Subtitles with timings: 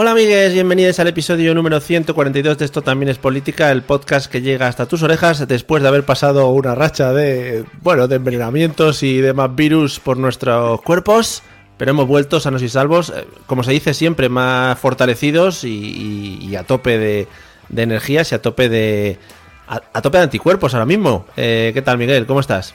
[0.00, 4.40] Hola amigues, bienvenidos al episodio número 142 de Esto también es política, el podcast que
[4.40, 9.18] llega hasta tus orejas después de haber pasado una racha de, bueno, de envenenamientos y
[9.20, 11.42] demás virus por nuestros cuerpos,
[11.78, 16.46] pero hemos vuelto sanos y salvos, eh, como se dice siempre, más fortalecidos y, y-
[16.48, 17.26] y a tope de,
[17.68, 19.18] de energías y a tope de...
[19.66, 21.26] A, a tope de anticuerpos ahora mismo.
[21.36, 22.24] Eh, ¿Qué tal Miguel?
[22.24, 22.72] ¿Cómo estás?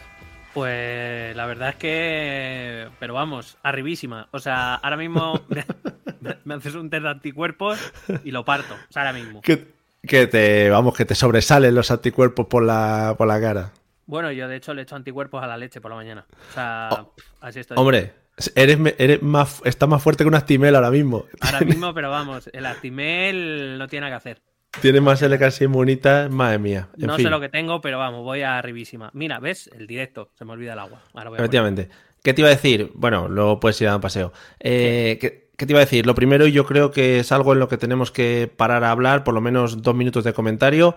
[0.54, 4.28] Pues la verdad es que, pero vamos, arribísima.
[4.32, 5.42] O sea, ahora mismo
[6.44, 7.80] me, haces un test de anticuerpos
[8.24, 8.74] y lo parto.
[8.74, 9.42] O sea, ahora mismo.
[9.42, 9.68] Que,
[10.02, 13.72] que te, vamos, que te sobresalen los anticuerpos por la, por la cara.
[14.06, 16.26] Bueno, yo de hecho le echo anticuerpos a la leche por la mañana.
[16.50, 17.06] O sea,
[17.42, 17.78] así estoy.
[17.78, 18.14] Oh, Hombre,
[18.56, 21.26] eres, eres más, estás más fuerte que un Actimel ahora mismo.
[21.40, 24.42] Ahora mismo, pero vamos, el Actimel no tiene nada que hacer.
[24.82, 26.90] Tienes más L casi inmunita, madre mía.
[26.98, 29.12] En no fin, sé lo que tengo, pero vamos, voy a arribísima.
[29.14, 29.70] Mira, ¿ves?
[29.72, 30.32] El directo.
[30.34, 31.04] Se me olvida el agua.
[31.14, 31.42] Ahora voy a poner.
[31.42, 31.90] efectivamente.
[32.24, 32.90] ¿Qué te iba a decir?
[32.96, 34.34] Bueno, luego puedes ir a dar un paseo.
[34.60, 36.06] Eh, ¿qué, qué te iba a decir?
[36.06, 39.24] Lo primero, yo creo que es algo en lo que tenemos que parar a hablar,
[39.24, 40.96] por lo menos dos minutos de comentario.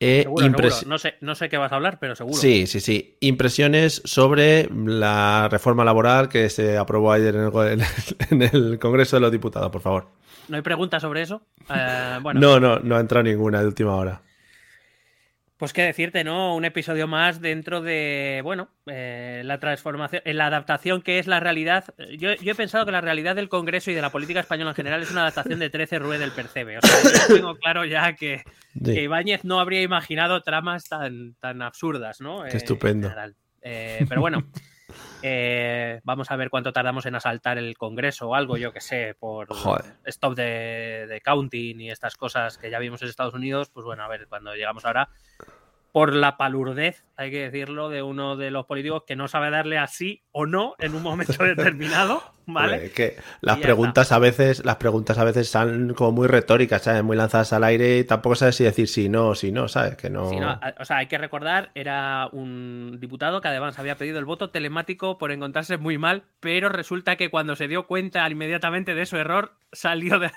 [0.00, 0.88] Eh, Seguro, impres- seguro.
[0.88, 2.34] No, sé, no sé qué vas a hablar, pero seguro.
[2.36, 3.16] Sí, sí, sí.
[3.20, 7.64] Impresiones sobre la reforma laboral que se aprobó ayer en el, go-
[8.30, 10.08] en el Congreso de los Diputados, por favor.
[10.48, 11.42] ¿No hay preguntas sobre eso?
[11.72, 14.20] Eh, bueno, No, no, no ha entrado ninguna de última hora.
[15.62, 16.56] Pues qué decirte, ¿no?
[16.56, 21.38] Un episodio más dentro de, bueno, eh, la transformación, en la adaptación que es la
[21.38, 21.84] realidad.
[22.18, 24.74] Yo, yo he pensado que la realidad del Congreso y de la política española en
[24.74, 26.78] general es una adaptación de 13 Rue del Percebe.
[26.78, 28.42] O sea, yo tengo claro ya que,
[28.74, 28.92] Sí.
[28.92, 32.42] que Ibáñez no habría imaginado tramas tan, tan absurdas, ¿no?
[32.42, 33.12] Qué estupendo.
[33.60, 34.42] Eh, pero bueno,
[35.22, 39.14] eh, vamos a ver cuánto tardamos en asaltar el Congreso o algo, yo que sé,
[39.18, 39.94] por Joder.
[40.04, 44.02] stop de, de counting y estas cosas que ya vimos en Estados Unidos, pues bueno,
[44.02, 45.08] a ver, cuando llegamos ahora,
[45.92, 49.78] por la palurdez, hay que decirlo, de uno de los políticos que no sabe darle
[49.78, 52.90] así o no en un momento determinado, ¿vale?
[52.90, 57.02] Que las preguntas a veces, las preguntas a veces son como muy retóricas, ¿sabes?
[57.02, 59.96] Muy lanzadas al aire y tampoco sabes si decir sí, no, sí, no, ¿sabes?
[59.96, 60.28] Que no.
[60.28, 64.24] Sí, no, o sea, hay que recordar, era un diputado que además había pedido el
[64.24, 69.06] voto telemático por encontrarse muy mal, pero resulta que cuando se dio cuenta inmediatamente de
[69.06, 70.30] su error, salió de,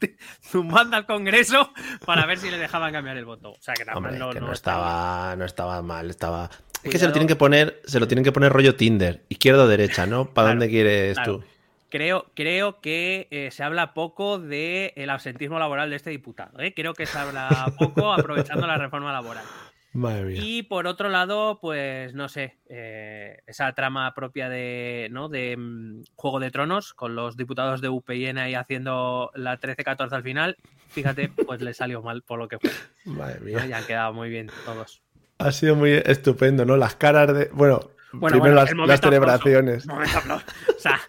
[0.42, 1.72] zumbando al Congreso
[2.04, 3.50] para ver si le dejaban cambiar el voto.
[3.52, 4.76] O sea, que Hombre, no, que no no estaba.
[4.86, 6.50] estaba, no estaba mal, estaba.
[6.82, 9.64] Es que se lo tienen que poner, se lo tienen que poner rollo Tinder, izquierda
[9.64, 10.26] o derecha, ¿no?
[10.26, 11.38] ¿Para Claro, dónde quieres claro.
[11.38, 11.44] tú?
[11.88, 16.60] Creo, creo que eh, se habla poco del el absentismo laboral de este diputado.
[16.60, 16.74] ¿eh?
[16.74, 19.44] Creo que se habla poco aprovechando la reforma laboral.
[19.92, 20.40] Madre mía.
[20.44, 25.28] Y por otro lado, pues no sé, eh, esa trama propia de, ¿no?
[25.28, 30.22] de mm, Juego de Tronos, con los diputados de UPN ahí haciendo la 13-14 al
[30.22, 30.56] final,
[30.88, 32.70] fíjate, pues le salió mal por lo que fue.
[33.06, 33.46] Madre ¿no?
[33.46, 33.66] mía.
[33.66, 35.02] Y han quedado muy bien todos.
[35.38, 36.76] Ha sido muy estupendo, ¿no?
[36.76, 37.50] Las caras de.
[37.52, 37.80] Bueno,
[38.12, 39.86] Bueno, primero bueno, las, el las celebraciones.
[39.86, 40.18] momento.
[40.76, 41.00] O sea,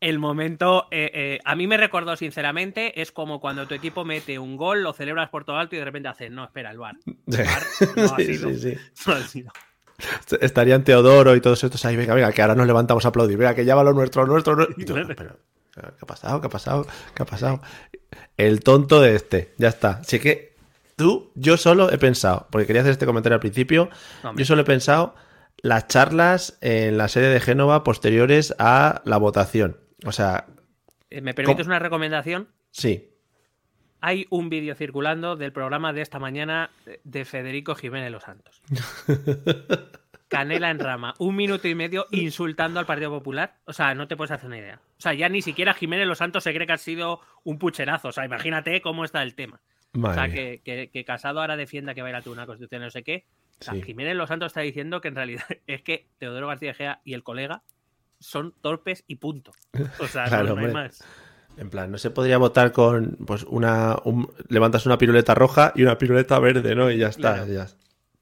[0.00, 4.38] el momento, eh, eh, a mí me recordó sinceramente, es como cuando tu equipo mete
[4.38, 6.96] un gol, lo celebras por todo alto y de repente haces, no, espera, el bar.
[7.06, 7.12] Sí.
[7.96, 8.48] no ha Sí, sido.
[8.50, 8.76] sí, sí.
[9.06, 9.52] No ha sido.
[10.40, 13.54] Estarían Teodoro y todos estos ahí, venga, venga, que ahora nos levantamos a aplaudir, venga,
[13.54, 15.36] que ya va lo nuestro, lo nuestro, lo- pero, pero,
[15.74, 16.40] ¿qué ha pasado?
[16.40, 16.86] ¿Qué ha pasado?
[17.14, 17.60] ¿Qué ha pasado?
[18.38, 19.98] El tonto de este, ya está.
[20.00, 20.49] Así que
[21.00, 23.88] tú, yo solo he pensado, porque quería hacer este comentario al principio,
[24.22, 24.42] hombre.
[24.42, 25.14] yo solo he pensado
[25.62, 29.78] las charlas en la sede de Génova posteriores a la votación.
[30.06, 30.46] O sea,
[31.10, 31.72] Eh, ¿Me permites ¿Cómo?
[31.74, 32.48] una recomendación?
[32.70, 33.06] sí.
[34.02, 36.70] Hay un vídeo circulando del programa de esta mañana
[37.04, 38.62] de Federico Jiménez Los Santos.
[40.28, 43.56] Canela en rama, un minuto y medio insultando al Partido Popular.
[43.66, 44.80] O sea, no te puedes hacer una idea.
[44.96, 48.08] O sea, ya ni siquiera Jiménez Los Santos se cree que ha sido un pucherazo.
[48.08, 49.60] O sea, imagínate cómo está el tema.
[49.92, 52.82] O sea, que, que- que Casado ahora defienda que va a ir a una constitución,
[52.82, 53.26] no sé qué.
[53.60, 53.82] O sea, Sí.
[53.82, 57.22] Jiménez Los Santos está diciendo que en realidad es que Teodoro García Gea y el
[57.22, 57.62] colega
[58.18, 59.52] son torpes y punto.
[59.98, 61.04] O sea, no- Claro, no, hay más.
[61.56, 65.82] En plan, no se podría votar con pues una un- levantas una piruleta roja y
[65.82, 66.90] una piruleta verde, ¿no?
[66.90, 67.52] Y ya está, Claro.
[67.52, 67.66] ya.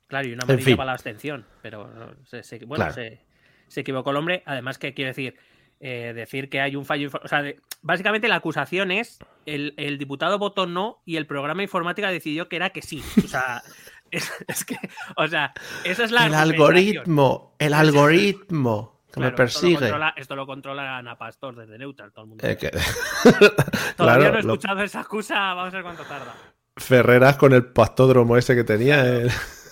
[0.07, 0.77] Claro, y una En amarilla fin.
[0.77, 1.45] para la abstención.
[1.61, 2.95] Pero no, se, se- bueno, Claro.
[2.95, 3.21] se,
[3.69, 4.43] se equivocó el hombre.
[4.47, 5.37] Además, que quiero decir,
[5.81, 7.11] eh, decir que hay un fallo.
[7.23, 11.63] O sea, de- básicamente la acusación es el, el diputado votó no y el programa
[11.63, 13.03] informática decidió que era que sí.
[13.25, 13.63] O sea,
[14.11, 14.77] es, es que,
[15.17, 15.53] o sea,
[15.85, 19.79] esa es la El algoritmo, el algoritmo que me Claro, Esto lo, persigue.
[19.81, 22.47] controla, esto lo controla Ana Pastor desde Neutral, todo el mundo.
[22.47, 26.35] Eh, que- Todavía claro, no he lo- escuchado esa excusa, vamos a ver cuánto tarda.
[26.77, 29.01] Ferreras con el pastódromo ese que tenía.
[29.05, 29.31] el-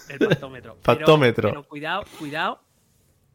[0.09, 0.19] El.
[0.19, 0.29] Pero-
[0.83, 1.49] Pactómetro.
[1.51, 2.61] Pero, cuidado, cuidado,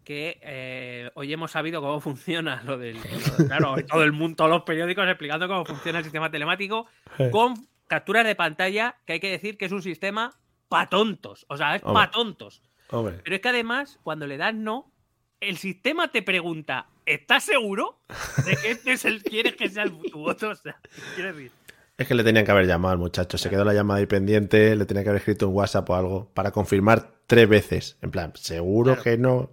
[0.04, 2.98] que eh, hoy hemos sabido cómo funciona lo del.
[2.98, 6.88] lo- claro, todo el mundo, todos los periódicos explicando cómo funciona el sistema telemático
[7.32, 7.54] con
[7.88, 10.34] capturas de pantalla, que hay que decir que es un sistema
[10.70, 11.46] pa' tontos.
[11.50, 12.06] O sea, es Hombre.
[12.06, 12.62] pa' tontos.
[12.90, 14.92] Hombre, Pero es que además, cuando le das no,
[15.40, 18.00] el sistema te pregunta: ¿estás seguro
[18.46, 20.50] de que este es el quieres que sea el, tu voto?
[20.52, 20.78] O sea,
[21.16, 21.52] quiero decir.
[21.98, 23.38] es que le tenían que haber llamado al muchacho.
[23.38, 26.30] Se quedó la llamada ahí pendiente, le tenía que haber escrito un WhatsApp o algo
[26.34, 27.98] para confirmar tres veces.
[28.02, 29.04] En plan, seguro Claro.
[29.04, 29.50] que no.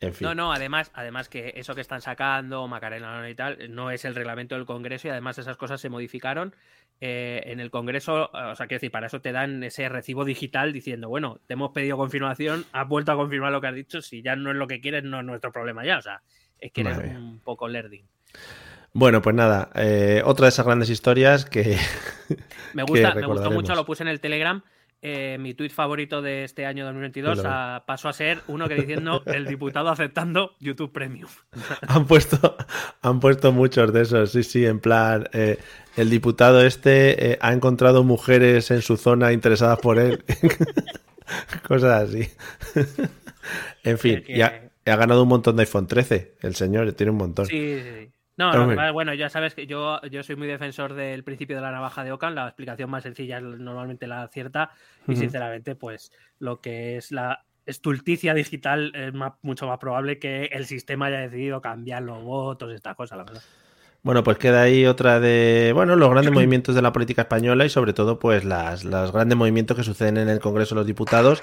[0.00, 0.26] En fin.
[0.26, 4.14] No, no, además, además que eso que están sacando, Macarena y tal, no es el
[4.14, 6.54] reglamento del Congreso y además esas cosas se modificaron
[7.00, 8.30] eh, en el Congreso.
[8.30, 11.72] O sea, quiero decir, para eso te dan ese recibo digital diciendo, bueno, te hemos
[11.72, 14.66] pedido confirmación, has vuelto a confirmar lo que has dicho, si ya no es lo
[14.66, 15.96] que quieres, no es nuestro problema ya.
[15.98, 16.20] O sea,
[16.58, 18.04] es que eres Madre un poco lerding.
[18.92, 21.78] Bueno, pues nada, eh, otra de esas grandes historias que.
[22.72, 24.62] Me que gusta, me gustó mucho, lo puse en el Telegram.
[25.02, 28.74] Eh, mi tuit favorito de este año 2022 Lo- a- pasó a ser uno que
[28.74, 31.28] diciendo el diputado aceptando YouTube Premium.
[31.88, 32.56] Han puesto,
[33.02, 35.58] han puesto muchos de esos, sí, sí, en plan, eh,
[35.96, 40.24] el diputado este eh, ha encontrado mujeres en su zona interesadas por él.
[41.68, 42.28] Cosas así.
[43.84, 47.10] en fin, Es que- y ha, ganado un montón de iPhone 13, el señor, tiene
[47.10, 47.46] un montón.
[47.46, 48.10] Sí, sí, sí.
[48.36, 51.70] No, pasa- bueno, ya sabes que yo, yo soy muy defensor del principio de la
[51.70, 52.34] navaja de Ockham.
[52.34, 54.70] La explicación más sencilla es normalmente la cierta.
[55.08, 60.46] Y sinceramente, pues lo que es la estulticia digital es más- mucho más probable que
[60.52, 63.42] el sistema haya decidido cambiar los votos, esta cosa, la verdad.
[64.02, 67.70] Bueno, pues queda ahí otra de, bueno, los grandes movimientos de la política española y
[67.70, 71.42] sobre todo, pues las, los grandes movimientos que suceden en el Congreso de los Diputados,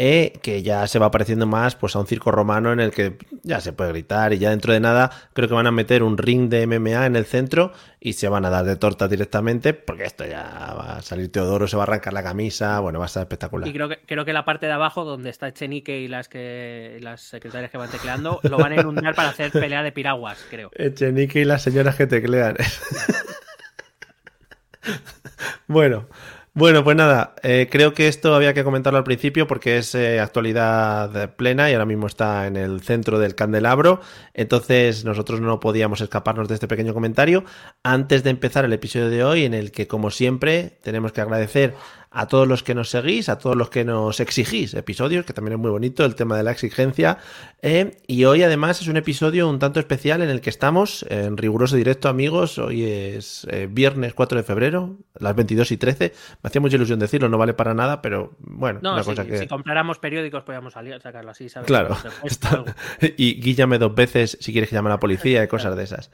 [0.00, 3.18] eh, que ya se va pareciendo más pues a un circo romano en el que
[3.42, 6.16] ya se puede gritar y ya dentro de nada creo que van a meter un
[6.16, 10.04] ring de MMA en el centro y se van a dar de torta directamente porque
[10.04, 13.08] esto ya va a salir Teodoro, se va a arrancar la camisa, bueno, va a
[13.08, 13.68] ser espectacular.
[13.68, 16.98] Y creo que, creo que la parte de abajo, donde está Echenique y las que
[16.98, 20.46] y las secretarias que van tecleando, lo van a inundar para hacer pelea de piraguas,
[20.48, 20.70] creo.
[20.74, 22.56] Echenique y las señoras que teclean.
[25.66, 26.06] bueno,
[26.54, 30.18] bueno, pues nada, eh, creo que esto había que comentarlo al principio porque es eh,
[30.20, 34.00] actualidad plena y ahora mismo está en el centro del candelabro.
[34.34, 37.44] Entonces nosotros no podíamos escaparnos de este pequeño comentario
[37.82, 41.74] antes de empezar el episodio de hoy en el que como siempre tenemos que agradecer
[42.10, 45.52] a todos los que nos seguís, a todos los que nos exigís episodios, que también
[45.54, 47.18] es muy bonito el tema de la exigencia.
[47.60, 51.36] eh, y hoy además es un episodio un tanto especial en el que estamos en
[51.36, 52.56] riguroso directo, amigos.
[52.58, 56.12] Hoy es eh, viernes 4 de febrero, las 22 y 13.
[56.42, 59.38] Me hacía mucha ilusión decirlo, no vale para nada, pero bueno, No, una cosa que...
[59.38, 61.66] si compráramos periódicos podíamos salir, sacarlo así, ¿sabes?
[61.66, 62.64] Claro, está-
[63.16, 66.10] y guíllame dos veces si quieres que llame a la policía y cosas de esas.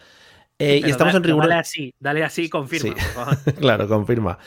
[0.58, 1.48] Eh, y estamos en riguroso...
[1.48, 2.90] Dale así, dale así, confirma.
[2.90, 2.94] Sí.
[3.14, 3.54] por favor.
[3.60, 4.38] claro, confirma.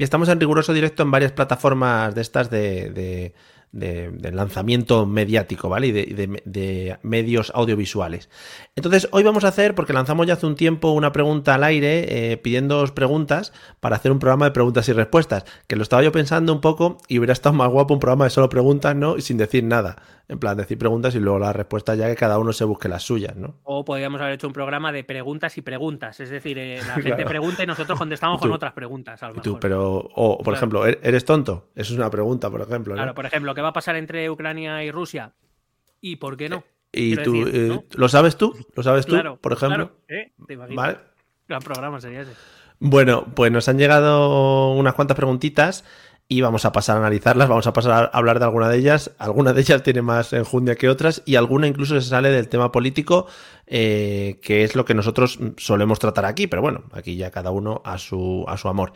[0.00, 3.34] Y estamos en riguroso directo en varias plataformas de estas de, de-
[3.72, 5.88] de- de lanzamiento mediático, ¿vale?
[5.88, 8.28] Y de, y de- de medios audiovisuales.
[8.76, 12.32] Entonces, hoy vamos a hacer, porque lanzamos ya hace un tiempo una pregunta al aire,
[12.32, 15.44] eh, pidiéndoos preguntas para hacer un programa de preguntas y respuestas.
[15.66, 18.30] Que lo estaba yo pensando un poco y hubiera estado más guapo un programa de
[18.30, 19.16] solo preguntas, ¿no?
[19.16, 19.96] Y sin decir nada.
[20.28, 23.02] En plan, decir preguntas y luego las respuestas ya que cada uno se busque las
[23.02, 23.56] suyas, ¿no?
[23.64, 26.20] O podríamos haber hecho un programa de preguntas y preguntas.
[26.20, 27.28] Es decir, eh, la gente Claro.
[27.28, 28.42] pregunta y nosotros contestamos tú.
[28.42, 29.20] con otras preguntas.
[29.24, 30.56] A lo tú, pero, o por Claro.
[30.56, 31.70] ejemplo, ¿er- ¿eres tonto?
[31.74, 32.98] Eso es una pregunta, por ejemplo, ¿no?
[32.98, 35.34] Claro, por ejemplo, ¿qué va a pasar entre Ucrania y Rusia?
[36.00, 36.64] ¿Y por qué no?
[36.92, 37.84] Y Quiero tú, decir, eh, ¿no?
[37.92, 38.56] ¿lo sabes tú?
[38.74, 39.92] ¿Lo sabes tú, Claro, por ejemplo?
[40.06, 40.32] claro, ¿eh?
[40.74, 40.96] Vale.
[41.46, 42.32] Gran programa sería ese.
[42.78, 45.84] Bueno, pues nos han llegado unas cuantas preguntitas
[46.26, 49.14] y vamos a pasar a analizarlas, vamos a pasar a hablar de alguna de ellas.
[49.18, 52.72] Alguna de ellas tiene más enjundia que otras y alguna incluso se sale del tema
[52.72, 53.26] político,
[53.66, 57.82] eh, que es lo que nosotros solemos tratar aquí, pero bueno, aquí ya cada uno
[57.84, 58.94] a su, a su amor.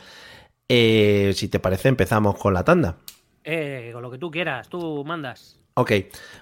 [0.70, 2.96] Eh, si te parece, empezamos con la tanda.
[3.44, 5.58] Eh, con lo que tú quieras, tú mandas.
[5.74, 5.90] Ok,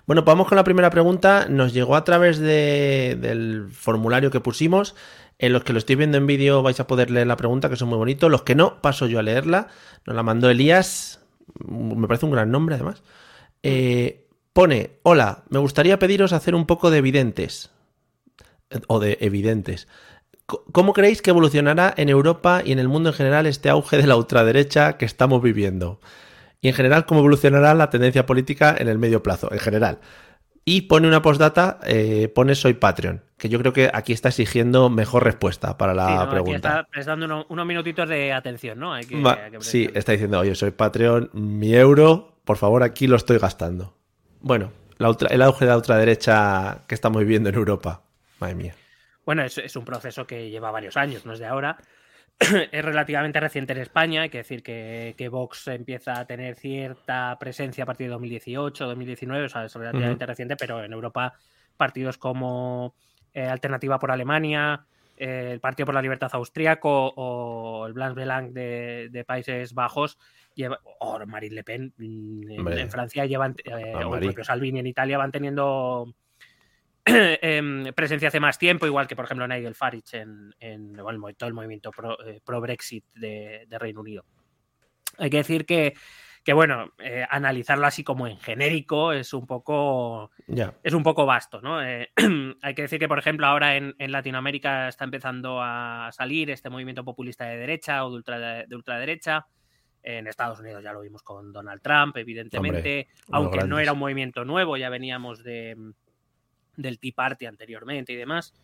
[0.06, 1.46] bueno, pues vamos con la primera pregunta.
[1.48, 4.94] Nos llegó a través de- del formulario que pusimos.
[5.38, 7.76] En los que lo estoy viendo en vídeo vais a poder leer la pregunta, que
[7.76, 8.30] son muy bonitos.
[8.30, 9.68] Los que no, paso yo a leerla.
[10.06, 11.24] Nos la mandó Elías.
[11.66, 13.02] Me parece un gran nombre, además.
[13.62, 17.70] Eh, pone: Hola, me gustaría pediros hacer un poco de evidentes.
[18.86, 19.88] O de evidentes.
[20.72, 24.06] ¿cómo creéis que evolucionará en Europa y en el mundo en general este auge de
[24.06, 25.98] la ultraderecha que estamos viviendo?
[26.62, 29.52] Y en general, ¿cómo evolucionará la tendencia política en el medio plazo?
[29.52, 29.98] En general.
[30.64, 34.88] Y pone una postdata, eh, pone soy Patreon, que yo creo que aquí está exigiendo
[34.88, 36.68] mejor respuesta para la Sí, no, aquí pregunta.
[36.68, 38.94] está prestando uno- unos minutitos de atención, ¿no?
[38.94, 42.84] Hay que- Va, hay que sí, está diciendo, oye, soy Patreon, mi euro, por favor,
[42.84, 43.96] aquí lo estoy gastando.
[44.40, 48.02] Bueno, la ultra- el auge de la ultraderecha que estamos viviendo en Europa.
[48.38, 48.74] Madre mía.
[49.26, 51.76] Bueno, es, es un proceso que lleva varios años, no es de ahora.
[52.72, 54.22] es relativamente reciente en España.
[54.22, 58.86] Hay que decir que, que Vox empieza a tener cierta presencia a partir de 2018,
[58.86, 61.34] 2019, o sea, es relativamente reciente, pero en Europa
[61.76, 62.94] partidos como
[63.32, 64.84] eh, Alternativa por Alemania,
[65.16, 70.18] eh, el Partido por la Libertad Austríaco o el Blanc Belang de, de Países Bajos
[70.54, 74.86] lleva- o Marine Le Pen mm, en, Francia llevan, eh, o el propio Salvini en
[74.86, 76.14] Italia van teniendo
[77.06, 81.54] em, presencia hace más tiempo, igual que por ejemplo Nigel Farage en, bueno, todo el
[81.54, 84.24] movimiento pro, eh, pro-Brexit de, de Reino Unido.
[85.18, 85.94] Hay que decir que,
[86.44, 90.30] que bueno, eh, analizarlo así como en genérico es un poco
[90.82, 91.82] es un poco vasto, ¿no?
[91.82, 92.10] Eh,
[92.62, 96.70] hay que decir que, por ejemplo, ahora en, en Latinoamérica está empezando a salir este
[96.70, 99.46] movimiento populista de derecha o de, ultra, de ultraderecha.
[100.04, 104.44] En Estados Unidos ya lo vimos con Donald Trump, evidentemente, aunque no era un movimiento
[104.44, 105.76] nuevo, ya veníamos de,
[106.82, 108.54] del Tea Party anteriormente y demás.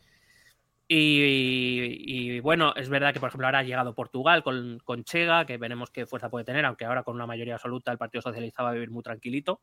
[0.91, 5.45] Y, y, bueno, es verdad que, por ejemplo, ahora ha llegado Portugal con, con Chega,
[5.45, 8.63] que veremos qué fuerza puede tener, aunque ahora con una mayoría absoluta el Partido Socialista
[8.63, 9.61] va a vivir muy tranquilito.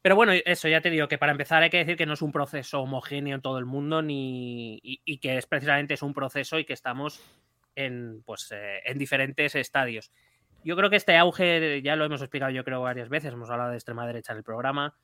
[0.00, 2.22] Pero bueno, eso ya te digo que para empezar hay que decir que no es
[2.22, 6.14] un proceso homogéneo en todo el mundo ni y, y que es precisamente es un
[6.14, 7.20] proceso y que estamos
[7.74, 10.10] en pues eh, en diferentes estadios.
[10.64, 13.70] Yo creo que este auge ya lo hemos explicado yo creo varias veces, hemos hablado
[13.70, 14.96] de extrema derecha en el programa,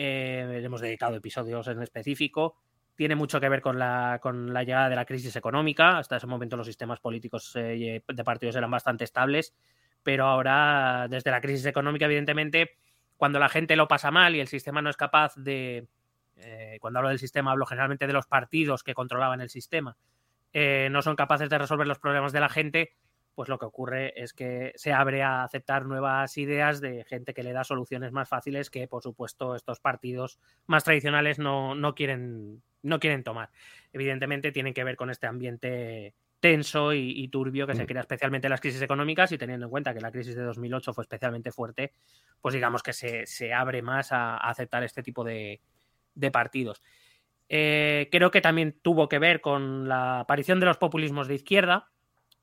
[0.00, 2.56] eh, hemos dedicado episodios en específico,
[2.94, 6.28] tiene mucho que ver con la, con la llegada de la crisis económica, hasta ese
[6.28, 9.56] momento los sistemas políticos eh, de partidos eran bastante estables,
[10.04, 12.76] pero ahora desde la crisis económica evidentemente
[13.16, 15.88] cuando la gente lo pasa mal y el sistema no es capaz de.
[16.36, 19.96] Eh, cuando hablo del sistema, hablo generalmente de los partidos que controlaban el sistema.
[20.54, 22.92] No son capaces de resolver los problemas de la gente,
[23.38, 27.44] pues lo que ocurre es que se abre a aceptar nuevas ideas de gente que
[27.44, 32.64] le da soluciones más fáciles que, por supuesto, estos partidos más tradicionales no, no quieren,
[32.82, 33.50] no quieren tomar.
[33.92, 38.48] Evidentemente, tienen que ver con este ambiente tenso y, y turbio que se crea especialmente
[38.48, 41.52] en las crisis económicas y teniendo en cuenta que la crisis de 2008 fue especialmente
[41.52, 41.92] fuerte,
[42.40, 45.60] pues digamos que se, se abre más a, a, aceptar este tipo de,
[46.16, 46.82] de partidos.
[47.48, 51.92] Eh, creo que también tuvo que ver con la aparición de los populismos de izquierda.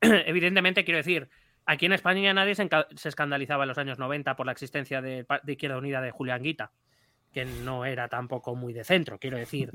[0.00, 1.28] Evidentemente, quiero decir,
[1.64, 5.26] aquí en España nadie se, se, escandalizaba en los años 90 por la existencia de,
[5.42, 6.72] de, Izquierda Unida de Julián Guita,
[7.32, 9.70] que no era tampoco muy de centro, quiero decir.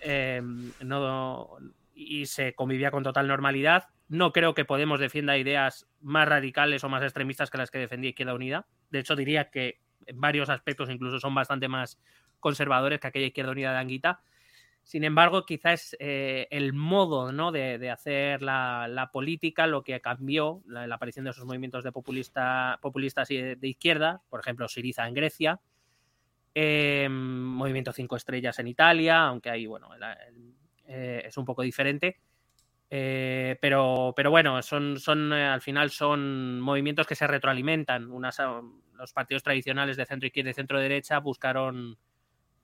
[0.00, 0.42] Eh,
[0.82, 1.58] no,
[1.94, 3.88] y se convivía con total normalidad.
[4.08, 8.10] No creo que Podemos defienda ideas más radicales o más extremistas que las que defendía
[8.10, 8.66] Izquierda Unida.
[8.90, 11.98] De hecho, diría que en varios aspectos incluso son bastante más
[12.40, 14.20] conservadores que aquella Izquierda Unida de Anguita.
[14.84, 21.24] Sin embargo, quizás eh, el modo de, hacer la, política lo que cambió, la, aparición
[21.24, 25.58] de esos movimientos de populista, populistas y de, izquierda, por ejemplo, Siriza en Grecia,
[26.54, 29.88] eh, Movimiento Cinco Estrellas en Italia, aunque ahí, bueno,
[30.86, 32.20] eh, es un poco diferente.
[32.86, 38.08] Pero, pero bueno, son, son al final son movimientos que se retroalimentan.
[38.12, 38.38] Unas,
[38.92, 41.98] los partidos tradicionales de centro izquierda y centro derecha buscaron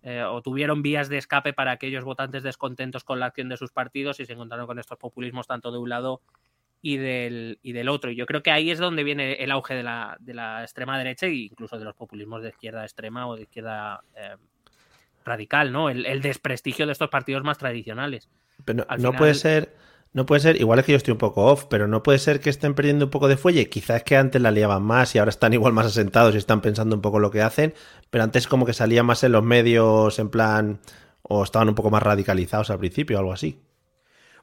[0.02, 3.71] eh, o tuvieron vías de escape para aquellos votantes descontentos con la acción de sus
[3.71, 6.23] partidos y se encontraron con estos populismos tanto de un lado
[6.83, 8.11] y del, y del otro.
[8.11, 10.97] Y yo creo que ahí es donde viene el auge de la, de la extrema
[10.97, 14.37] derecha e incluso de los populismos de izquierda extrema o de izquierda eh,
[15.25, 15.90] radical, ¿no?
[15.90, 18.30] El, el, desprestigio de estos partidos más tradicionales.
[18.64, 19.75] Pero no, puede ser,
[20.12, 22.40] no puede ser, igual es que yo estoy un poco off, pero no puede ser
[22.40, 23.69] que estén perdiendo un poco de fuelle.
[23.69, 26.61] Quizás es que antes la liaban más y ahora están igual más asentados y están
[26.61, 27.75] pensando un poco lo que hacen,
[28.11, 30.81] pero antes como que salían más en los medios en plan,
[31.23, 33.61] o estaban un poco más radicalizados al principio o algo así.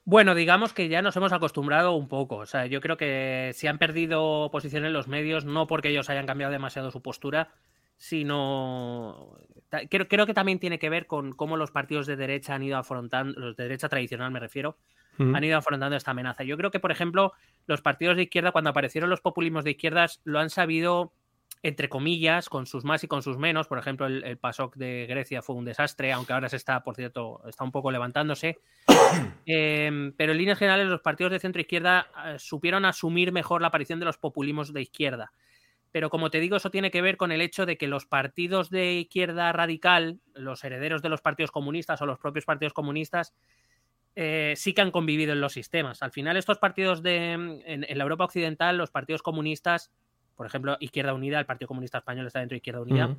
[0.06, 2.38] Bueno, digamos que ya nos hemos acostumbrado un poco.
[2.38, 6.10] O sea, yo creo que si han perdido posición en los medios, no porque ellos
[6.10, 7.50] hayan cambiado demasiado su postura,
[7.98, 9.36] sino.
[9.90, 13.38] Creo que también tiene que ver con cómo los partidos de derecha han ido afrontando,
[13.38, 14.78] los de derecha tradicional me refiero,
[15.18, 15.36] mm.
[15.36, 16.44] han ido afrontando esta amenaza.
[16.44, 17.34] Yo creo que, por ejemplo,
[17.66, 21.14] los partidos de izquierda, cuando aparecieron los populismos de izquierdas, lo han sabido,
[21.64, 23.68] entre comillas, con sus más y con sus menos.
[23.68, 26.96] Por ejemplo, el, el PASOK de Grecia fue un desastre, aunque ahora se está, por
[26.96, 28.60] cierto, está un poco levantándose.
[29.50, 33.70] Eh, pero en líneas generales, los partidos de centro izquierda eh, supieron asumir mejor la
[33.70, 35.32] aparición de los populismos de izquierda.
[35.92, 38.70] Pero como te digo, eso tiene que ver con el hecho de que los partidos
[38.70, 43.34] de izquierda radical, los herederos de los partidos comunistas o los propios partidos comunistas,
[44.20, 46.02] eh, sí que han convivido en los sistemas.
[46.02, 49.92] Al final, estos partidos de, en, la Europa Occidental, los partidos comunistas,
[50.36, 53.16] por ejemplo, Izquierda Unida, el Partido Comunista Español está dentro de Izquierda Unida,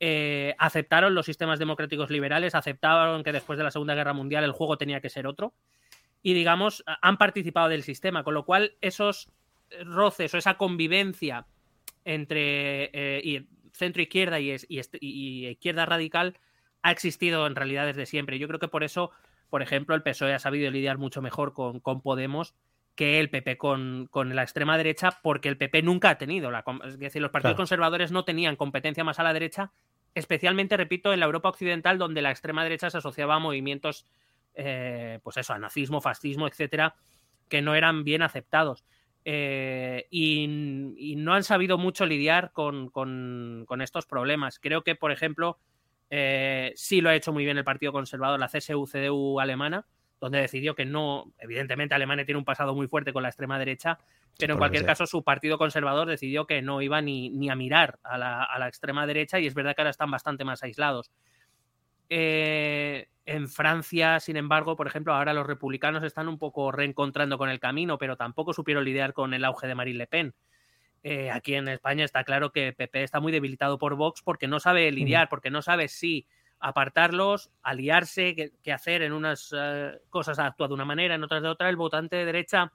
[0.00, 4.52] eh, aceptaron los sistemas democráticos liberales, aceptaron que después de la Segunda Guerra Mundial el
[4.52, 5.54] juego tenía que ser otro
[6.20, 9.32] y, digamos, han participado del sistema, con lo cual esos
[9.86, 11.46] roces o esa convivencia
[12.04, 16.38] entre eh, centro izquierda y, y, izquierda radical
[16.82, 18.38] ha existido en realidad desde siempre.
[18.38, 19.10] Yo creo que por eso
[19.50, 22.54] por ejemplo, el PSOE ha sabido lidiar mucho mejor con, Podemos
[22.94, 26.98] que el PP con, la extrema derecha, porque el PP nunca ha tenido, la, es
[26.98, 29.72] decir, los partidos conservadores no tenían competencia más a la derecha,
[30.14, 34.06] especialmente, repito, en la Europa occidental, donde la extrema derecha se asociaba a movimientos,
[34.54, 36.94] eh, pues eso, a nazismo, fascismo, etcétera,
[37.48, 38.84] que no eran bien aceptados.
[39.24, 44.60] Eh, y, no han sabido mucho lidiar con, con estos problemas.
[44.60, 45.58] Creo que, por ejemplo,
[46.16, 49.84] eh, sí lo ha hecho muy bien el Partido Conservador, la CSU-CDU alemana,
[50.20, 53.98] donde decidió que no, evidentemente Alemania tiene un pasado muy fuerte con la extrema derecha,
[54.38, 57.98] pero en cualquier caso su Partido Conservador decidió que no iba ni, ni a mirar
[58.04, 61.10] a la, extrema derecha y es verdad que ahora están bastante más aislados.
[62.08, 67.50] Eh, en Francia, sin embargo, por ejemplo, ahora los republicanos están un poco reencontrando con
[67.50, 70.34] el camino, pero tampoco supieron lidiar con el auge de Marine Le Pen.
[71.06, 74.58] Eh, aquí en España está claro que PP está muy debilitado por Vox porque no
[74.58, 76.26] sabe lidiar, porque no sabe si
[76.60, 81.48] apartarlos, aliarse, qué, hacer en unas eh, cosas actúa de una manera, en otras de
[81.50, 81.68] otra.
[81.68, 82.72] El votante de derecha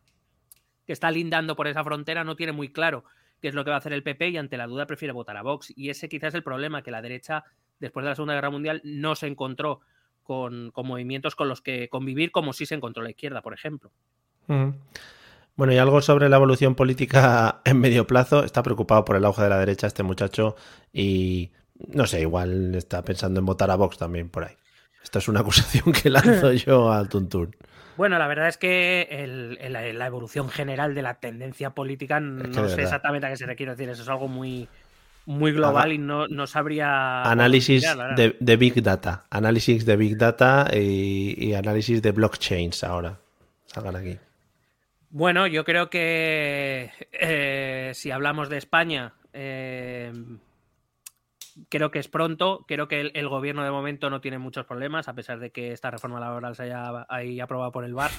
[0.85, 3.03] que está lindando por esa frontera no tiene muy claro
[3.41, 5.35] qué es lo que va a hacer el PP y ante la duda prefiere votar
[5.35, 5.73] a Vox.
[5.75, 7.45] Y ese quizás es el problema, que la derecha,
[7.79, 9.81] después de la Segunda Guerra Mundial, no se encontró
[10.21, 13.91] con, movimientos con los que convivir como sí se encontró la izquierda, por ejemplo.
[15.59, 18.45] Bueno, y algo sobre la evolución política en medio plazo.
[18.45, 20.55] Está preocupado por el auge de la derecha este muchacho
[20.93, 21.51] y
[21.89, 24.55] no sé, igual está pensando en votar a Vox también por ahí.
[25.03, 27.57] Esta es una acusación que lanzo yo al Tuntún.
[27.97, 33.27] Bueno, la verdad es que la, evolución general de la tendencia política no sé exactamente
[33.27, 33.89] a qué se le quiere decir.
[33.89, 34.69] Eso es algo muy,
[35.25, 37.23] muy global y no, sabría.
[37.23, 39.25] Análisis de, Big Data.
[39.29, 43.19] Análisis de Big Data y, y análisis de blockchains ahora.
[43.65, 44.17] Salgan aquí.
[45.11, 50.11] Bueno, yo creo que eh, si hablamos de España, eh,
[51.67, 52.63] creo que es pronto.
[52.67, 55.89] Creo que el, gobierno de momento no tiene muchos problemas, a pesar de que esta
[55.89, 58.11] reforma laboral se haya ahí aprobada por el VAR.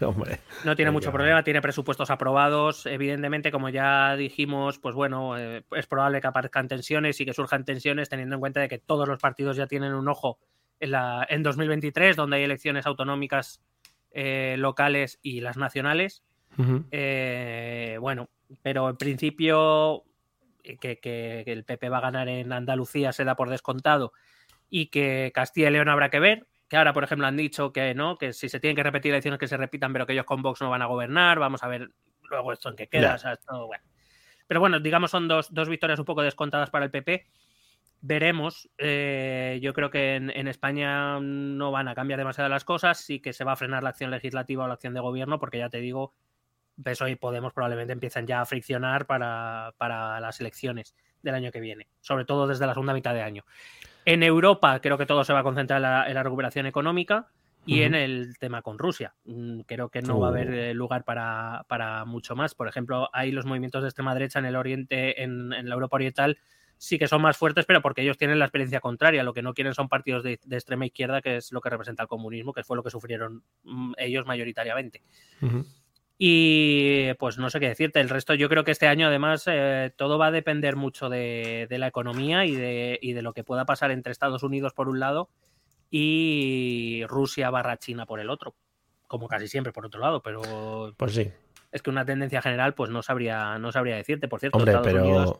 [0.64, 2.86] no tiene mucho problema, tiene presupuestos aprobados.
[2.86, 7.64] Evidentemente, como ya dijimos, pues bueno, eh, es probable que aparezcan tensiones y que surjan
[7.64, 10.38] tensiones, teniendo en cuenta de que todos los partidos ya tienen un ojo
[10.80, 13.60] en, la, en 2023, donde hay elecciones autonómicas
[14.14, 16.22] eh, locales y las nacionales.
[16.90, 18.28] Eh, bueno,
[18.60, 20.04] pero en principio
[20.62, 24.12] eh, que, el PP va a ganar en Andalucía se da por descontado
[24.68, 26.46] y que Castilla y León habrá que ver.
[26.68, 29.40] Que ahora, por ejemplo, han dicho que no, que si se tienen que repetir elecciones
[29.40, 31.38] que se repitan, pero que ellos con Vox no van a gobernar.
[31.38, 31.90] Vamos a ver
[32.30, 33.18] luego esto en qué queda.
[34.46, 37.26] Pero bueno, digamos, son dos, dos victorias un poco descontadas para el PP
[38.02, 38.68] veremos.
[38.76, 43.32] Eh, yo creo que en, España no van a cambiar demasiado las cosas, sí que
[43.32, 45.78] se va a frenar la acción legislativa o la acción de gobierno, porque ya te
[45.78, 46.12] digo,
[46.82, 49.72] PSOE y Podemos probablemente empiezan ya a friccionar para,
[50.20, 53.44] las elecciones del año que viene, sobre todo desde la segunda mitad de año.
[54.04, 57.28] En Europa creo que todo se va a concentrar en la, recuperación económica
[57.64, 59.14] y en el tema con Rusia.
[59.24, 60.54] Mm, creo que no va a haber uh.
[60.54, 62.56] eh, lugar para, mucho más.
[62.56, 66.38] Por ejemplo, hay los movimientos de extrema derecha en el oriente, en la Europa oriental,
[66.82, 69.22] sí que son más fuertes, pero porque ellos tienen la experiencia contraria.
[69.22, 72.08] Lo que no quieren son partidos de, extrema izquierda, que es lo que representa el
[72.08, 75.00] comunismo, que fue lo que sufrieron mm, ellos mayoritariamente.
[76.18, 78.00] Y pues no sé qué decirte.
[78.00, 81.68] El resto, yo creo que este año, además, eh, todo va a depender mucho de,
[81.70, 84.98] la economía y de, y de, lo que pueda pasar entre Estados Unidos por un
[84.98, 85.30] lado
[85.88, 88.56] y Rusia barra China por el otro.
[89.06, 90.94] Como casi siempre por otro lado, pero.
[90.96, 91.30] Pues sí.
[91.70, 94.26] Es que una tendencia general, pues no sabría, no sabría decirte.
[94.26, 95.38] Por cierto, Estados Unidos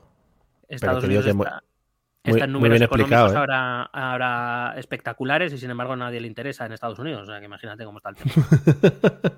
[0.75, 1.63] Estados Unidos está,
[2.25, 3.37] en números económicos ¿eh?
[3.37, 7.23] ahora, espectaculares y sin embargo a nadie le interesa en Estados Unidos.
[7.23, 8.35] O sea que imagínate cómo está el tema.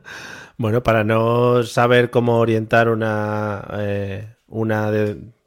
[0.58, 4.90] bueno, para no saber cómo orientar una, eh, una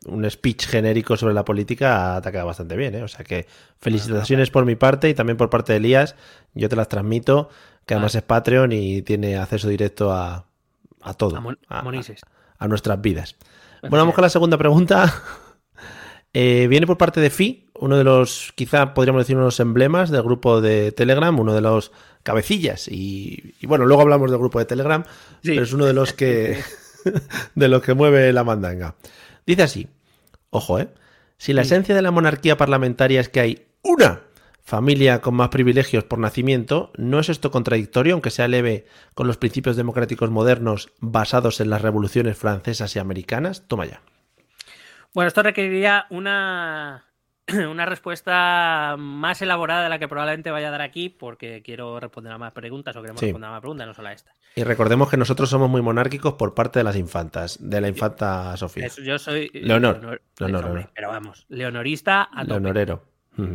[0.08, 2.96] un speech genérico sobre la política te ha quedado bastante bien.
[2.96, 3.04] ¿eh?
[3.04, 3.46] O sea que
[3.80, 6.16] felicitaciones por mi parte y también por parte de Elías.
[6.54, 7.50] Yo te las transmito,
[7.86, 8.20] que además ah.
[8.20, 10.46] es Patreon y tiene acceso directo a,
[11.02, 11.38] a todo.
[11.70, 11.84] A,
[12.60, 13.36] a nuestras vidas.
[13.82, 15.14] Bueno, vamos con la segunda pregunta.
[16.34, 19.60] Eh, viene por parte de Fi, uno de los, quizá podríamos decir, uno de los
[19.60, 21.92] emblemas del grupo de Telegram, uno de los
[22.24, 22.88] cabecillas.
[22.88, 25.04] Y, bueno, luego hablamos del grupo de Telegram,
[25.42, 26.60] pero es uno de los que
[27.56, 28.96] de los que mueve la mandanga.
[29.46, 29.88] Dice así:
[30.50, 30.90] Ojo, ¿eh?
[31.38, 34.22] Si la esencia de la monarquía parlamentaria es que hay una
[34.64, 39.38] familia con más privilegios por nacimiento, ¿no es esto contradictorio, aunque sea leve, con los
[39.38, 43.68] principios democráticos modernos basados en las revoluciones francesas y americanas?
[43.68, 44.02] Toma ya.
[45.14, 47.06] Bueno, esto requeriría una,
[47.72, 52.32] una respuesta más elaborada de la que probablemente vaya a dar aquí, porque quiero responder
[52.34, 53.28] a más preguntas o queremos Sí.
[53.28, 54.32] responder a más preguntas, no solo a esta.
[54.56, 58.56] Y recordemos que nosotros somos muy monárquicos por parte de las infantas, de la infanta
[58.58, 58.88] Sofía.
[58.88, 59.50] Eso, yo soy.
[59.54, 60.00] Leonor.
[60.02, 60.92] Leonor- Leonor, hombre, Leonor.
[60.96, 62.48] Pero vamos, leonorista a tope.
[62.54, 63.04] Leonorero.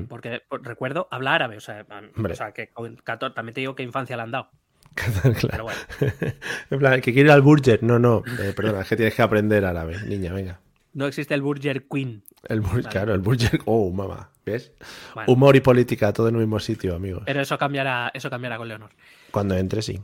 [0.08, 1.84] Porque recuerdo habla árabe, o sea,
[2.16, 2.34] Hombre.
[2.34, 4.48] o sea, que con 14 también te digo qué infancia le han dado.
[4.94, 5.34] Claro.
[5.50, 5.80] Pero bueno.
[6.70, 7.82] en plan, que quiere ir al Burger.
[7.82, 8.22] No, no.
[8.40, 10.60] eh, perdona, es que tienes que aprender árabe, niña, venga.
[10.94, 12.22] No existe el Burger Queen.
[12.48, 13.60] El Bur- Claro, el Burger.
[13.64, 14.30] Oh, mamá.
[14.44, 14.72] ¿Ves?
[15.14, 15.32] Bueno.
[15.32, 17.22] Humor y política, todo en un mismo sitio, amigos.
[17.26, 18.90] Pero eso cambiará, eso cambiará con Leonor.
[19.30, 20.00] Cuando entre, sí.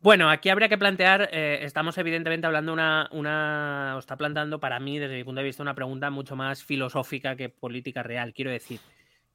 [0.00, 4.78] Bueno, aquí habría que plantear, eh, estamos evidentemente hablando una, una, o está planteando para
[4.78, 8.32] mí, desde mi punto de vista, una pregunta mucho más filosófica que política real.
[8.32, 8.80] Quiero decir,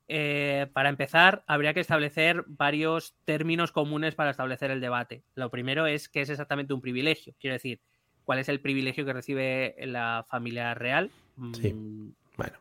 [0.07, 5.23] eh, para empezar, habría que establecer varios términos comunes para establecer el debate.
[5.35, 7.35] Lo primero es qué es exactamente un privilegio.
[7.39, 7.81] Quiero decir,
[8.25, 11.11] cuál es el privilegio que recibe la familia real.
[11.53, 11.73] Sí.
[11.73, 12.57] Mm, Bueno.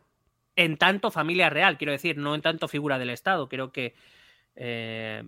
[0.57, 3.49] en tanto familia real, quiero decir, no en tanto figura del Estado.
[3.49, 3.95] Creo que
[4.55, 5.23] eh,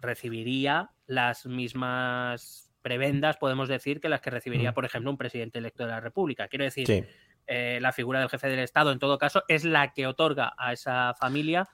[0.00, 4.74] recibiría las mismas prebendas, podemos decir, que las que recibiría, Mm.
[4.74, 6.48] por ejemplo, un presidente electo de la República.
[6.48, 7.04] Quiero decir, Sí.
[7.46, 10.72] eh, la figura del jefe del Estado, en todo caso, es la que otorga a
[10.72, 11.68] esa familia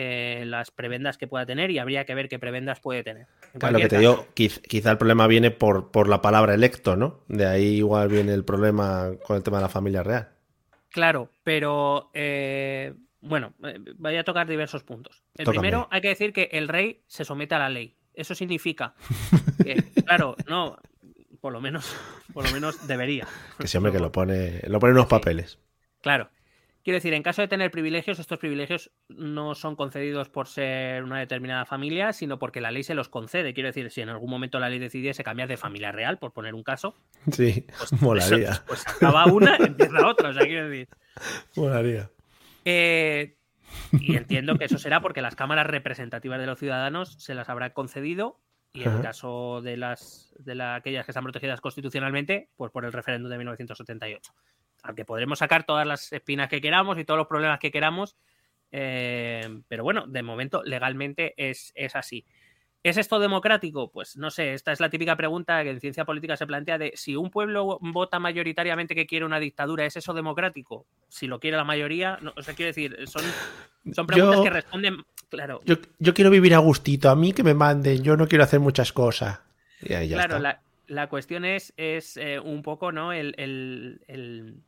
[0.00, 3.26] eh, las prebendas que pueda tener y habría que ver qué prebendas puede tener.
[3.54, 6.54] En Claro, lo que te digo, quiz- quizá el problema viene por, por la palabra
[6.54, 7.20] electo, ¿no?
[7.28, 10.28] De ahí igual viene el problema con el tema de la familia real.
[10.90, 15.22] Claro, pero eh, bueno, eh, voy a tocar diversos puntos.
[15.36, 15.60] El Tócame.
[15.60, 17.94] primero, hay que decir que el rey se somete a la ley.
[18.14, 18.94] Eso significa
[19.64, 20.76] que, claro, no,
[21.40, 21.94] por lo menos,
[22.32, 23.26] por lo menos debería.
[23.58, 25.10] Que siempre que lo pone, lo pone en unos Sí.
[25.10, 25.58] papeles.
[26.00, 26.30] Claro.
[26.88, 31.18] Quiero decir, en caso de tener privilegios, estos privilegios no son concedidos por ser una
[31.18, 33.52] determinada familia, sino porque la ley se los concede.
[33.52, 36.54] Quiero decir, si en algún momento la ley decidiese cambiar de familia real, por poner
[36.54, 36.94] un caso,
[37.30, 38.62] Sí, pues, molaría.
[38.66, 40.30] pues acaba una, empieza otra.
[40.30, 40.88] O sea, quiero decir.
[41.56, 42.10] Molaría.
[42.64, 43.36] Eh,
[43.92, 47.74] y entiendo que eso será porque las cámaras representativas de los ciudadanos se las habrá
[47.74, 48.40] concedido
[48.72, 52.86] y en el caso de las de la- aquellas que están protegidas constitucionalmente, pues por
[52.86, 54.32] el referéndum de 1978.
[54.82, 58.16] Aunque podremos sacar todas las espinas que queramos y todos los problemas que queramos,
[58.70, 62.24] eh, pero bueno, de momento legalmente es, es así.
[62.84, 63.90] ¿Es esto democrático?
[63.90, 66.92] Pues no sé, esta es la típica pregunta que en ciencia política se plantea de
[66.94, 70.86] si un pueblo vota mayoritariamente que quiere una dictadura, ¿es eso democrático?
[71.08, 73.22] Si lo quiere la mayoría, no, o sea, quiero decir, son,
[73.92, 77.42] son preguntas Yo- que responden, claro, Yo, yo quiero vivir a gustito, a mí que
[77.42, 79.40] me manden, yo no quiero hacer muchas cosas.
[79.80, 83.12] Ya claro, la, la cuestión es, es eh, un poco, ¿no?
[83.12, 84.62] El, el- el-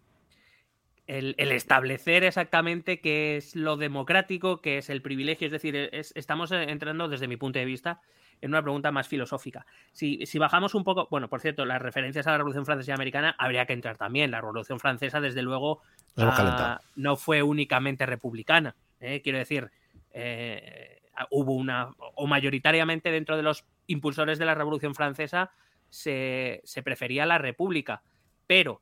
[1.18, 5.46] el- el establecer exactamente qué es lo democrático, qué es el privilegio.
[5.46, 8.00] Es decir, es- estamos entrando, desde mi punto de vista,
[8.40, 9.66] en una pregunta más filosófica.
[9.92, 12.94] Si, si bajamos un poco, bueno, por cierto, las referencias a la Revolución Francesa y
[12.94, 14.30] Americana habría que entrar también.
[14.30, 15.82] La Revolución Francesa, desde luego,
[16.30, 18.76] ah, no fue únicamente republicana.
[19.00, 19.20] ¿eh?
[19.20, 19.68] Quiero decir,
[20.12, 25.50] eh, hubo una, o mayoritariamente dentro de los impulsores de la Revolución Francesa
[25.90, 28.02] se, se prefería la República,
[28.46, 28.80] pero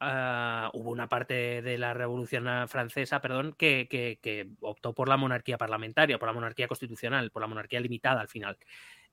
[0.00, 5.16] ah, hubo una parte de la Revolución Francesa, perdón, que, que- que optó por la
[5.16, 8.56] monarquía parlamentaria, por la monarquía constitucional, por la monarquía limitada al final.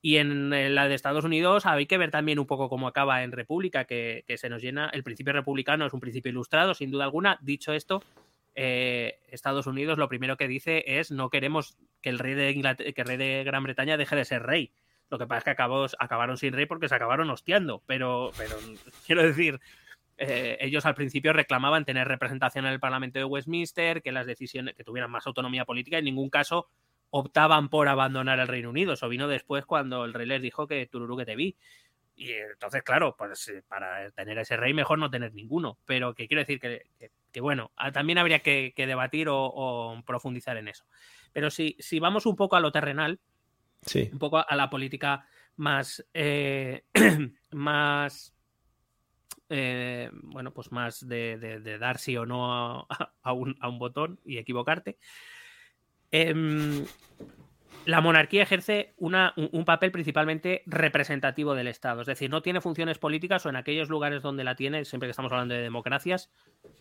[0.02, 3.32] Y en la de Estados Unidos hay que ver también un poco cómo acaba en
[3.32, 4.90] República, que, que se nos llena.
[4.94, 7.40] El principio republicano es un principio ilustrado, sin duda alguna.
[7.42, 8.04] Dicho esto,
[8.54, 12.54] eh, Estados Unidos lo primero que dice es no queremos que el rey de
[12.94, 14.72] que el rey de Gran Bretaña deje de ser rey.
[15.10, 17.82] Lo que pasa es que acabó- acabaron sin rey porque se acabaron hostiando.
[17.88, 18.56] Pero, pero
[19.08, 19.60] quiero decir,
[20.18, 24.76] eh, ellos al principio reclamaban tener representación en el Parlamento de Westminster, que las decisiones,
[24.76, 26.68] que tuvieran más autonomía política, en ningún caso
[27.10, 28.94] optaban por abandonar el Reino Unido.
[28.94, 31.56] Eso vino después cuando el rey les dijo que tururú que te vi.
[32.18, 35.78] Y entonces, claro, pues eh, para tener ese rey mejor no tener ninguno.
[35.86, 39.38] Pero que quiero decir que, que- que, bueno, ah, también habría que, que debatir o,
[39.46, 40.86] o profundizar en eso.
[41.34, 43.20] Pero si, si vamos un poco a lo terrenal,
[43.82, 44.10] Sí.
[44.12, 46.84] un poco a la política más eh,
[47.52, 48.35] más
[49.50, 52.88] eh, bueno pues más de, de- de dar sí o no a,
[53.22, 54.98] a un, a un botón y equivocarte
[56.12, 56.86] Em,
[57.86, 62.62] la monarquía ejerce una- un, un papel principalmente representativo del Estado, es decir, no tiene
[62.62, 66.30] funciones políticas o en aquellos lugares donde la tiene, siempre que estamos hablando de democracias,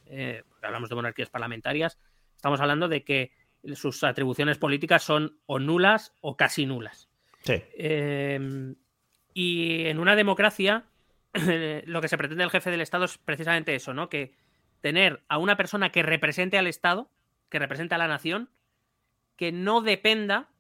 [0.07, 1.99] eh, hablamos de monarquías parlamentarias,
[2.37, 3.33] estamos hablando de que
[3.75, 7.09] sus atribuciones políticas son o nulas o casi nulas.
[7.43, 7.55] Sí.
[7.77, 8.75] Eh,
[9.35, 10.85] y en una democracia,
[11.87, 14.09] lo que se pretende del jefe del Estado es precisamente eso, ¿no?
[14.09, 14.35] Que
[14.81, 17.11] tener a una persona que represente al Estado,
[17.49, 18.51] que represente a la nación,
[19.37, 20.51] que no dependa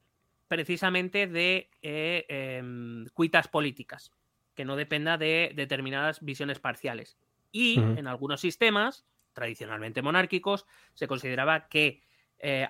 [0.49, 4.13] precisamente de eh, em, cuitas políticas,
[4.55, 7.17] que no dependa de determinadas visiones parciales.
[7.53, 12.03] Y en algunos sistemas, tradicionalmente monárquicos, se consideraba que,
[12.41, 12.69] eh,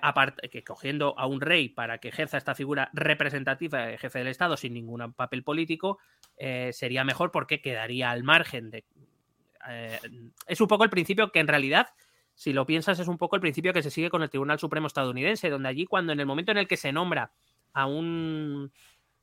[0.51, 4.57] que cogiendo a un rey para que ejerza esta figura representativa de jefe del Estado
[4.57, 5.97] sin ningún papel político,
[6.37, 8.85] eh, sería mejor porque quedaría al margen de...
[9.69, 9.99] eh,
[10.47, 11.87] es un poco el principio que en realidad
[12.35, 14.87] si lo piensas, es un poco el principio que se sigue con el Tribunal Supremo
[14.87, 17.31] estadounidense, donde allí cuando en el momento en el que se nombra
[17.73, 18.71] a un,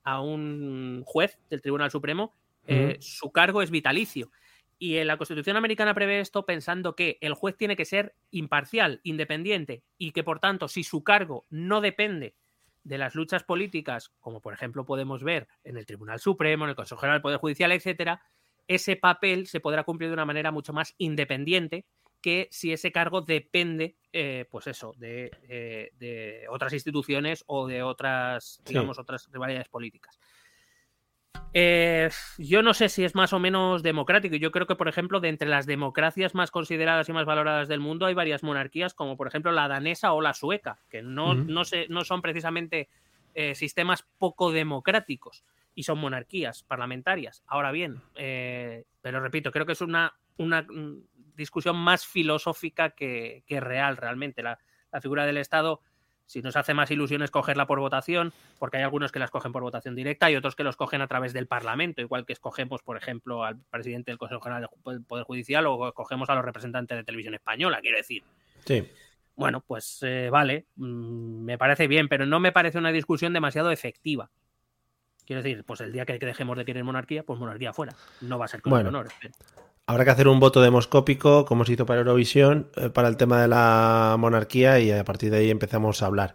[0.03, 2.33] a un juez del Tribunal Supremo,
[2.67, 4.31] eh, su cargo es vitalicio.
[4.79, 9.01] Y en la Constitución americana prevé esto pensando que el juez tiene que ser imparcial,
[9.05, 12.35] independiente, y que por tanto, si su cargo no depende
[12.85, 16.77] de las luchas políticas, como por ejemplo podemos ver en el Tribunal Supremo, en el
[16.77, 18.23] Consejo General del Poder Judicial, etcétera,
[18.69, 21.87] ese papel se podrá cumplir de una manera mucho más independiente
[22.21, 27.83] que si ese cargo depende, eh, pues eso, de, eh, de otras instituciones o de
[27.83, 28.75] otras, Sí.
[28.75, 30.21] digamos, otras rivalidades políticas.
[31.55, 34.37] Eh, yo no sé si es más o menos democrático.
[34.37, 37.81] Yo creo que, por ejemplo, de entre las democracias más consideradas y más valoradas del
[37.81, 41.65] mundo hay varias monarquías, como por ejemplo la danesa o la sueca, que no, no,
[41.65, 42.89] se- no son precisamente
[43.35, 47.43] eh, sistemas poco democráticos y son monarquías parlamentarias.
[47.47, 51.03] Ahora bien, eh, pero repito, creo que es una, una mm,
[51.35, 54.43] discusión más filosófica que, que real realmente.
[54.43, 54.59] La,
[54.91, 55.81] la figura del Estado,
[56.27, 59.63] si nos hace más ilusión escogerla por votación, porque hay algunos que la escogen por
[59.63, 62.97] votación directa y otros que lo escogen a través del Parlamento, igual que escogemos, por
[62.97, 67.05] ejemplo, al presidente del Consejo General del Poder Judicial o escogemos a los representantes de
[67.05, 68.23] televisión española, quiero decir.
[68.65, 68.89] Sí.
[69.35, 73.71] Bueno, pues eh, vale, mm, me parece bien, pero no me parece una discusión demasiado
[73.71, 74.31] efectiva.
[75.25, 77.95] Quiero decir, pues el día que dejemos de querer monarquía, pues monarquía fuera.
[78.21, 78.89] No va a ser con Bueno.
[78.89, 79.07] el honor.
[79.07, 79.35] espero.
[79.93, 83.43] Habrá que hacer un voto demoscópico, como se hizo para Eurovisión, eh, para el tema
[83.43, 86.35] de la monarquía y a partir de ahí empezamos a hablar.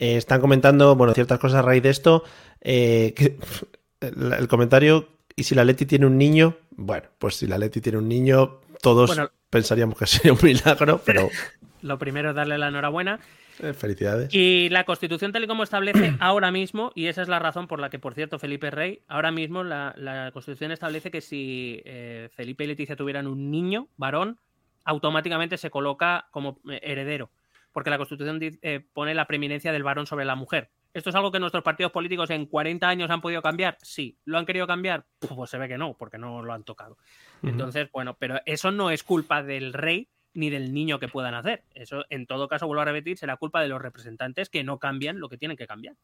[0.00, 2.24] Eh, están comentando, bueno, ciertas cosas a raíz de esto.
[2.62, 3.38] eh, que-
[4.00, 6.56] el, el comentario, ¿y si la Leti tiene un niño?
[6.72, 9.30] Bueno, pues si la Leti tiene un niño, todos Bueno.
[9.50, 11.28] pensaríamos que sería un milagro, pero
[11.82, 13.20] Lo primero es darle la enhorabuena.
[13.62, 14.32] Eh, felicidades.
[14.32, 17.80] Y la Constitución tal y como establece ahora mismo, y esa es la razón por
[17.80, 22.28] la que, por cierto, Felipe Rey, ahora mismo la, la Constitución establece que si eh,
[22.34, 24.38] Felipe y Leticia tuvieran un niño, varón,
[24.84, 27.30] automáticamente se coloca como eh, heredero,
[27.72, 30.70] porque la Constitución eh, pone la preeminencia del varón sobre la mujer.
[30.94, 33.76] ¿Esto es algo que nuestros partidos políticos en 40 años han podido cambiar?
[33.82, 34.16] Sí.
[34.24, 35.04] ¿Lo han querido cambiar?
[35.18, 36.96] Pues se ve que no, porque no lo han tocado.
[37.42, 41.64] Entonces, bueno, pero eso no es culpa del rey ni del niño que puedan hacer.
[41.74, 45.18] Eso, en todo caso, vuelvo a repetir, será culpa de los representantes que no cambian
[45.18, 45.94] lo que tienen que cambiar.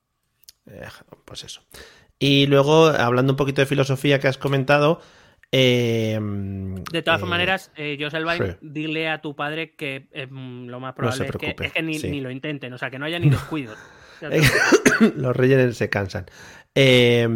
[0.66, 0.86] Eh,
[1.24, 1.62] pues eso.
[2.18, 5.00] Y luego, hablando un poquito de filosofía que has comentado.
[5.50, 6.18] eh,
[6.92, 8.56] De todas eh, maneras, eh, Joselvain, sí.
[8.62, 11.82] dile a tu padre que mm, lo más No probable es, que, preocupe, es que
[11.82, 12.10] ni, sí.
[12.10, 13.78] ni lo intenten, o sea, que no haya ni descuidos.
[15.16, 16.26] Los reyes se cansan.
[16.74, 17.28] Eh,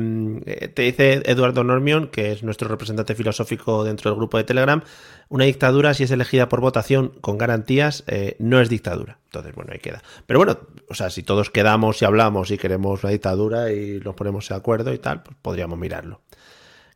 [0.46, 4.82] eh, te dice Eduardo Normion, que es nuestro representante filosófico dentro del grupo de Telegram,
[5.28, 9.18] una dictadura, si es elegida por votación con garantías, eh, no es dictadura.
[9.26, 10.02] Entonces, bueno, ahí queda.
[10.26, 14.14] Pero bueno, o sea, si todos quedamos y hablamos y queremos una dictadura y nos
[14.14, 16.22] ponemos de acuerdo y tal, pues podríamos mirarlo.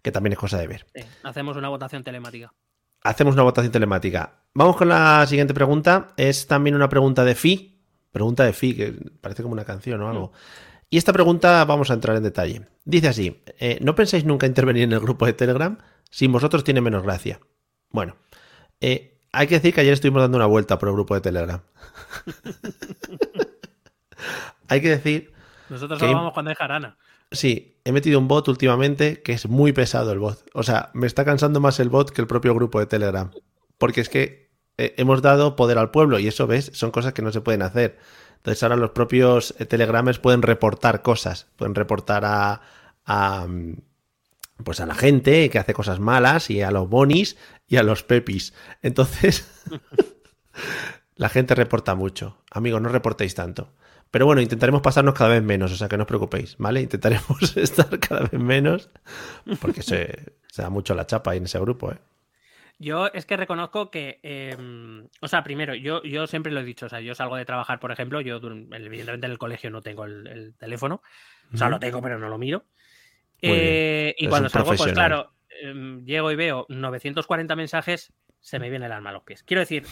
[0.01, 0.87] Que también es cosa de ver.
[0.95, 2.55] Sí, hacemos una votación telemática.
[3.03, 4.41] Hacemos una votación telemática.
[4.55, 6.09] Vamos con la siguiente pregunta.
[6.17, 7.79] Es también una pregunta de Fi.
[8.11, 10.33] Pregunta de Fi, que parece como una canción o algo.
[10.93, 12.67] Y esta pregunta vamos a entrar en detalle.
[12.85, 15.79] Dice así, eh, ¿no pensáis nunca intervenir en el grupo de Telegram?
[16.11, 17.39] Sin vosotros tiene menos gracia.
[17.91, 18.17] Bueno,
[18.81, 21.61] eh, hay que decir que ayer estuvimos dando una vuelta por el grupo de Telegram.
[24.69, 25.33] hay que decir,
[25.69, 26.99] Nosotros solo vamos cuando hay jarana.
[27.31, 30.45] sí, he metido un bot últimamente que es muy pesado el bot.
[30.55, 33.31] O sea, me está cansando más el bot que el propio grupo de Telegram.
[33.79, 36.73] Porque es que eh, hemos dado poder al pueblo y eso, ¿ves?
[36.75, 37.97] Son cosas que no se pueden hacer.
[38.41, 42.63] Entonces ahora los propios eh, telegramers pueden reportar cosas, pueden reportar a,
[43.05, 43.77] a, mm,
[44.65, 47.37] pues a la gente que hace cosas malas y a los bonis
[47.69, 48.55] y a los pepis.
[48.81, 49.47] Entonces
[51.17, 52.39] la gente reporta mucho.
[52.51, 53.73] Amigos, no reportéis tanto.
[54.11, 56.81] Pero bueno, intentaremos pasarnos cada vez menos, o sea que no os preocupéis, ¿vale?
[56.81, 58.89] Intentaremos estar cada vez menos
[59.61, 61.99] porque se, se da mucho la chapa ahí en ese grupo, ¿eh?
[62.83, 64.57] Yo es que reconozco que, eh,
[65.21, 67.79] o sea, primero, yo, yo siempre lo he dicho, o sea, yo salgo de trabajar,
[67.79, 71.03] por ejemplo, yo evidentemente en el colegio no tengo el, el teléfono,
[71.53, 72.65] o sea, lo tengo, pero no lo miro.
[73.43, 78.87] Eh, y cuando salgo, pues claro, em, llego y veo 940 mensajes, se me viene
[78.87, 79.43] el alma a los pies.
[79.43, 79.85] Quiero decir,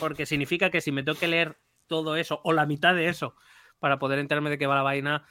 [0.00, 3.36] porque significa que si me tengo que leer todo eso, o la mitad de eso,
[3.80, 5.26] para poder enterarme de qué va la vaina,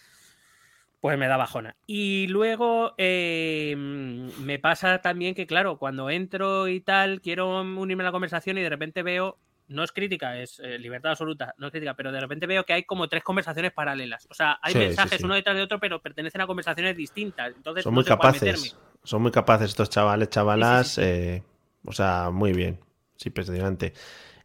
[1.01, 1.75] pues me da bajona.
[1.87, 8.05] Y luego eh, me pasa también que, claro, cuando entro y tal, quiero unirme a
[8.05, 9.37] la conversación y de repente veo
[9.67, 12.73] no es crítica, es eh, libertad absoluta, no es crítica, pero de repente veo que
[12.73, 14.27] hay como tres conversaciones paralelas.
[14.29, 15.23] O sea, hay Sí, mensajes sí.
[15.23, 17.53] uno detrás de otro, pero pertenecen a conversaciones distintas.
[17.55, 18.75] Entonces, Son no muy capaces.
[19.03, 20.97] Son muy capaces estos chavales, chavalas.
[20.97, 21.41] Eh,
[21.85, 22.79] o sea, muy bien.
[23.15, 23.93] Sí, impresionante.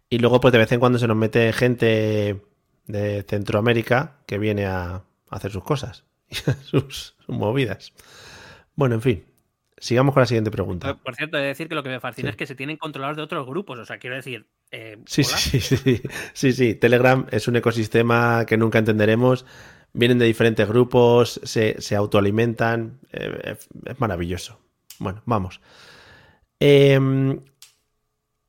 [0.08, 2.40] Y luego, pues de vez en cuando se nos mete gente
[2.86, 6.05] de Centroamérica que viene a hacer sus cosas,
[6.64, 7.92] sus, sus movidas.
[8.74, 9.24] Bueno, en fin.
[9.78, 10.94] Sigamos con la siguiente pregunta.
[10.94, 12.30] Por, por cierto, he de decir que lo que me fascina Sí.
[12.30, 13.78] es que se tienen controlados de otros grupos.
[13.78, 14.46] O sea, quiero decir.
[14.70, 16.74] eh, Sí, sí, sí, sí, sí, sí.
[16.74, 19.44] Telegram es un ecosistema que nunca entenderemos.
[19.92, 23.00] Vienen de diferentes grupos, se, se autoalimentan.
[23.12, 24.58] eh, es, maravilloso.
[24.98, 25.60] Bueno, vamos.
[26.58, 27.40] Em,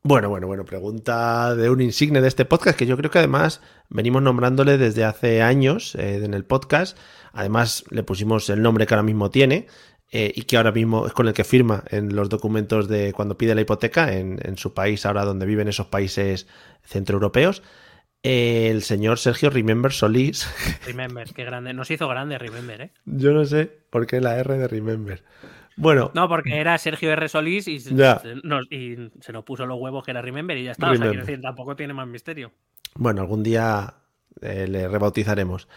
[0.08, 0.66] bueno, bueno, bueno.
[0.66, 5.04] Pregunta de un insigne de este podcast que yo creo que además venimos nombrándole desde
[5.06, 6.98] hace años eh, en el podcast.
[7.34, 9.68] Además, le pusimos el nombre que ahora mismo tiene.
[10.12, 13.38] eh, y que ahora mismo es con el que firma en los documentos de cuando
[13.38, 16.48] pide la hipoteca en, en su país, ahora donde viven esos países
[16.84, 17.62] centroeuropeos.
[18.24, 20.48] Eh, el señor Sergio Remember Solís.
[20.86, 21.74] Remember, qué grande.
[21.74, 22.92] Nos hizo grande Remember, ¿eh?
[23.06, 25.24] Yo no sé por qué la R de Remember.
[25.78, 27.30] Bueno, No, porque era Sergio R.
[27.30, 28.20] Solís y, se- Ya.
[28.20, 30.92] se nos, y se nos puso los huevos que era Remember y ya está.
[30.92, 32.52] O sea, decir, tampoco tiene más misterio.
[32.96, 33.94] bueno, algún día
[34.42, 35.68] eh, le rebautizaremos.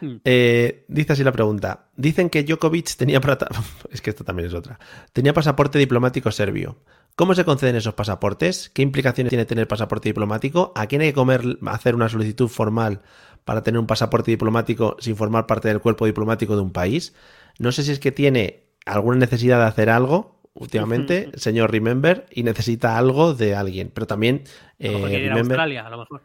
[0.00, 0.18] Hmm.
[0.24, 1.88] Eh, dice así la pregunta.
[1.96, 3.20] Dicen que Djokovic tenía
[3.90, 4.78] es que esto también es otra.
[5.12, 6.78] Tenía pasaporte diplomático serbio.
[7.16, 8.70] ¿Cómo se conceden esos pasaportes?
[8.70, 10.72] ¿Qué implicaciones tiene tener pasaporte diplomático?
[10.76, 13.00] ¿A quién hay que comer, hacer una solicitud formal
[13.44, 17.12] para tener un pasaporte diplomático sin formar parte del cuerpo diplomático de un país?
[17.58, 22.42] No sé si es que tiene alguna necesidad de hacer algo últimamente, señor Remember, y
[22.42, 23.90] necesita algo de alguien.
[23.94, 24.42] Pero también
[24.80, 26.22] A eh, ir a Australia, a lo mejor.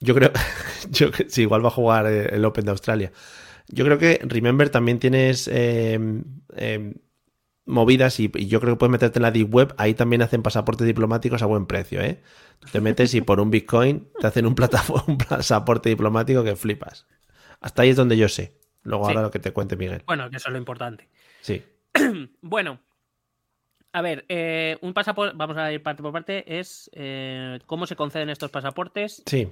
[0.00, 0.32] yo creo,
[0.90, 3.12] yo sí, igual va a jugar eh, el Open de Australia.
[3.68, 5.98] Yo creo que Remember también tienes eh,
[6.56, 6.94] eh,
[7.64, 9.74] movidas y, y yo creo que puedes meterte en la Deep Web.
[9.78, 12.22] Ahí también hacen pasaportes diplomáticos a buen precio, ¿eh?
[12.72, 14.54] Te metes y por un Bitcoin te hacen un,
[15.08, 17.06] un pasaporte diplomático que flipas.
[17.60, 18.58] Hasta ahí es donde yo sé.
[18.82, 19.10] Luego Sí.
[19.10, 20.02] ahora lo que te cuente Miguel.
[20.06, 21.08] Bueno, que eso es lo importante.
[21.40, 21.62] Sí.
[22.40, 22.80] Bueno,
[23.92, 27.96] a ver, eh, un pasaporte, vamos a ir parte por parte, es eh, cómo se
[27.96, 29.22] conceden estos pasaportes.
[29.26, 29.48] Sí.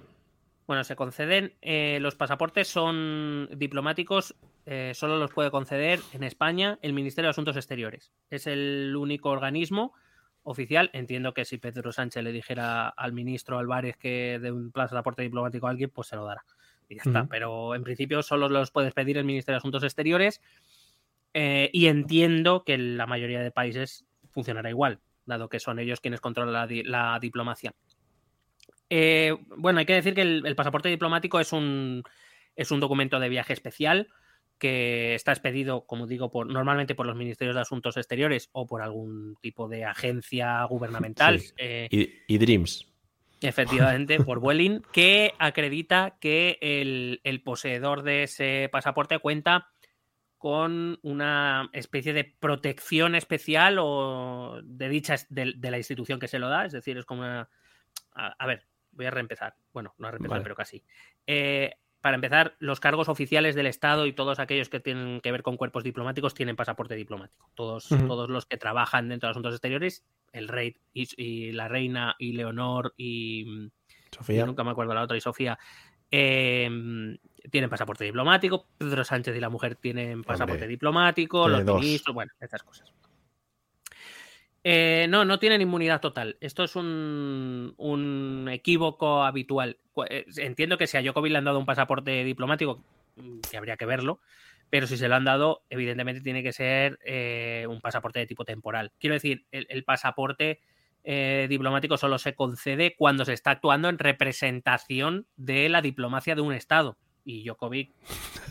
[0.67, 6.79] Bueno, se conceden, eh, los pasaportes son diplomáticos, eh, solo los puede conceder en España
[6.81, 8.13] el Ministerio de Asuntos Exteriores.
[8.31, 9.93] Es el único organismo
[10.43, 10.89] oficial.
[10.95, 15.67] Entiendo que si Pedro Sánchez le dijera al ministro Álvarez que de un pasaporte diplomático
[15.67, 16.45] a alguien, pues se lo dará.
[16.89, 17.27] Y ya está.
[17.27, 20.41] Pero en principio solo los puedes pedir el Ministerio de Asuntos Exteriores.
[21.35, 26.21] Eh, y entiendo que la mayoría de países funcionará igual, dado que son ellos quienes
[26.21, 27.75] controlan la, di- la diplomacia.
[28.91, 32.03] Eh, bueno, hay que decir que el, el pasaporte diplomático es un,
[32.57, 34.09] es un documento de viaje especial
[34.59, 38.83] que está expedido, como digo, por, normalmente por los ministerios de Asuntos Exteriores o por
[38.83, 41.41] algún tipo de agencia gubernamental.
[41.41, 41.53] Sí.
[41.57, 42.87] eh, Y, y Dreams.
[43.41, 49.69] Efectivamente, por Vueling, que acredita que el, el poseedor de ese pasaporte cuenta
[50.45, 56.39] con una especie de protección especial o de dicha de, de la institución que se
[56.39, 57.49] lo da, es decir, es como una...
[58.13, 59.57] A, a ver, voy a reempezar.
[59.73, 60.43] Bueno, no a reempezar, Vale.
[60.43, 60.85] pero casi.
[61.27, 65.43] Eh, para empezar, los cargos oficiales del Estado y todos aquellos que tienen que ver
[65.43, 67.51] con cuerpos diplomáticos tienen pasaporte diplomático.
[67.55, 72.17] Todos, todos los que trabajan dentro de asuntos exteriores, el rey y, y la reina
[72.19, 73.71] y Leonor y, y
[74.15, 74.45] Sofía.
[74.45, 75.59] nunca me acuerdo la otra y Sofía
[76.11, 76.69] eh,
[77.51, 78.67] tienen pasaporte diplomático.
[78.79, 81.81] Pedro Sánchez y la mujer tienen pasaporte Hombre, diplomático, los dos.
[81.81, 82.93] ministros, bueno, estas cosas.
[84.67, 86.39] Eh, no, no tienen inmunidad total.
[86.41, 89.79] Esto es un, un equívoco habitual.
[90.09, 92.83] Eh, Entiendo que si a Djokovic le han dado un pasaporte diplomático,
[93.17, 94.21] mm, que habría que verlo,
[94.71, 98.45] pero si se lo han dado, evidentemente tiene que ser eh, un pasaporte de tipo
[98.47, 98.93] temporal.
[98.99, 100.61] Quiero decir, el, el pasaporte
[101.05, 106.41] eh, diplomático solo se concede cuando se está actuando en representación de la diplomacia de
[106.41, 106.97] un Estado.
[107.25, 107.91] Y Djokovic,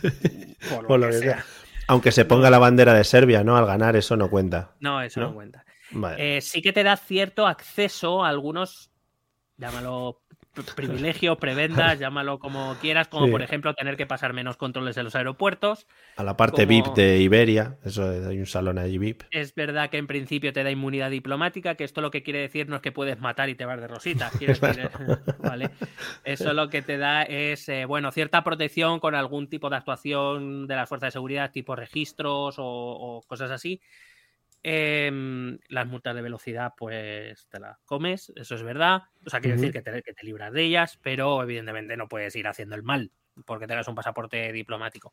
[0.69, 1.33] por lo, Por lo que que sea.
[1.35, 1.45] sea.
[1.87, 3.55] Aunque se ponga la bandera de Serbia, ¿no?
[3.57, 4.75] Al ganar, eso no cuenta.
[4.79, 5.33] No, eso no, ¿No?
[5.35, 5.65] cuenta.
[5.91, 6.37] Vale.
[6.37, 8.89] Eh, sí que te da cierto acceso a algunos,
[9.57, 10.22] llámalo
[10.53, 13.31] p- privilegios, prebendas, llámalo como quieras, como Sí.
[13.31, 15.87] por ejemplo tener que pasar menos controles en los aeropuertos.
[16.15, 19.23] A la parte como- VIP de Iberia, eso es, hay un salón allí VIP.
[19.31, 22.69] Es verdad que en principio te da inmunidad diplomática, que esto lo que quiere decir
[22.69, 24.29] no es que puedes matar y te vas de rosita.
[24.39, 24.57] Decir,
[25.39, 25.69] ¿vale?
[26.23, 30.67] Eso lo que te da es, eh, bueno, cierta protección con algún tipo de actuación
[30.67, 33.81] de las fuerzas de seguridad, tipo registros o, o cosas así.
[34.65, 39.03] Em, las multas de velocidad, pues te las comes, eso es verdad.
[39.25, 42.33] O sea, quiero decir que te, que te libras de ellas, pero evidentemente no puedes
[42.37, 43.11] ir haciendo el mal.
[43.45, 45.11] porque tengas un pasaporte diplomático.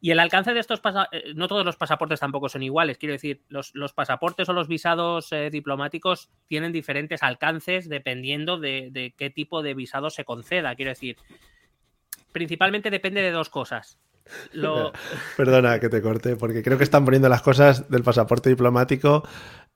[0.00, 3.42] Y el alcance de estos pasaportes, no todos los pasaportes tampoco son iguales, quiero decir,
[3.48, 9.28] los, los pasaportes o los visados eh, diplomáticos tienen diferentes alcances dependiendo de, de qué
[9.28, 11.16] tipo de visado se conceda, quiero decir,
[12.30, 13.98] principalmente depende de dos cosas.
[14.52, 14.92] Lo...
[15.36, 19.26] Perdona que te corte, porque creo que están poniendo las cosas del pasaporte diplomático.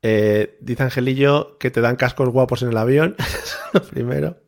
[0.03, 3.17] Eh, dice Angelillo que te dan cascos guapos en el avión,
[3.91, 4.39] primero.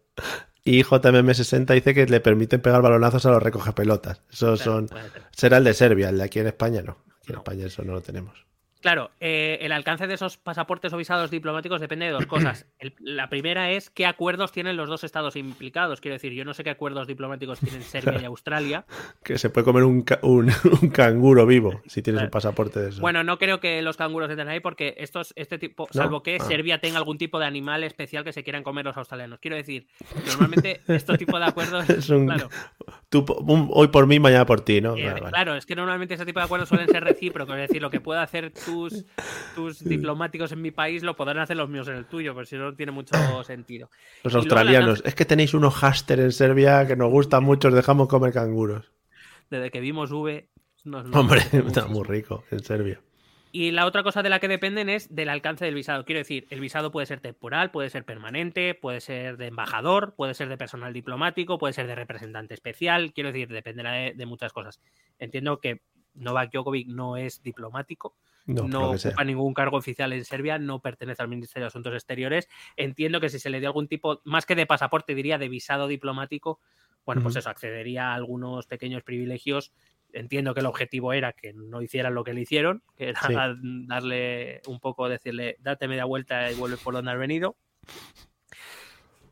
[0.65, 4.23] Y JMM60 dice que le permiten pegar balonazos a los recogepelotas.
[4.33, 4.89] Eso son.
[5.31, 6.99] Será el de Serbia, el de aquí en España no.
[7.21, 8.47] Aquí en España eso no lo tenemos.
[8.85, 12.67] Claro, eh, el alcance de esos pasaportes o visados diplomáticos depende de dos cosas.
[12.79, 16.03] El, la primera es qué acuerdos tienen los dos estados implicados.
[16.03, 18.85] Quiero decir, yo no sé qué acuerdos diplomáticos tienen Serbia y Australia.
[19.23, 22.27] Que se puede comer un, un, un canguro vivo si tienes claro.
[22.27, 23.01] un pasaporte de eso.
[23.01, 26.23] Bueno, no creo que los canguros entren ahí porque estos, este tipo, salvo ¿No?
[26.23, 26.45] que ah.
[26.45, 29.39] Serbia tenga algún tipo de animal especial que se quieran comer los australianos.
[29.41, 29.87] Quiero decir,
[30.27, 31.89] normalmente este tipo de acuerdos.
[31.89, 32.51] es un, claro,
[33.09, 33.25] tú,
[33.71, 34.95] hoy por mí, mañana por ti, ¿no?
[34.95, 37.57] Eh, vale, claro, es que normalmente este tipo de acuerdos suelen ser recíprocos.
[37.57, 39.05] Es decir, lo que pueda hacer tus,
[39.55, 42.57] tus diplomáticos en mi país lo podrán hacer los míos en el tuyo, pero si
[42.57, 43.15] no, no tiene mucho
[43.45, 43.91] sentido.
[44.23, 47.75] Los y australianos, es que tenéis unos haster en Serbia que nos gustan mucho, os
[47.75, 48.91] dejamos comer canguros.
[49.51, 50.49] Desde que vimos V.
[50.85, 53.01] Nos, nos Hombre, está muy rico en Serbia.
[53.53, 56.05] Y la otra cosa de la que dependen es del alcance del visado.
[56.05, 60.35] Quiero decir, el visado puede ser temporal, puede ser permanente, puede ser de embajador, puede
[60.35, 63.13] ser de personal diplomático, puede ser de representante especial.
[63.13, 64.81] Quiero decir, dependerá de, de muchas cosas.
[65.21, 65.83] Entiendo que
[66.15, 68.17] Novak Djokovic no es diplomático,
[68.47, 69.25] no, no ocupa sea.
[69.25, 72.49] ningún cargo oficial en Serbia, no pertenece al Ministerio de Asuntos Exteriores.
[72.77, 75.89] Entiendo que si se le dio algún tipo, más que de pasaporte, diría de visado
[75.89, 76.61] diplomático,
[77.05, 79.73] bueno, pues eso, accedería a algunos pequeños privilegios.
[80.13, 83.35] Entiendo que el objetivo era que no hicieran lo que le hicieron, que era sí.
[83.89, 87.57] darle un poco, decirle, date media vuelta y vuelve por donde has venido.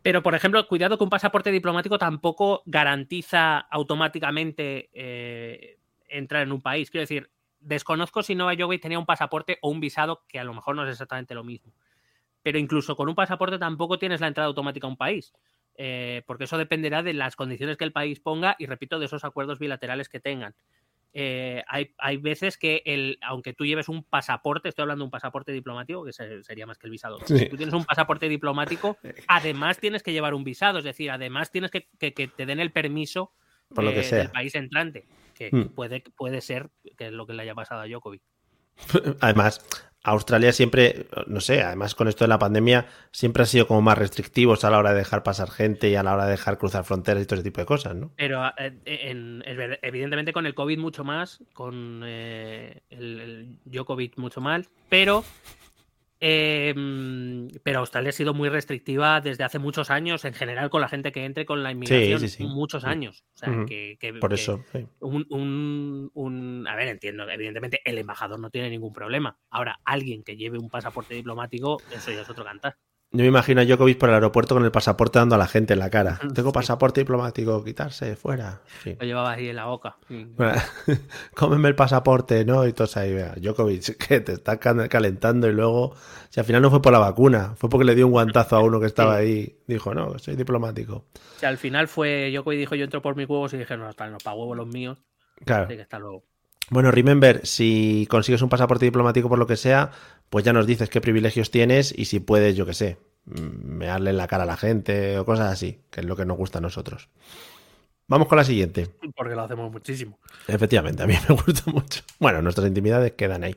[0.02, 6.60] Pero, por ejemplo, cuidado que un pasaporte diplomático tampoco garantiza automáticamente eh, entrar en un
[6.60, 6.90] país.
[6.90, 7.30] Quiero decir,
[7.62, 10.84] desconozco si Nova Djokovic tenía un pasaporte o un visado, que a lo mejor no
[10.84, 11.72] es exactamente lo mismo.
[12.42, 15.32] Pero incluso con un pasaporte tampoco tienes la entrada automática a un país.
[15.76, 19.24] Eh, porque eso dependerá de las condiciones que el país ponga y, repito, de esos
[19.24, 20.54] acuerdos bilaterales que tengan.
[21.14, 25.10] Eh, hay, hay, veces que, el, aunque tú lleves un pasaporte, estoy hablando de un
[25.10, 27.38] pasaporte diplomático, que sería más que el visado, sí.
[27.38, 28.96] si tú tienes un pasaporte diplomático,
[29.28, 32.60] además tienes que llevar un visado, es decir, además tienes que, que, que te den
[32.60, 33.32] el permiso
[33.74, 34.20] Por lo que sea.
[34.20, 35.74] del país entrante, que hmm.
[35.74, 38.22] puede, puede ser que es lo que le haya pasado a Djokovic.
[39.20, 39.60] Además,
[40.04, 43.96] Australia siempre, no sé, además con esto de la pandemia, siempre ha sido como más
[43.96, 46.84] restrictivos a la hora de dejar pasar gente y a la hora de dejar cruzar
[46.84, 48.10] fronteras y todo ese tipo de cosas, ¿no?
[48.16, 54.40] Pero eh, en, evidentemente con el COVID mucho más, con eh, el, el Djokovic mucho
[54.40, 55.24] más, pero
[56.24, 56.72] eh,
[57.64, 61.10] pero Australia ha sido muy restrictiva desde hace muchos años, en general, con la gente
[61.10, 62.20] que entre con la inmigración.
[62.20, 62.44] Sí, sí, sí.
[62.44, 63.24] Muchos años.
[63.34, 63.66] O sea, uh -huh.
[63.66, 64.64] que, que, Por eso.
[65.00, 69.36] Un, un, un, A ver, entiendo, evidentemente el embajador no tiene ningún problema.
[69.50, 72.76] Ahora, alguien que lleve un pasaporte diplomático, eso ya es otro cantar.
[73.14, 75.74] Yo me imagino a Djokovic por el aeropuerto con el pasaporte dando a la gente
[75.74, 76.18] en la cara.
[76.34, 78.62] Tengo pasaporte diplomático, quitarse, fuera.
[78.82, 78.96] Sí.
[78.98, 79.96] Lo llevaba ahí en la boca.
[80.08, 80.54] Bueno,
[81.34, 82.66] cómeme el pasaporte, ¿no?
[82.66, 85.94] Y todos ahí, vea, Djokovic, que te está calentando y luego,
[86.30, 88.60] si al final no fue por la vacuna, fue porque le dio un guantazo a
[88.60, 89.58] uno que estaba ahí.
[89.66, 91.04] Dijo, no, soy diplomático.
[91.36, 94.08] Si al final fue Djokovic dijo, yo entro por mis huevos y dije, no, hasta
[94.08, 94.96] no, para huevos los míos.
[95.44, 95.64] Claro.
[95.64, 96.24] Así que hasta luego.
[96.72, 99.90] Bueno, remember, si consigues un pasaporte diplomático por lo que sea,
[100.30, 102.96] pues ya nos dices qué privilegios tienes y si puedes, yo qué sé,
[103.26, 106.38] mearle en la cara a la gente o cosas así, que es lo que nos
[106.38, 107.10] gusta a nosotros.
[108.08, 108.88] Vamos con la siguiente.
[109.14, 110.18] Porque lo hacemos muchísimo.
[110.48, 112.00] Efectivamente, a mí me gusta mucho.
[112.18, 113.54] Bueno, nuestras intimidades quedan ahí.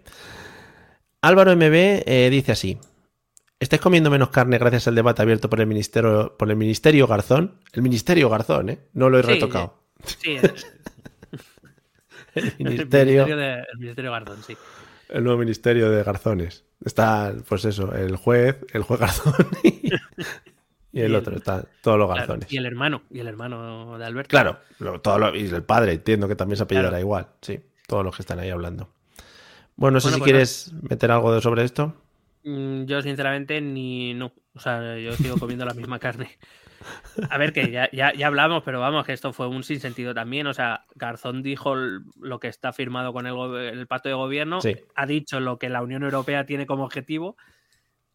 [1.22, 2.78] Álvaro MB eh, dice así.
[3.62, 7.62] ¿Estáis comiendo menos carne gracias al debate abierto por el Ministerio, por el ministerio Garzón?
[7.72, 8.80] El Ministerio Garzón, ¿eh?
[8.92, 9.80] No lo he sí, retocado.
[10.04, 10.38] Sí,
[12.42, 14.58] el, ministerio, el, ministerio de, el Ministerio Garzón, sí.
[15.10, 16.66] El nuevo Ministerio de Garzones.
[16.84, 19.34] Está, pues eso, el juez, el juez Garzón
[19.64, 19.90] y,
[20.92, 22.46] y el, otro, están todos los garzones.
[22.46, 24.30] Claro, y el hermano, y el hermano de Alberto.
[24.30, 27.02] Claro, lo, todo lo, y el padre, entiendo que también se apellidará claro.
[27.02, 27.28] igual.
[27.42, 28.90] Sí, todos los que están ahí hablando.
[29.76, 30.90] Bueno, no sé bueno, si pues quieres no.
[30.90, 31.96] meter algo sobre esto.
[32.46, 34.32] Mm, yo, sinceramente, ni no.
[34.54, 36.38] O sea, yo sigo comiendo la misma carne.
[37.30, 40.46] A ver, que ya, ya, ya, hablamos, pero vamos, que esto fue un sinsentido también.
[40.46, 44.76] O sea, Garzón dijo lo que está firmado con el, el pacto de gobierno, sí.
[44.96, 47.38] ha dicho lo que la Unión Europea tiene como objetivo,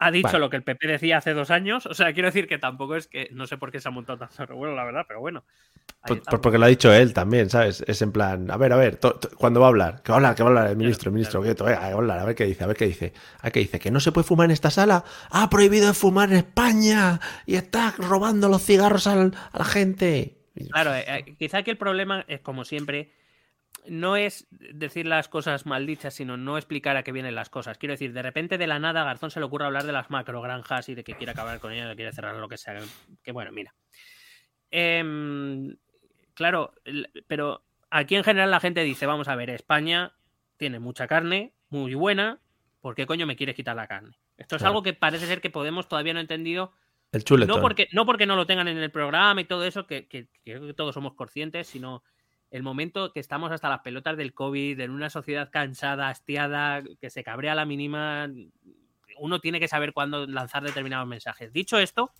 [0.00, 0.38] ha dicho vale.
[0.38, 1.84] lo que el PP decía hace dos años.
[1.84, 4.18] O sea, quiero decir que tampoco es que no sé por qué se ha montado
[4.18, 5.44] tanto revuelo, la verdad, pero bueno.
[6.06, 7.84] Por, por, porque lo ha dicho él también, ¿sabes?
[7.86, 8.98] Es en plan, a ver, a ver,
[9.36, 10.02] cuando va a hablar?
[10.02, 10.34] ¿Qué va a hablar?
[10.34, 11.10] ¿Qué va a hablar el ministro?
[11.10, 11.54] El ministro, ¿qué?
[11.74, 13.12] a hablar, a ver qué dice, a ver qué dice.
[13.40, 13.78] ¿A qué dice?
[13.78, 15.04] ¿Que no se puede fumar en esta sala?
[15.30, 17.20] ¡Ha prohibido fumar en España!
[17.44, 20.38] Y está robando los cigarros al, a la gente.
[20.70, 23.12] Claro, eh, eh, quizá aquí el problema es, como siempre,
[23.86, 27.78] no es decir las cosas mal dichas, sino no explicar a qué vienen las cosas.
[27.78, 30.10] Quiero decir, de repente de la nada a Garzón se le ocurre hablar de las
[30.10, 32.78] macrogranjas y de que quiere acabar con ellas, que quiere cerrar lo que sea.
[33.22, 33.74] Que bueno, mira.
[34.70, 35.76] Em,
[36.34, 36.72] claro,
[37.26, 40.12] pero aquí en general la gente dice, vamos a ver, España
[40.56, 42.40] tiene mucha carne, muy buena,
[42.80, 44.16] ¿por qué coño me quieres quitar la carne?
[44.36, 46.72] Esto es algo que parece ser que Podemos todavía no ha entendido.
[47.12, 47.56] El chuletón.
[47.56, 50.28] No porque, no porque no lo tengan en el programa y todo eso, que, que,
[50.44, 52.02] que todos somos conscientes, sino
[52.50, 57.10] el momento que estamos hasta las pelotas del COVID, en una sociedad cansada, hastiada, que
[57.10, 58.28] se cabrea a la mínima,
[59.18, 61.52] uno tiene que saber cuándo lanzar determinados mensajes.
[61.52, 62.12] Dicho esto,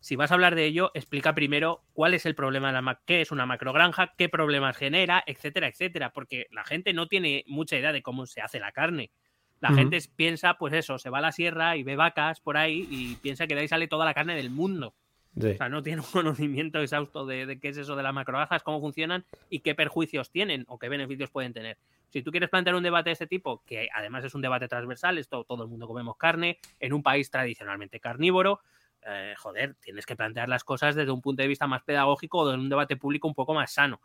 [0.00, 3.20] si vas a hablar de ello, explica primero cuál es el problema de la qué
[3.20, 7.92] es una macrogranja, qué problemas genera, etcétera, etcétera, porque la gente no tiene mucha idea
[7.92, 9.12] de cómo se hace la carne.
[9.60, 12.86] La gente piensa, pues eso, se va a la sierra y ve vacas por ahí
[12.90, 14.94] y piensa que de ahí sale toda la carne del mundo.
[15.36, 18.80] O sea, no tiene un conocimiento exhausto de, qué es eso de las macrobajas, cómo
[18.80, 21.78] funcionan y qué perjuicios tienen o qué beneficios pueden tener.
[22.08, 25.18] Si tú quieres plantear un debate de este tipo, que además es un debate transversal,
[25.18, 28.60] esto todo el mundo comemos carne, en un país tradicionalmente carnívoro,
[29.06, 32.48] eh, joder, tienes que plantear las cosas desde un punto de vista más pedagógico o
[32.48, 34.00] de un debate público un poco más sano.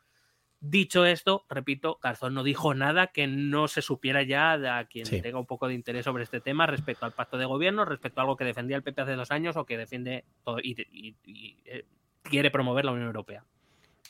[0.61, 5.05] Dicho esto, repito, Garzón no dijo nada que no se supiera ya de a quien
[5.21, 8.23] tenga un poco de interés sobre este tema respecto al pacto de gobierno, respecto a
[8.23, 10.25] algo que defendía el PP hace dos años o que defiende
[10.61, 11.15] y,
[11.65, 11.85] eh,
[12.23, 13.45] quiere promover la Unión Europea.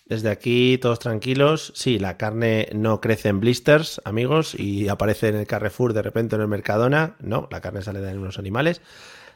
[0.06, 1.72] Desde aquí, todos tranquilos.
[1.76, 6.36] Sí, la carne no crece en blisters, amigos, y aparece en el Carrefour de repente
[6.36, 7.16] en el Mercadona.
[7.20, 8.82] No, la carne sale de unos animales.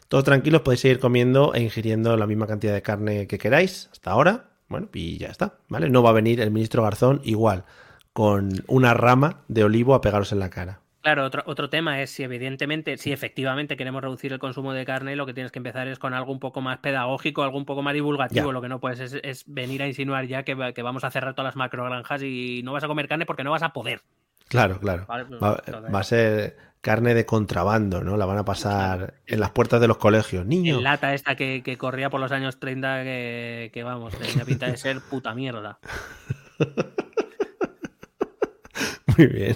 [0.07, 4.09] Todos tranquilos, podéis seguir comiendo e ingiriendo la misma cantidad de carne que queráis hasta
[4.09, 4.52] ahora.
[4.74, 5.88] Bueno, y ya está, ¿vale?
[5.88, 7.63] No va a venir el ministro Garzón igual,
[8.11, 10.80] con una rama de olivo a pegaros en la cara.
[11.03, 15.15] Claro, otro, otro tema es si evidentemente, si efectivamente queremos reducir el consumo de carne,
[15.15, 17.84] lo que tienes que empezar es con algo un poco más pedagógico, algo un poco
[17.84, 18.51] más divulgativo.
[18.51, 21.55] Lo que no puedes es, venir a insinuar ya que, vamos a cerrar todas las
[21.55, 24.01] macrogranjas y no vas a comer carne porque no vas a poder.
[24.47, 25.05] Claro, claro.
[25.07, 25.61] Pues, va,
[25.93, 28.17] va, a ser carne de contrabando, ¿no?
[28.17, 30.45] La van a pasar en las puertas de los colegios.
[30.45, 30.77] Niño.
[30.77, 34.77] En lata esta que, corría por los años 30 que, que vamos, tenía pinta de
[34.77, 35.79] ser puta mierda.
[39.17, 39.55] Muy bien.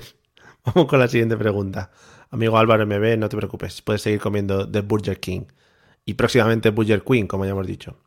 [0.63, 1.91] Vamos con la siguiente pregunta.
[2.29, 5.45] Amigo Álvaro MB, no te preocupes, puedes seguir comiendo The Burger King.
[6.05, 7.97] Y próximamente Burger Queen, como ya hemos dicho.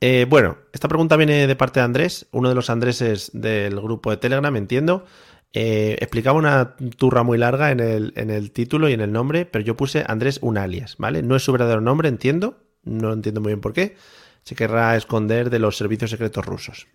[0.00, 4.10] Eh, bueno, esta pregunta viene de parte de Andrés, uno de los Andreses del grupo
[4.10, 5.04] de Telegram, entiendo.
[5.52, 9.46] Eh, explicaba una turra muy larga en el, en el, título y en el nombre,
[9.46, 11.22] pero yo puse Andrés un alias, ¿vale?
[11.22, 13.96] No es su verdadero nombre, entiendo, no entiendo muy bien por qué.
[14.42, 16.86] Se querrá esconder de los servicios secretos rusos.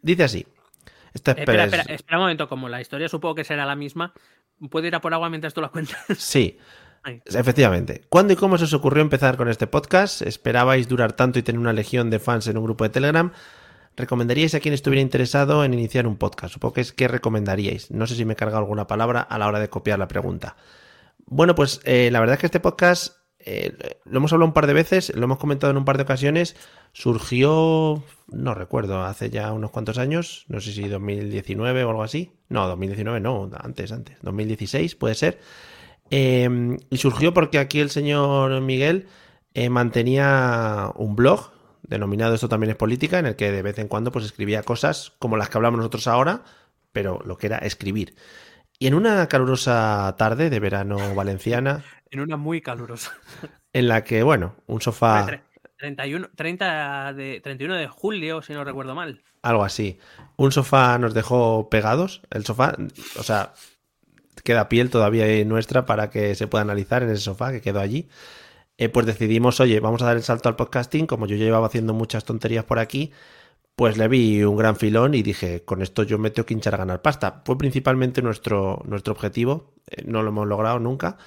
[0.00, 0.46] Dice así.
[1.12, 4.14] espera, espera, espera un momento, como la historia supongo que será la misma,
[4.70, 5.98] ¿puedo ir a por agua mientras tú la cuentas?
[6.16, 6.58] Sí.
[7.26, 8.02] Efectivamente.
[8.08, 10.22] ¿Cuándo y cómo se os ocurrió empezar con este podcast?
[10.22, 13.32] ¿Esperabais durar tanto y tener una legión de fans en un grupo de Telegram?
[13.96, 16.54] ¿Recomendaríais a quien estuviera interesado en iniciar un podcast?
[16.54, 17.90] Supongo que es que recomendaríais.
[17.90, 20.56] No sé si me he cargado alguna palabra a la hora de copiar la pregunta.
[21.26, 24.66] Bueno, pues eh, la verdad es que este podcast eh, lo hemos hablado un par
[24.66, 26.54] de veces, lo hemos comentado en un par de ocasiones.
[26.92, 32.32] Surgió, no recuerdo, hace ya unos cuantos años, no sé si 2019 o algo así.
[32.48, 35.40] No, 2019 no, antes, antes, 2016 puede ser.
[36.10, 39.08] Em, y surgió porque aquí el señor Miguel
[39.54, 41.52] eh, mantenía un blog
[41.82, 45.12] denominado Esto también es política, en el que de vez en cuando pues escribía cosas
[45.18, 46.42] como las que hablamos nosotros ahora,
[46.92, 48.14] pero lo que era escribir.
[48.78, 51.84] Y en una calurosa tarde de verano valenciana.
[52.10, 53.12] en una muy calurosa.
[53.72, 55.42] en la que, bueno, un sofá.
[55.78, 59.22] 31, 30 de, 31 de julio, si no recuerdo mal.
[59.42, 59.98] Algo así.
[60.36, 62.22] Un sofá nos dejó pegados.
[62.30, 62.76] El sofá,
[63.18, 63.52] o sea,
[64.42, 68.08] queda piel todavía nuestra para que se pueda analizar en ese sofá que quedó allí.
[68.78, 71.94] Eh, pues decidimos, oye, vamos a dar el salto al podcasting, como yo llevaba haciendo
[71.94, 73.12] muchas tonterías por aquí,
[73.74, 76.74] pues le vi un gran filón y dije, con esto yo me tengo que hinchar
[76.74, 77.42] a ganar pasta.
[77.44, 81.18] Fue principalmente nuestro, nuestro objetivo, eh, no lo hemos logrado nunca.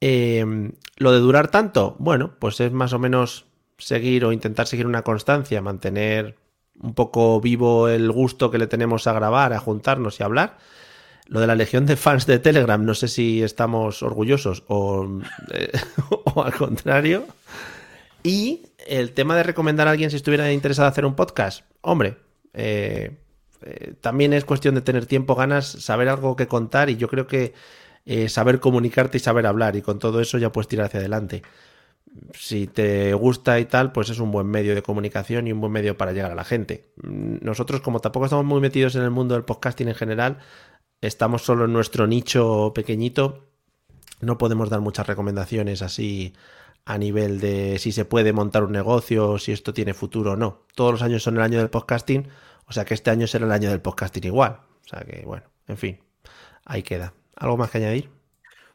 [0.00, 3.46] Em, lo de durar tanto, bueno, pues es más o menos
[3.78, 6.36] seguir o intentar seguir una constancia, mantener
[6.80, 10.58] un poco vivo el gusto que le tenemos a grabar, a juntarnos y a hablar.
[11.28, 15.20] Lo de la legión de fans de Telegram, no sé si estamos orgullosos o,
[15.52, 15.72] eh,
[16.36, 17.26] al contrario.
[18.22, 21.64] Y el tema de recomendar a alguien si estuviera interesado en hacer un podcast.
[21.80, 22.16] Hombre,
[22.54, 23.16] eh,
[23.62, 27.26] eh, también es cuestión de tener tiempo, ganas, saber algo que contar y yo creo
[27.26, 27.54] que
[28.28, 31.42] saber comunicarte y saber hablar y con todo eso ya puedes tirar hacia adelante.
[32.32, 35.72] Si te gusta y tal, pues es un buen medio de comunicación y un buen
[35.72, 36.84] medio para llegar a la gente.
[37.02, 40.38] Nosotros, como tampoco estamos muy metidos en el mundo del podcasting en general,
[41.00, 43.44] estamos solo en nuestro nicho pequeñito,
[44.20, 46.34] no podemos dar muchas recomendaciones así
[46.84, 50.62] a nivel de si se puede montar un negocio, si esto tiene futuro o no.
[50.74, 52.28] Todos los años son el año del podcasting,
[52.66, 54.60] o sea que este año será el año del podcasting igual.
[54.84, 55.98] O sea que, bueno, en fin,
[56.64, 57.12] ahí queda.
[57.34, 58.08] ¿Algo más que añadir?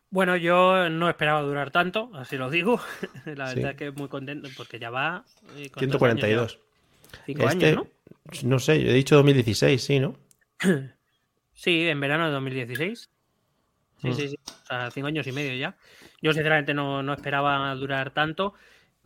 [0.09, 2.81] Bueno, yo no esperaba durar tanto, así lo digo.
[3.25, 5.23] La verdad que muy contento porque ya va.
[5.55, 6.59] Eh, 142.
[7.25, 7.87] Cinco este, años,
[8.43, 8.49] ¿no?
[8.49, 10.15] No sé, yo he dicho 2016, sí, ¿no?
[11.61, 13.09] sí, en verano de 2016.
[13.97, 14.13] Sí, Mm.
[14.13, 14.35] sí, sí.
[14.45, 15.77] O sea, cinco años y medio ya.
[16.21, 18.53] Yo, sinceramente, no, no esperaba durar tanto.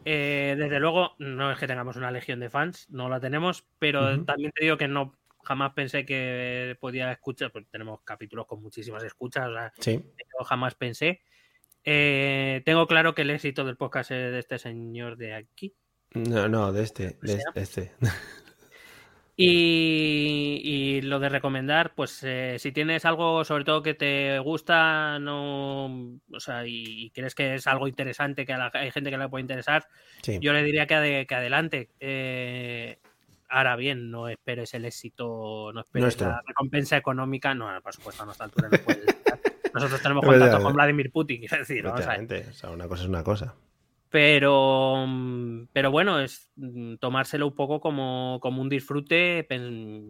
[0.05, 4.23] Eh, desde luego, no es que tengamos una legión de fans, no la tenemos, pero
[4.25, 9.03] también te digo que no jamás pensé que podía escuchar, porque tenemos capítulos con muchísimas
[9.03, 10.01] escuchas, o sea, Sí.
[10.17, 11.21] yo jamás pensé.
[11.83, 15.75] Eh, tengo claro que el éxito del podcast es de este señor de aquí.
[16.13, 17.91] No, no, de este, de este.
[19.37, 25.19] Y, y lo de recomendar, pues eh, si tienes algo sobre todo que te gusta,
[25.19, 25.85] no,
[26.31, 29.17] o sea, y, y crees que es algo interesante, que a la- hay gente que
[29.17, 29.87] le puede interesar,
[30.21, 30.39] Sí.
[30.41, 31.89] yo le diría que, ade- que adelante.
[31.99, 32.97] Eh,
[33.49, 36.29] ahora bien, no esperes el éxito, no esperes Nuestro.
[36.29, 37.53] la recompensa económica.
[37.53, 39.05] No, por supuesto, a nuestra altura no puedes.
[39.73, 40.75] Nosotros tenemos Es contacto con ¿eh?
[40.75, 41.85] Vladimir Putin, quiero decir.
[41.85, 43.53] Efectivamente, o sea, una cosa es una cosa.
[44.15, 49.45] Pero, mm, pero bueno, es mm, tomárselo un poco como, como un disfrute.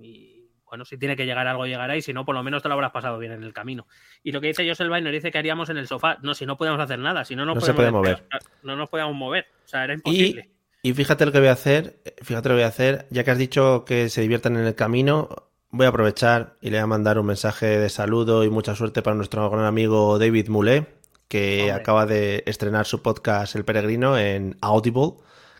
[0.03, 1.97] Y bueno, si tiene que llegar algo, llegará.
[1.97, 3.87] Y si no, por lo menos te lo habrás pasado bien en el camino.
[4.21, 6.19] Y lo que dice Josel nos dice que haríamos en el sofá.
[6.21, 8.75] No, si no podemos hacer nada, si no nos No se podemos puede despegar, No
[8.75, 9.47] nos podíamos mover.
[9.65, 10.51] O sea, era Y, imposible.
[10.83, 13.31] y fíjate lo que voy a hacer, fíjate lo que voy a hacer, ya que
[13.31, 15.29] has dicho que se diviertan en el camino,
[15.71, 19.01] voy a aprovechar y le voy a mandar un mensaje de saludo y mucha suerte
[19.01, 20.95] para nuestro gran amigo David Moulet,
[21.27, 21.71] que Hombre.
[21.71, 25.13] acaba de estrenar su podcast El Peregrino en Audible,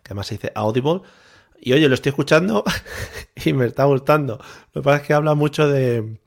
[0.04, 1.02] que además se dice Audible.
[1.60, 2.64] Y oye, lo estoy escuchando
[3.46, 4.40] y me está gustando.
[4.74, 6.20] Lo que pasa es que habla mucho de,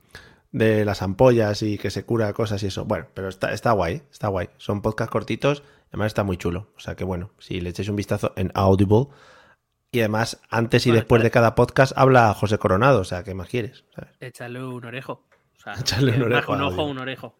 [0.51, 2.85] de las ampollas y que se cura cosas y eso.
[2.85, 4.49] Bueno, pero está, está guay, está guay.
[4.57, 6.67] Son podcasts cortitos, además está muy chulo.
[6.75, 9.07] O sea que bueno, si le echáis un vistazo en Audible.
[9.91, 13.33] Y además, antes y Bueno, después de cada podcast habla José Coronado, o sea, ¿qué
[13.33, 13.85] más quieres?
[13.95, 14.11] ¿Sabes?
[14.19, 15.23] Échale un orejo.
[15.57, 17.35] O sea, Échale un orejo un ojo, un orejo.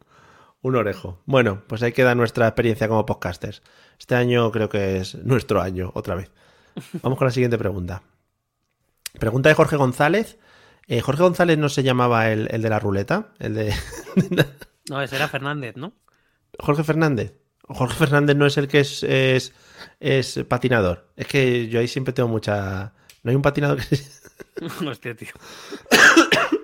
[0.61, 1.21] Un orejo.
[1.25, 3.61] Bueno, pues ahí queda nuestra experiencia como podcasters.
[3.97, 6.31] Este año creo que es nuestro año, otra vez.
[7.01, 8.03] Vamos con la siguiente pregunta.
[9.19, 10.37] Pregunta de Jorge González.
[10.87, 13.73] Eh, Jorge González no se llamaba el, el de la ruleta, el de
[14.89, 15.93] No, ese era Fernández, ¿no?
[16.57, 17.35] Jorge Fernández.
[17.67, 19.53] Jorge Fernández no es el que es, es,
[19.99, 21.11] es patinador.
[21.15, 22.93] Es que yo ahí siempre tengo mucha.
[23.23, 23.99] No hay un patinador que.
[24.87, 25.29] Hostia, tío.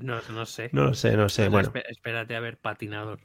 [0.00, 0.70] No, no sé.
[0.72, 1.50] No sé, no sé.
[1.50, 3.20] Bueno, Espérate a ver, patinador.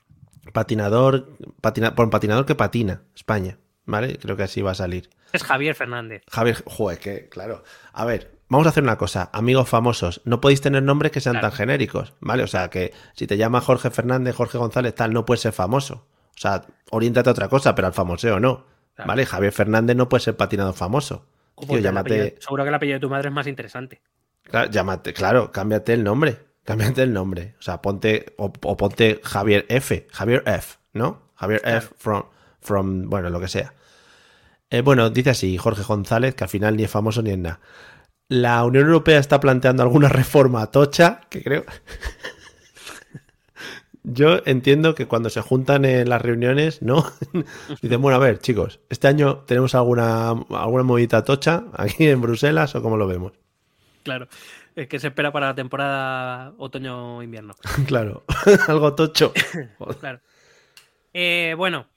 [0.52, 1.30] Patinador.
[1.62, 3.58] Patina, por patinador que patina, España.
[3.86, 4.18] ¿Vale?
[4.18, 5.10] Creo que así va a salir.
[5.34, 6.24] Es Javier Fernández.
[6.32, 7.64] Javier, joder, que claro.
[7.92, 11.34] A ver, vamos a hacer una cosa, amigos famosos, no podéis tener nombres que sean
[11.34, 11.50] Claro.
[11.50, 12.44] tan genéricos, ¿vale?
[12.44, 16.06] O sea, que si te llamas Jorge Fernández, Jorge González, tal, no puedes ser famoso.
[16.36, 18.66] O sea, oriéntate a otra cosa, pero al famoseo no.
[18.96, 19.08] Claro.
[19.08, 19.26] ¿Vale?
[19.26, 21.26] Javier Fernández no puede ser patinador famoso.
[21.68, 24.02] Tío, llámate, apellido- seguro que el apellido de tu madre es más interesante.
[24.44, 26.38] claro, llámate, claro, cámbiate el nombre.
[26.64, 27.56] Cámbiate el nombre.
[27.60, 30.08] O sea, ponte, o, o ponte Javier F.
[30.12, 31.24] Javier F, ¿no?
[31.36, 32.24] Javier F from,
[32.62, 33.74] from, bueno, lo que sea.
[34.70, 37.60] Eh, bueno, dice así Jorge González, que al final ni es famoso ni es nada.
[38.28, 41.64] La Unión Europea está planteando alguna reforma tocha, que creo...
[44.06, 47.06] Yo entiendo que cuando se juntan en las reuniones, ¿no?
[47.82, 52.76] Dicen, bueno, a ver, chicos, ¿este año tenemos alguna, alguna movida tocha aquí en Bruselas
[52.76, 53.32] o cómo lo vemos?
[54.04, 54.28] Claro.
[54.76, 57.54] Es que se espera para la temporada otoño-invierno.
[57.88, 58.24] Claro,
[58.68, 59.34] algo tocho.
[60.00, 60.20] Claro.
[61.14, 61.88] Eh, bueno,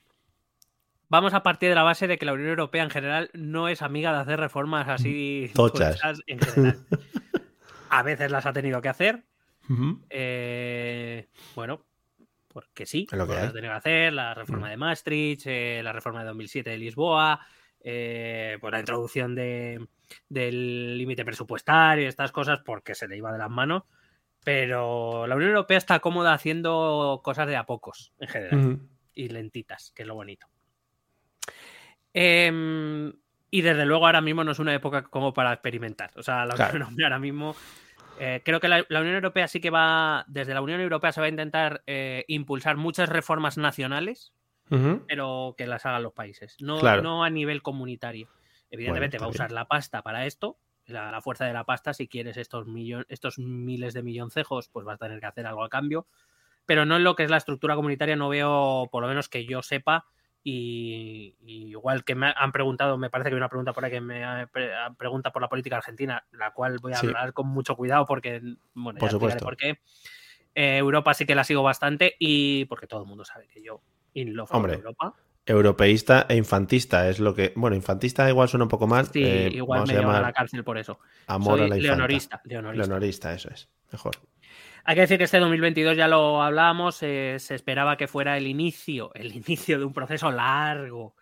[1.09, 3.81] vamos a partir de la base de que la Unión Europea en general no es
[3.83, 5.97] amiga de hacer reformas así Tochas.
[5.97, 6.79] tochas en general.
[7.89, 9.25] A veces las ha tenido que hacer.
[10.11, 11.83] Eh, bueno,
[12.49, 14.13] porque sí, lo que las ha tenido que hacer.
[14.13, 14.71] La reforma Mm.
[14.71, 17.41] de Maastricht, eh, la reforma de 2007 de Lisboa,
[17.81, 19.87] eh, pues la introducción de,
[20.29, 23.85] del límite presupuestario y estas cosas porque se le iba de las manos.
[24.45, 28.79] Pero la Unión Europea está cómoda haciendo cosas de a pocos, en general
[29.13, 30.47] y lentitas, que es lo bonito.
[32.13, 33.13] Em,
[33.51, 36.11] y desde luego ahora mismo no es una época como para experimentar.
[36.17, 36.73] O sea, la Claro.
[36.75, 37.57] Unión Europea ahora mismo...
[38.19, 41.21] eh, creo que la, la Unión Europea sí que va, desde la Unión Europea se
[41.21, 44.33] va a intentar eh, impulsar muchas reformas nacionales,
[45.07, 47.03] pero que las hagan los países, no, Claro.
[47.03, 48.29] no a nivel comunitario.
[48.71, 51.95] Evidentemente Bueno, va a usar la pasta para esto, la, la fuerza de la pasta,
[51.95, 55.65] si quieres estos, millon- estos miles de milloncejos, pues vas a tener que hacer algo
[55.65, 56.07] a cambio.
[56.65, 59.47] Pero no en lo que es la estructura comunitaria, no veo, por lo menos que
[59.47, 60.07] yo sepa,
[60.43, 63.91] y, y igual que me han preguntado, me parece que hay una pregunta por ahí
[63.91, 67.07] que me ha- pre- pregunta por la política argentina, la cual voy a Sí.
[67.09, 68.41] hablar con mucho cuidado porque,
[68.75, 69.45] bueno, Por ya supuesto.
[69.45, 69.81] por qué.
[70.55, 73.81] Eh, Europa sí que la sigo bastante y porque todo el mundo sabe que yo
[74.15, 74.75] in love Hombre.
[74.75, 75.15] Europa.
[75.47, 77.53] Europeísta e infantista es lo que.
[77.55, 79.07] Bueno, infantista igual suena un poco mal.
[79.07, 80.99] Sí, eh, igual me llevan a la cárcel por eso.
[81.29, 82.87] Amor Soy a la leonorista, leonorista.
[82.87, 83.69] Leonorista, eso es.
[83.93, 84.17] Mejor.
[84.85, 88.47] Hay que decir que este 2022 ya lo hablábamos, eh, se esperaba que fuera el
[88.47, 91.15] inicio, el inicio de un proceso largo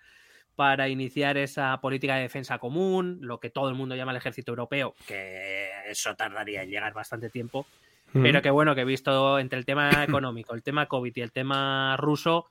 [0.55, 4.53] para iniciar esa política de defensa común, lo que todo el mundo llama el ejército
[4.53, 7.66] europeo, que eso tardaría en llegar bastante tiempo,
[8.12, 11.33] pero que bueno, que he visto entre el tema económico, el tema COVID y el
[11.33, 12.47] tema ruso,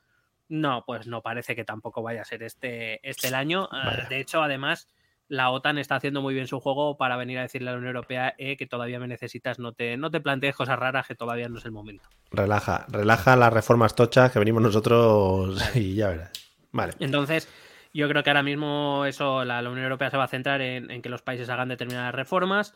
[0.54, 3.68] no, pues no parece que tampoco vaya a ser este, este el año.
[3.72, 4.06] Ah.
[4.08, 4.88] De hecho, además,
[5.28, 7.96] la OTAN está haciendo muy bien su juego para venir a decirle a la Unión
[7.96, 11.50] Europea eh, que todavía me necesitas, no te, no te plantees cosas raras, que todavía
[11.50, 12.08] no es el momento.
[12.32, 16.32] Relaja, relaja las reformas tochas que venimos nosotros y ya verás.
[16.72, 16.94] Vale.
[17.00, 17.50] Entonces,
[17.94, 20.92] yo creo que ahora mismo eso, la, la Unión Europea se va a centrar en,
[20.92, 22.76] en que los países hagan determinadas reformas.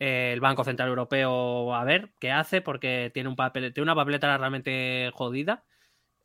[0.00, 3.94] Eh, el Banco Central Europeo, a ver qué hace, porque tiene, un papel, tiene una
[3.94, 5.64] papeleta realmente jodida.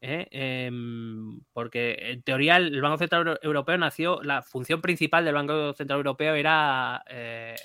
[0.06, 0.28] ¿Eh?
[0.32, 5.74] Em, porque en teoría el Banco Central Euro- Europeo nació, la función principal del Banco
[5.74, 7.56] Central Europeo era eh,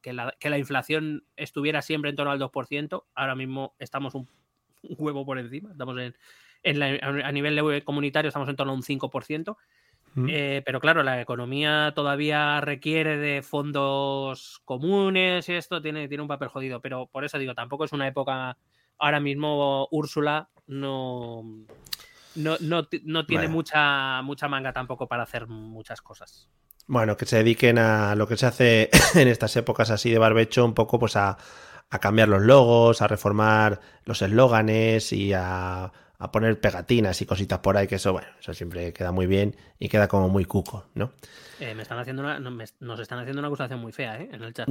[0.00, 3.04] que, la, que la inflación estuviera siempre en torno al 2%.
[3.14, 4.28] Ahora mismo estamos un,
[4.84, 6.14] un huevo por encima, estamos en,
[6.62, 9.56] en la- a nivel comunitario estamos en torno a un 5%.
[10.14, 10.26] Mm.
[10.28, 16.28] Eh, pero claro, la economía todavía requiere de fondos comunes y esto tiene, tiene un
[16.28, 16.80] papel jodido.
[16.80, 18.56] Pero por eso digo, tampoco es una época.
[19.02, 21.42] Ahora mismo Úrsula no,
[22.36, 26.48] no, no, no tiene mucha, mucha manga tampoco para hacer muchas cosas.
[26.86, 30.64] Bueno, que se dediquen a lo que se hace en estas épocas así de barbecho,
[30.64, 31.36] un poco pues a,
[31.90, 37.58] a cambiar los logos, a reformar los eslóganes y a, a poner pegatinas y cositas
[37.58, 40.86] por ahí, que eso, bueno, eso siempre queda muy bien y queda como muy cuco,
[40.94, 41.12] ¿no?
[41.60, 44.28] Eh, me están haciendo una, me- nos están haciendo una acusación muy fea ¿eh?
[44.32, 44.68] en el chat.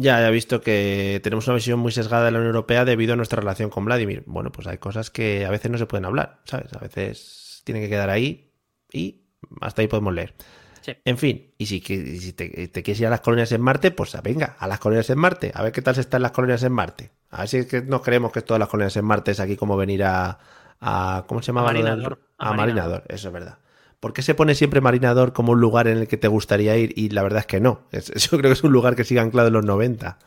[0.00, 3.16] Ya he visto que tenemos una visión muy sesgada de la Unión Europea debido a
[3.16, 4.22] nuestra relación con Vladimir.
[4.26, 6.72] Bueno, pues hay cosas que a veces no se pueden hablar, ¿sabes?
[6.72, 8.52] A veces tienen que quedar ahí
[8.92, 9.26] y
[9.60, 10.34] hasta ahí podemos leer.
[10.80, 10.92] Sí.
[11.04, 14.16] En fin, y si, si te, te quieres ir a las colonias en Marte, pues
[14.22, 16.72] venga, a las colonias en Marte, a ver qué tal se están las colonias en
[16.72, 17.10] Marte.
[17.30, 19.56] A ver si es que nos creemos que todas las colonias en Marte es aquí
[19.56, 20.38] como venir a.
[20.80, 21.72] a ¿Cómo se llamaba?
[21.74, 22.56] lo del- Marinador, a A Marinador.
[22.84, 23.58] Marinador, eso es verdad.
[24.00, 26.92] ¿Por qué se pone siempre Marinador como un lugar en el que te gustaría ir?
[26.96, 27.82] Y la verdad es que no.
[27.92, 30.18] Es- yo creo que es un lugar que sigue anclado en los 90.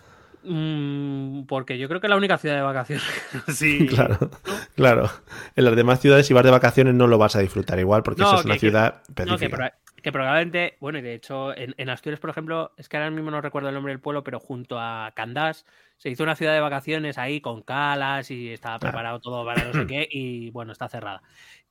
[0.45, 3.03] Mm, porque yo creo que es la única ciudad de vacaciones.
[3.53, 3.87] sí.
[3.89, 4.29] Claro,
[4.75, 5.09] claro.
[5.55, 8.21] En las demás ciudades, si vas de vacaciones, no lo vas a disfrutar igual, porque
[8.21, 9.57] No, eso es una que- ciudad No, que, específica.
[9.57, 13.09] proba- que probablemente, bueno, y de hecho, en, en Asturias, por ejemplo, es que ahora
[13.09, 15.65] mismo no recuerdo el nombre del pueblo, pero junto a Candás
[15.97, 19.71] se hizo una ciudad de vacaciones ahí con calas y estaba preparado todo para no
[19.71, 21.21] sé qué, y bueno, está cerrada.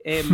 [0.03, 0.27] Em,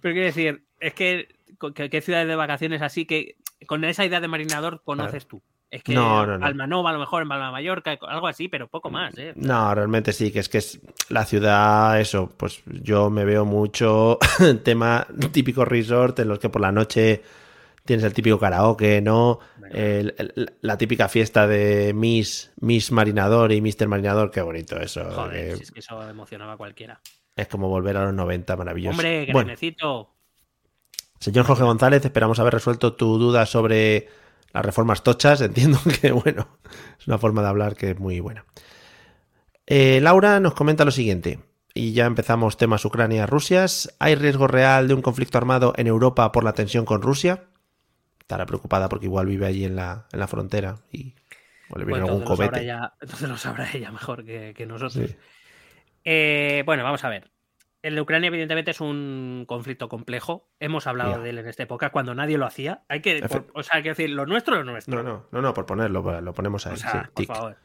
[0.00, 1.28] pero quiero decir, es que
[1.74, 5.42] ¿qué, ciudades de vacaciones así que con esa idea de marinador conoces tú?
[5.70, 6.40] Es que No, no, no.
[6.40, 9.32] Palmanova, a lo mejor en Palma Mallorca, algo así, pero poco más, ¿eh?
[9.34, 14.18] No, realmente sí, que es que es la ciudad, eso, pues yo me veo mucho
[14.62, 17.22] tema típico resort en los que por la noche
[17.84, 19.40] tienes el típico karaoke, ¿no?
[19.72, 23.88] El- el- la típica fiesta de Miss, Miss Marinador y Mr.
[23.88, 25.04] Marinador, qué bonito eso.
[25.10, 27.00] Joder, que si es que eso emocionaba a cualquiera.
[27.36, 28.96] Es como volver a los 90, maravilloso.
[28.96, 29.54] Hombre, que bueno.
[31.18, 34.08] Señor Jorge González, esperamos haber resuelto tu duda sobre
[34.52, 35.40] las reformas tochas.
[35.40, 36.58] Entiendo que, bueno,
[36.98, 38.44] es una forma de hablar que es muy buena.
[39.66, 41.40] Eh, Laura nos comenta lo siguiente,
[41.74, 43.96] y ya empezamos temas Ucrania-Rusias.
[43.98, 47.44] ¿Hay riesgo real de un conflicto armado en Europa por la tensión con Rusia?
[48.20, 51.14] Estará preocupada porque igual vive allí en la, en la frontera y
[51.68, 54.54] o le viene Pues algún entonces, lo sabrá ella, entonces lo sabrá ella mejor que,
[54.56, 55.08] que nosotros.
[55.08, 55.16] Sí.
[56.04, 57.30] Eh, bueno, vamos a ver.
[57.82, 60.48] El de Ucrania, evidentemente, es un conflicto complejo.
[60.58, 62.82] Hemos hablado de él en esta época cuando nadie lo hacía.
[62.88, 64.96] Hay que, por- o sea, hay que decir, lo nuestro es lo nuestro.
[64.96, 66.72] No, no, no, no, por ponerlo, lo ponemos ahí.
[66.72, 67.26] O sea, sí, por tic.
[67.26, 67.56] favor.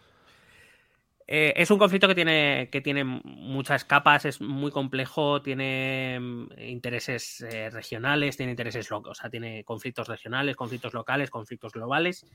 [1.31, 6.47] Eh, es un conflicto que tiene, que tiene muchas capas, es muy complejo, tiene mm,
[6.57, 12.25] intereses eh, regionales, tiene intereses locos, o sea, tiene conflictos regionales, conflictos locales, conflictos globales.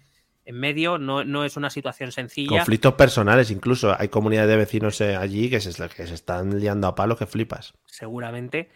[0.47, 2.59] En medio no, no es una situación sencilla.
[2.59, 3.95] Conflictos personales, incluso.
[3.99, 7.27] Hay comunidades de vecinos eh, allí que se, que se están liando a palo que
[7.27, 7.75] flipas.
[7.87, 8.69] seguramente.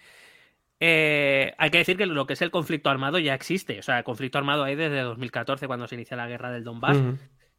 [0.80, 3.78] Eh, hay que decir que lo que es el conflicto armado ya existe.
[3.78, 6.96] O sea, el conflicto armado hay desde 2014, cuando se inicia la guerra del Donbass.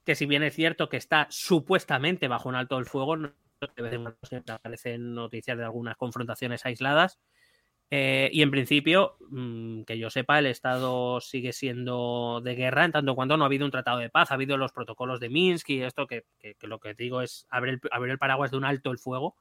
[0.06, 3.34] Que si bien es cierto que está supuestamente bajo un alto el fuego, no-
[3.76, 7.20] de vez en cuando siempre aparecen noticias de algunas confrontaciones aisladas.
[7.92, 12.92] Eh, y en principio, mm, que yo sepa, el Estado sigue siendo de guerra en
[12.92, 14.30] tanto en cuanto no ha habido un tratado de paz.
[14.30, 17.48] Ha habido los protocolos de Minsk y esto que, que- que lo que digo es
[17.50, 19.36] abrir el, abrir el paraguas de un alto el fuego,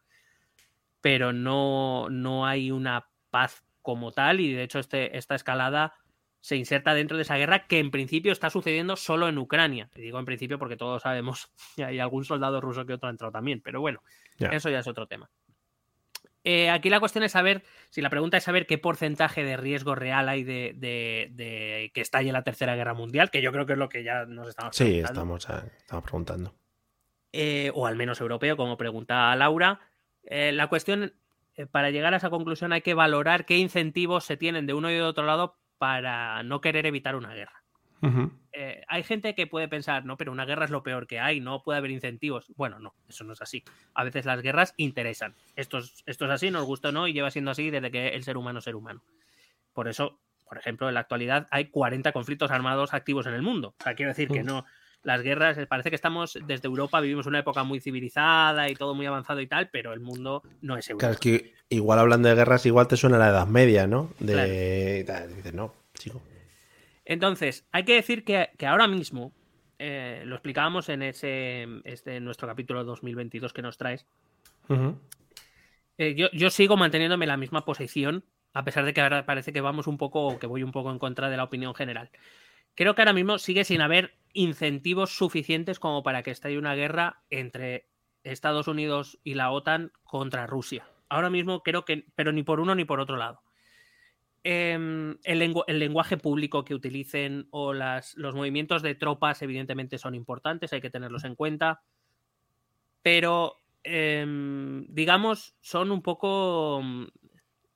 [1.01, 5.94] pero no, no hay una paz como tal y de hecho este, esta escalada
[6.40, 9.90] se inserta dentro de esa guerra que en principio está sucediendo solo en Ucrania.
[9.96, 13.11] Y digo en principio porque todos sabemos que hay algún soldado ruso que otro ha
[13.11, 14.03] entrado también, pero bueno,
[14.53, 15.28] eso ya es otro tema.
[16.45, 19.95] Eh, aquí la cuestión es saber, si la pregunta es saber qué porcentaje de riesgo
[19.95, 23.72] real hay de, de- de que estalle la Tercera Guerra Mundial, que yo creo que
[23.72, 25.12] es lo que ya nos estamos Sí, preguntando.
[25.36, 26.55] estamos, a- estamos preguntando.
[27.32, 29.80] eh, o al menos europeo, como pregunta Laura.
[30.24, 31.12] Eh, la cuestión,
[31.57, 34.91] eh, para llegar a esa conclusión, hay que valorar qué incentivos se tienen de uno
[34.91, 37.62] y de otro lado para no querer evitar una guerra.
[38.01, 38.32] Ujú.
[38.61, 41.38] Eh, hay gente que puede pensar, no, pero una guerra es lo peor que hay,
[41.38, 42.52] no puede haber incentivos.
[42.56, 43.62] Bueno, no, eso no es así.
[43.94, 45.36] A veces las guerras interesan.
[45.54, 48.09] Esto es, esto es así, nos gusta o no, y lleva siendo así desde que
[48.09, 49.04] el ser humano es ser humano.
[49.72, 53.76] Por eso, por ejemplo, en la actualidad hay 40 conflictos armados activos en el mundo.
[53.78, 54.64] O sea, quiero decir que no.
[55.04, 58.96] Las guerras, eh, parece que estamos desde Europa, vivimos una época muy civilizada y todo
[58.96, 60.98] muy avanzado y tal, pero el mundo no es Europa.
[60.98, 64.11] Claro, es que igual hablando de guerras, igual te suena la Edad Media, ¿no?
[64.18, 65.04] De...
[65.36, 66.20] Dices, no, chico.
[67.09, 69.32] Entonces, hay que decir que, que ahora mismo,
[69.78, 74.06] eh, lo explicábamos en ese este, nuestro capítulo 2022 que nos traes,
[75.96, 79.54] eh, yo, yo sigo manteniéndome en la misma posición, a pesar de que ahora parece
[79.54, 82.11] que vamos un poco, o que voy un poco en contra de la opinión general.
[82.74, 87.22] Creo que ahora mismo sigue sin haber incentivos suficientes como para que estalle una guerra
[87.30, 87.88] entre
[88.22, 90.86] Estados Unidos y la OTAN contra Rusia.
[91.09, 93.40] Ahora mismo creo que, pero ni por uno ni por otro lado.
[94.51, 99.99] Em, el, lengu- el lenguaje público que utilicen o las, los movimientos de tropas evidentemente
[99.99, 101.82] son importantes, hay que tenerlos en cuenta,
[103.03, 107.07] pero em, digamos son un poco mm,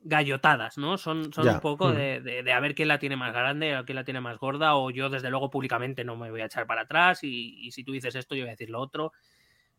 [0.01, 0.99] gallotadas, ¿no?
[0.99, 3.75] Son, son Ya, un poco de, de- de a ver quién la tiene más grande,
[3.75, 6.47] a quién la tiene más gorda, o yo desde luego públicamente no me voy a
[6.47, 9.13] echar para atrás y, y si tú dices esto yo voy a decir lo otro.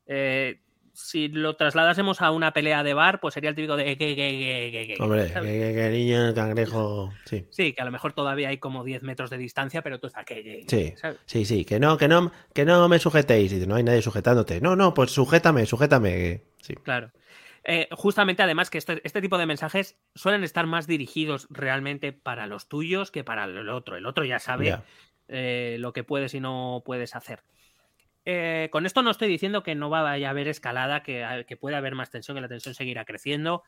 [0.07, 0.61] Eh,
[0.93, 4.15] si lo trasladásemos a una pelea de bar, pues sería el típico de que, que,
[4.15, 7.11] que, que, que, Hombre, que, niño, cangrejo.
[7.25, 7.45] Sí.
[7.49, 10.23] Sí, que a lo mejor todavía hay como 10 metros de distancia, pero tú estás
[10.25, 11.17] que, que- Sí, ¿sabes?
[11.25, 13.51] sí, sí, que no, que no, que no me sujetéis.
[13.53, 14.61] Y no hay nadie sujetándote.
[14.61, 16.41] No, no, pues sujétame, sujétame.
[16.61, 16.75] Sí.
[16.75, 17.11] Claro.
[17.65, 22.45] Eh, justamente, además, que este, este tipo de mensajes suelen estar más dirigidos realmente para
[22.45, 23.95] los tuyos que para el otro.
[23.95, 24.77] El otro ya sabe
[25.29, 27.41] eh, lo que puedes y no puedes hacer.
[28.26, 31.78] Eh, con esto no estoy diciendo que no vaya a haber escalada, que, que pueda
[31.78, 33.63] haber más tensión, que la tensión seguirá creciendo.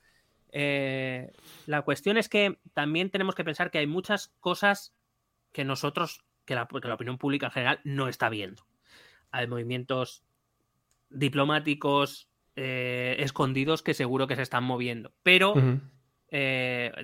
[0.51, 1.32] Eh,
[1.66, 4.95] la cuestión es que también tenemos que pensar que hay muchas cosas
[5.51, 8.66] que nosotros, que la, que la opinión pública en general no está viendo.
[9.32, 10.24] Hay movimientos
[11.10, 15.14] diplomáticos eh, escondidos que seguro que se están moviendo.
[15.24, 15.53] Pero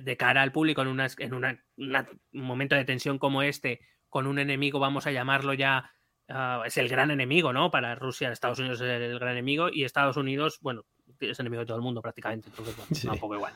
[0.02, 3.80] de cara al público en, una, en una- una- un momento de tensión como este,
[4.08, 5.92] con un enemigo, vamos a llamarlo ya,
[6.32, 7.70] ah, es el gran enemigo, ¿no?
[7.70, 10.84] Para Rusia, Estados Unidos es el, gran enemigo y Estados Unidos, bueno,
[11.20, 13.06] es enemigo de todo el mundo prácticamente, entonces, bueno, Sí.
[13.06, 13.52] da un poco igual.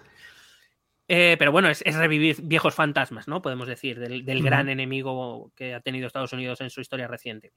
[1.08, 3.40] Eh, pero bueno, es, es revivir viejos fantasmas, ¿no?
[3.40, 7.52] Podemos decir, del, del gran enemigo que ha tenido Estados Unidos en su historia reciente.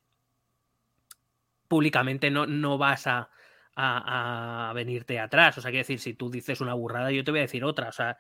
[1.68, 3.30] Públicamente no, no vas a,
[3.76, 5.58] a, a venirte atrás.
[5.58, 7.90] O sea, quiero decir, si tú dices una burrada, yo te voy a decir otra.
[7.90, 8.20] O sea,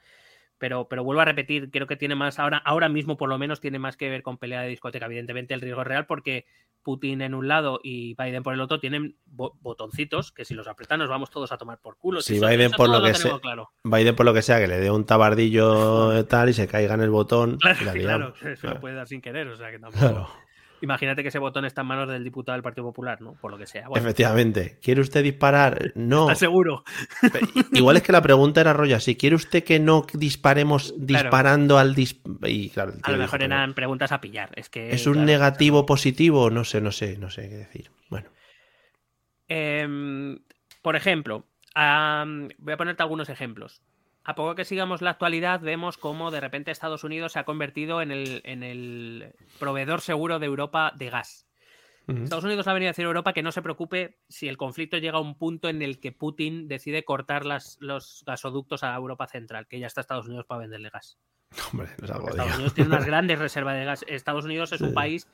[0.59, 3.61] pero, pero vuelvo a repetir, creo que tiene más, ahora, ahora mismo por lo menos
[3.61, 5.05] tiene más que ver con pelea de discoteca.
[5.05, 6.45] Evidentemente el riesgo es real porque
[6.83, 10.67] Putin en un lado y Biden por el otro tienen bo- botoncitos que si los
[10.67, 12.21] apretan nos vamos todos a tomar por culo.
[12.21, 13.71] Si Biden por lo que tenemos se- claro.
[13.83, 17.01] Biden, por lo que sea, que le dé un tabardillo tal y se caiga en
[17.01, 17.57] el botón.
[17.57, 19.99] Claro, y la claro, se lo puede dar sin querer, o sea que tampoco.
[20.05, 20.29] Claro.
[20.81, 23.33] Imagínate que ese botón está en manos del diputado del Partido Popular, ¿no?
[23.33, 23.87] Por lo que sea.
[23.87, 24.79] Bueno, Efectivamente.
[24.81, 25.91] ¿Quiere usted disparar?
[25.95, 26.23] No.
[26.23, 26.83] ¿estás seguro?
[27.73, 29.15] Igual es que la pregunta era rollo así.
[29.15, 34.11] ¿Quiere usted que no disparemos disparando al dis y claro, A lo mejor eran preguntas
[34.11, 34.51] a pillar.
[34.55, 34.91] Es que.
[34.91, 36.49] ¿Es un claro, negativo positivo?
[36.49, 37.91] No sé, no sé, no sé qué decir.
[38.09, 38.29] Bueno.
[39.47, 40.39] Em,
[40.81, 43.81] por ejemplo, voy a ponerte algunos ejemplos.
[44.29, 47.99] A poco que sigamos la actualidad, vemos cómo de repente Estados Unidos se ha convertido
[47.99, 51.47] en el, en el proveedor seguro de Europa de gas.
[52.07, 54.99] Estados Unidos ha venido a decir a Europa que no se preocupe si el conflicto
[54.99, 59.25] llega a un punto en el que Putin decide cortar las, los gasoductos a Europa
[59.25, 61.17] Central, que ya está Estados Unidos para venderle gas.
[61.71, 62.53] Hombre, ha Estados.
[62.53, 64.05] Unidos tiene unas grandes reservas de gas.
[64.07, 65.27] Estados Unidos es un país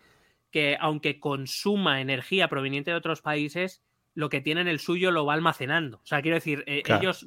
[0.51, 3.83] que, aunque consuma energía proveniente de otros países,
[4.13, 5.97] lo que tiene en el suyo lo va almacenando.
[5.97, 7.01] O sea, quiero decir, eh, Claro.
[7.01, 7.25] ellos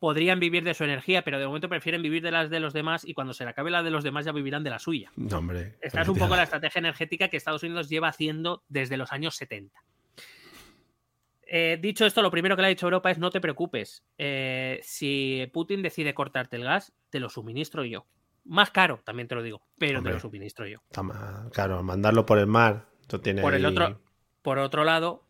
[0.00, 3.04] podrían vivir de su energía, pero de momento prefieren vivir de las de los demás
[3.06, 5.12] y cuando se le acabe la de los demás ya vivirán de la suya.
[5.14, 5.76] No, hombre.
[5.80, 9.36] Esta es un poco la estrategia energética que Estados Unidos lleva haciendo desde los años
[9.36, 9.78] 70.
[11.52, 14.04] Eh, dicho esto, lo primero que le ha dicho Europa es no te preocupes.
[14.18, 18.06] Eh, si Putin decide cortarte el gas, te lo suministro yo.
[18.44, 20.12] Más caro, también te lo digo, pero Hombre.
[20.12, 20.80] te lo suministro yo.
[21.52, 22.86] Claro, mandarlo por el mar.
[23.02, 24.00] Esto tiene Por el ahí- otro,
[24.42, 25.26] por otro lado,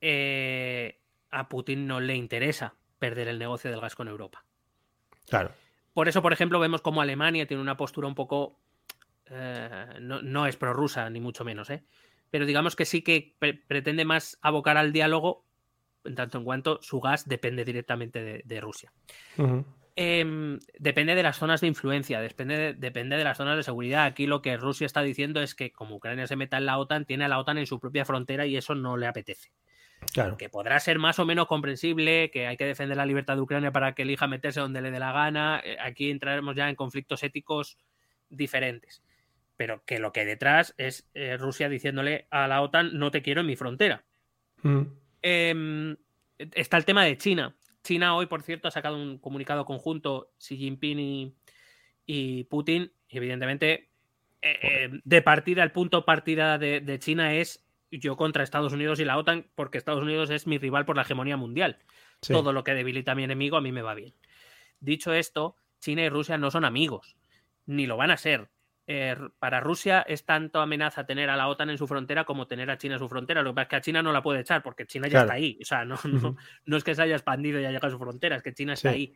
[0.00, 1.00] eh,
[1.30, 2.74] a Putin no le interesa
[3.06, 4.44] perder el negocio del gas con Europa.
[5.28, 5.52] Claro.
[5.94, 8.58] Por eso, por ejemplo, vemos como Alemania tiene una postura un poco.
[9.30, 11.82] eh, no, no es prorrusa, ni mucho menos, ¿eh?
[12.30, 15.44] Pero digamos que sí que pre- pretende más abocar al diálogo,
[16.04, 18.92] en tanto en cuanto su gas depende directamente de, de Rusia.
[19.98, 24.04] Em, depende de las zonas de influencia, depende de, depende de las zonas de seguridad.
[24.04, 27.06] Aquí lo que Rusia está diciendo es que como Ucrania se meta en la OTAN,
[27.06, 29.50] tiene a la OTAN en su propia frontera y eso no le apetece.
[30.16, 30.38] Claro.
[30.38, 33.70] Que podrá ser más o menos comprensible, que hay que defender la libertad de Ucrania
[33.70, 35.60] para que elija meterse donde le dé la gana.
[35.62, 37.76] Eh, Aquí entraremos ya en conflictos éticos
[38.30, 39.02] diferentes.
[39.58, 43.20] Pero que lo que hay detrás es eh, Rusia diciéndole a la OTAN no te
[43.20, 44.06] quiero en mi frontera.
[44.62, 44.82] Mm.
[45.20, 45.96] Em,
[46.38, 47.54] está el tema de China.
[47.84, 51.36] China hoy, por cierto, ha sacado un comunicado conjunto, Xi Jinping y,
[52.06, 52.90] y Putin.
[53.06, 53.90] Y evidentemente,
[54.40, 59.00] eh, eh, de partida, el punto partida de, de China es yo contra Estados Unidos
[59.00, 61.78] y la OTAN, porque Estados Unidos es mi rival por la hegemonía mundial.
[62.22, 62.32] Sí.
[62.32, 64.14] Todo lo que debilita a mi enemigo a mí me va bien.
[64.80, 67.16] Dicho esto, China y Rusia no son amigos,
[67.66, 68.48] ni lo van a ser.
[68.88, 72.70] Eh, para Rusia es tanto amenaza tener a la OTAN en su frontera como tener
[72.70, 73.42] a China en su frontera.
[73.42, 75.24] Lo que pasa es que a China no la puede echar porque China ya Claro.
[75.26, 75.58] está ahí.
[75.60, 77.98] O sea, no, no, no es que se haya expandido y haya llegado a su
[77.98, 78.94] frontera, es que China está Sí.
[78.96, 79.14] ahí.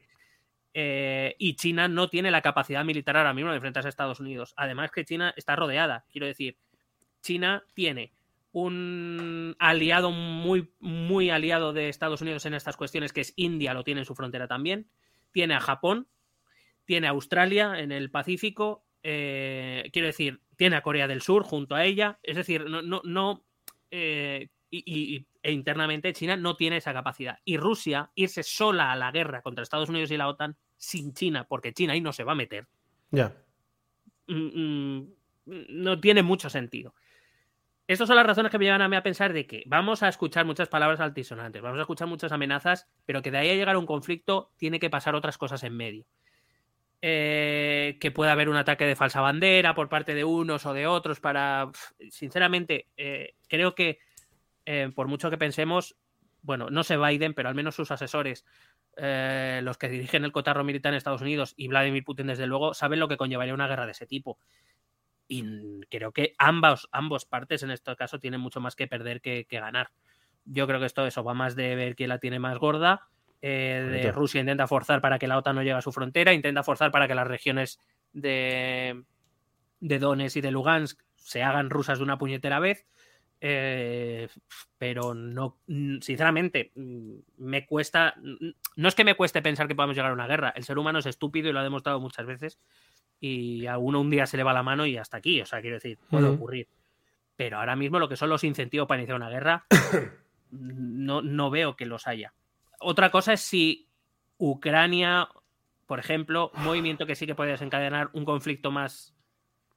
[0.74, 4.54] Eh, y China no tiene la capacidad militar ahora mismo de enfrentarse a Estados Unidos.
[4.56, 6.04] Además que China está rodeada.
[6.10, 6.56] Quiero decir,
[7.22, 8.12] China tiene
[8.52, 13.84] un aliado muy, muy aliado de Estados Unidos en estas cuestiones, que es India, lo
[13.84, 14.88] tiene en su frontera también.
[15.32, 16.08] Tiene a Japón,
[16.84, 21.74] tiene a Australia en el Pacífico, eh, quiero decir, tiene a Corea del Sur junto
[21.74, 22.18] a ella.
[22.22, 23.44] Es decir, no, no, no
[23.90, 24.82] eh, y,
[25.16, 27.38] y- e internamente China no tiene esa capacidad.
[27.44, 31.46] Y Rusia, irse sola a la guerra contra Estados Unidos y la OTAN sin China,
[31.48, 32.66] porque China ahí no se va a meter,
[33.10, 33.34] Ya.
[34.26, 35.08] mm, mm,
[35.46, 36.94] no tiene mucho sentido.
[37.90, 40.08] Estas son las razones que me llevan a mí a pensar de que vamos a
[40.08, 43.74] escuchar muchas palabras altisonantes, vamos a escuchar muchas amenazas, pero que de ahí a llegar
[43.74, 46.06] a un conflicto tiene que pasar otras cosas en medio.
[47.02, 50.86] Eh, que pueda haber un ataque de falsa bandera por parte de unos o de
[50.86, 51.68] otros para...
[52.10, 53.98] Sinceramente, eh, creo que
[54.66, 55.96] eh, por mucho que pensemos,
[56.42, 58.44] bueno, no sé Biden, pero al menos sus asesores,
[58.98, 62.72] eh, los que dirigen el cotarro militar en Estados Unidos y Vladimir Putin, desde luego,
[62.72, 64.38] saben lo que conllevaría una guerra de ese tipo.
[65.32, 65.44] Y
[65.88, 69.60] creo que ambas, ambos partes en este caso tienen mucho más que perder que, que
[69.60, 69.92] ganar.
[70.44, 73.06] Yo creo que esto eso va más de ver quién la tiene más gorda.
[73.40, 74.10] eh, de.
[74.10, 77.06] Rusia intenta forzar para que la OTAN no llegue a su frontera, intenta forzar para
[77.06, 77.78] que las regiones
[78.12, 79.04] de,
[79.78, 82.84] de Donetsk y de Lugansk se hagan rusas de una puñetera vez.
[83.40, 84.28] Eh,
[84.78, 85.58] pero no,
[86.00, 88.14] sinceramente, me cuesta,
[88.76, 90.98] no es que me cueste pensar que podamos llegar a una guerra, el ser humano
[90.98, 92.58] es estúpido y lo ha demostrado muchas veces
[93.20, 95.60] y a uno un día se le va la mano y hasta aquí, o sea,
[95.60, 96.68] quiero decir, puede ocurrir.
[97.36, 99.66] Pero ahora mismo lo que son los incentivos para iniciar una guerra,
[100.50, 102.32] no, no veo que los haya.
[102.78, 103.88] Otra cosa es si
[104.38, 105.28] Ucrania,
[105.86, 109.14] por ejemplo, un movimiento que sí que puede desencadenar un conflicto más,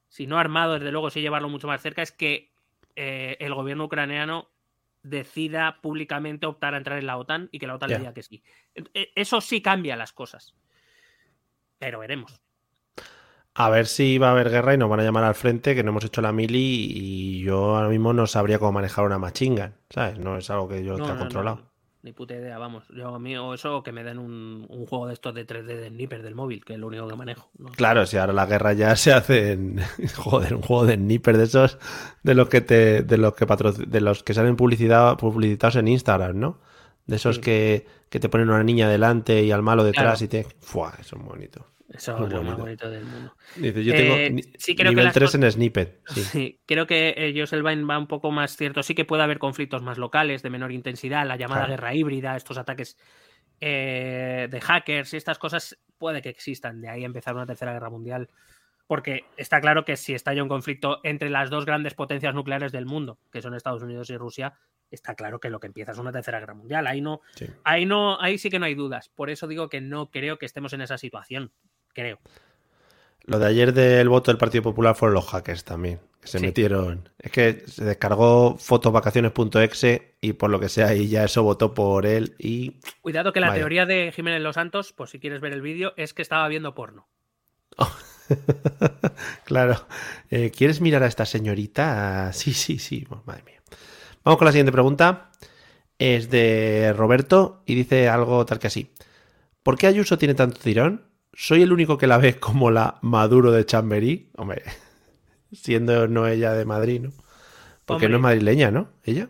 [0.08, 2.54] si no armado, desde luego sí llevarlo mucho más cerca, es que
[2.96, 4.50] eh, el gobierno ucraniano
[5.02, 8.24] decida públicamente optar a entrar en la OTAN y que la OTAN le diga que
[8.24, 8.42] sí.
[8.76, 10.56] Eh, Eso sí cambia las cosas.
[11.78, 12.43] Pero veremos.
[13.56, 15.84] A ver si va a haber guerra y nos van a llamar al frente, que
[15.84, 19.74] no hemos hecho la mili y yo ahora mismo no sabría cómo manejar una machinga,
[19.92, 20.18] ¿sabes?
[20.18, 21.58] No es algo que yo No, no, controlado.
[21.58, 21.64] no,
[22.02, 22.84] ni puta idea, vamos.
[22.96, 25.46] Yo a mí o eso o que me den un, un juego de estos de
[25.46, 27.52] 3D de sniper del móvil, que es lo único que manejo.
[27.76, 29.80] Claro, si ahora la guerra ya se hace en,
[30.16, 31.78] joder, un juego de sniper de esos
[32.24, 35.90] de los que te de los que patro- de los que salen publicidad publicitados en
[35.90, 36.60] Instagram, ¿no?
[37.06, 37.42] De esos Sí.
[37.42, 40.26] que, que te ponen una niña delante y al malo detrás Claro.
[40.26, 41.68] y te Fua, eso es bonito.
[41.94, 42.90] Eso Muy es lo más bonito.
[42.90, 43.36] del mundo.
[43.56, 43.98] Dice, yo Eh,
[44.30, 46.02] tengo sí creo que nivel las 3 cos- en snippet.
[46.08, 46.22] Sí.
[46.24, 48.82] Sí, creo que eh, Jocelyn va un poco más cierto.
[48.84, 51.74] Sí que puede haber conflictos más locales, de menor intensidad, la llamada Claro.
[51.74, 52.98] guerra híbrida, estos ataques
[53.62, 56.82] eh, de hackers y estas cosas puede que existan.
[56.82, 58.30] De ahí empezar una tercera guerra mundial.
[58.88, 62.86] Porque está claro que si estalla un conflicto entre las dos grandes potencias nucleares del
[62.86, 64.54] mundo, que son Estados Unidos y Rusia,
[64.92, 66.86] está claro que lo que empieza es una tercera guerra mundial.
[66.88, 67.46] Ahí no, Sí.
[67.64, 69.10] ahí no, ahí sí que no hay dudas.
[69.10, 71.52] Por eso digo que no creo que estemos en esa situación.
[71.94, 72.20] Creo.
[73.26, 76.46] Lo de ayer del voto del Partido Popular fueron los hackers también, que se Sí.
[76.46, 77.08] metieron.
[77.20, 82.06] Es que se descargó fotovacaciones.exe y por lo que sea, y ya eso votó por
[82.06, 82.80] él y.
[83.02, 83.60] Cuidado que la Vaya.
[83.62, 86.76] teoría de Jiménez Los Santos, pues si quieres ver el vídeo, es que estaba viendo
[86.76, 87.08] porno.
[89.46, 89.86] claro.
[90.30, 92.32] Eh, ¿Quieres mirar a esta señorita?
[92.34, 93.06] Sí, sí, sí.
[93.08, 93.62] Pues, madre mía.
[94.24, 95.32] Vamos con la siguiente pregunta.
[96.00, 98.92] Es de Roberto y dice algo tal que así.
[99.62, 101.06] ¿Por qué Ayuso tiene tanto tirón?
[101.34, 104.30] ¿Soy el único que la ve como la Maduro de Chamberí?
[104.38, 104.64] Hombre,
[105.52, 107.12] siendo no ella de Madrid, ¿no?
[107.86, 108.10] Porque Hombre.
[108.10, 108.90] no es madrileña, ¿no?
[109.04, 109.30] ¿Ella?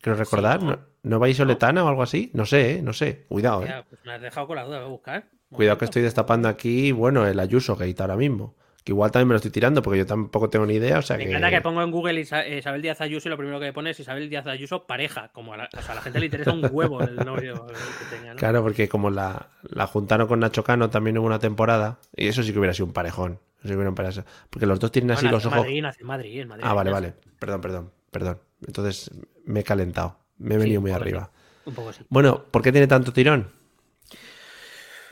[0.00, 0.70] Quiero recordar, ¿no?
[0.72, 2.30] ¿no, ¿no vais soletana o algo así?
[2.34, 2.82] No sé, ¿eh?
[2.82, 3.24] No sé.
[3.28, 3.68] Cuidado, ¿eh?
[3.68, 5.30] Ya, pues me has dejado con la duda, voy a buscar.
[5.50, 8.54] Cuidado que estoy destapando aquí, bueno, el Ayuso Gate ahora mismo.
[8.84, 10.98] Que igual también me lo estoy tirando porque yo tampoco tengo ni idea.
[10.98, 11.30] O sea Me que...
[11.30, 13.98] encanta que pongo en Google Isa- Isabel Díaz Ayuso y lo primero que pone es
[14.00, 15.28] Isabel Díaz Ayuso pareja.
[15.32, 18.16] Como a la, o sea, a la gente le interesa un huevo el novio que
[18.16, 18.38] tenga, ¿no?
[18.38, 22.42] Claro, porque como la, la juntaron con Nacho Cano también hubo una temporada, y eso
[22.42, 23.38] sí que hubiera sido un parejón.
[23.60, 24.26] Eso sí hubiera un parejón.
[24.50, 25.60] Porque los dos tienen así los ojos.
[25.60, 26.64] Madrid, en Madrid, en Madrid.
[26.66, 27.14] Ah, vale, vale.
[27.38, 28.38] Perdón, perdón, perdón.
[28.66, 29.10] Entonces
[29.46, 30.18] me he calentado.
[30.36, 31.30] Me he venido muy arriba.
[31.32, 32.02] sí, Un poco sí.
[32.10, 33.48] Bueno, ¿por qué tiene tanto tirón?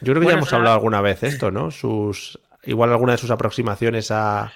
[0.03, 1.70] Yo creo que ya hemos hablado alguna vez esto, ¿no?
[1.70, 4.53] Sus igual alguna de sus aproximaciones a, a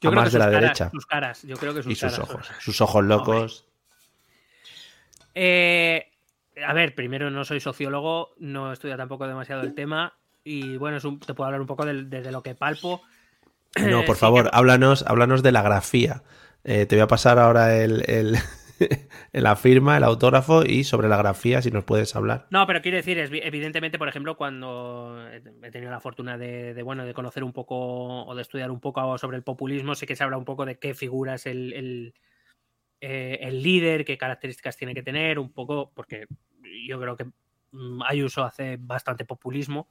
[0.00, 1.94] Yo creo más que de la caras, derecha Sus caras, yo creo que sus y
[1.96, 2.30] sus caras.
[2.30, 3.64] ojos, sus ojos locos.
[5.34, 6.06] Eh,
[6.66, 11.04] a ver, primero no soy sociólogo, no estudio tampoco demasiado el tema y bueno, es
[11.04, 13.02] un- te puedo hablar un poco del- desde lo que palpo.
[13.76, 16.22] No, por Sí favor, que- háblanos, háblanos de la grafía.
[16.64, 18.36] Eh, te voy a pasar ahora el, el-
[19.32, 22.46] la firma, el autógrafo y sobre la grafía, si nos puedes hablar.
[22.50, 27.04] No, pero quiero decir, evidentemente, por ejemplo, cuando he tenido la fortuna de, de, bueno,
[27.04, 30.24] de conocer un poco o de estudiar un poco sobre el populismo, sé que se
[30.24, 32.14] habla un poco de qué figura es el, el,
[33.00, 36.26] eh, el líder, qué características tiene que tener, un poco, porque
[36.86, 37.26] yo creo que
[37.72, 39.88] mm, Ayuso hace bastante populismo.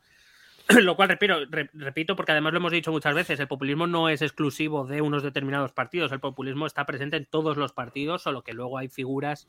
[0.82, 4.10] Lo cual repito, re- repito, porque además lo hemos dicho muchas veces, el populismo no
[4.10, 8.44] es exclusivo de unos determinados partidos, el populismo está presente en todos los partidos, solo
[8.44, 9.48] que luego hay figuras,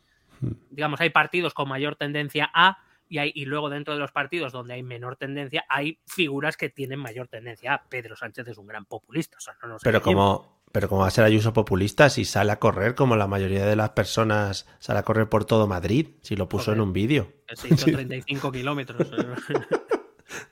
[0.70, 4.52] digamos, hay partidos con mayor tendencia a, y, hay, y luego dentro de los partidos
[4.52, 7.82] donde hay menor tendencia, hay figuras que tienen mayor tendencia a.
[7.88, 11.08] Pedro Sánchez es un gran populista, o sea, no nos Pero como, pero como va
[11.08, 15.00] a ser Ayuso populista si sale a correr como la mayoría de las personas sale
[15.00, 17.32] a correr por todo Madrid, si lo puso en un vídeo.
[17.54, 19.10] Se hizo 35 kilómetros.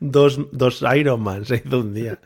[0.01, 2.19] Dos, dos Ironman se hizo un día.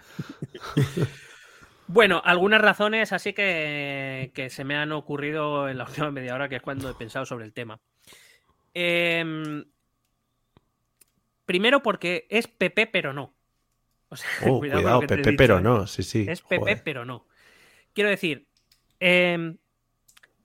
[1.86, 6.48] Bueno, algunas razones así que, que se me han ocurrido en la última media hora,
[6.48, 7.80] que es cuando he pensado sobre el tema.
[8.74, 9.64] Em,
[11.46, 13.34] primero porque es PP, pero no.
[14.08, 15.62] O sea, Oh, cuidado dicho, pero ¿eh?
[15.62, 16.26] no, sí, sí.
[16.28, 16.82] Es PP, joder.
[16.84, 17.26] pero no.
[17.92, 18.46] Quiero decir,
[19.00, 19.58] em,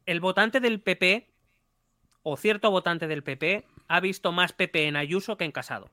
[0.07, 1.29] el votante del PP,
[2.23, 5.91] o cierto votante del PP, ha visto más PP en Ayuso que en Casado.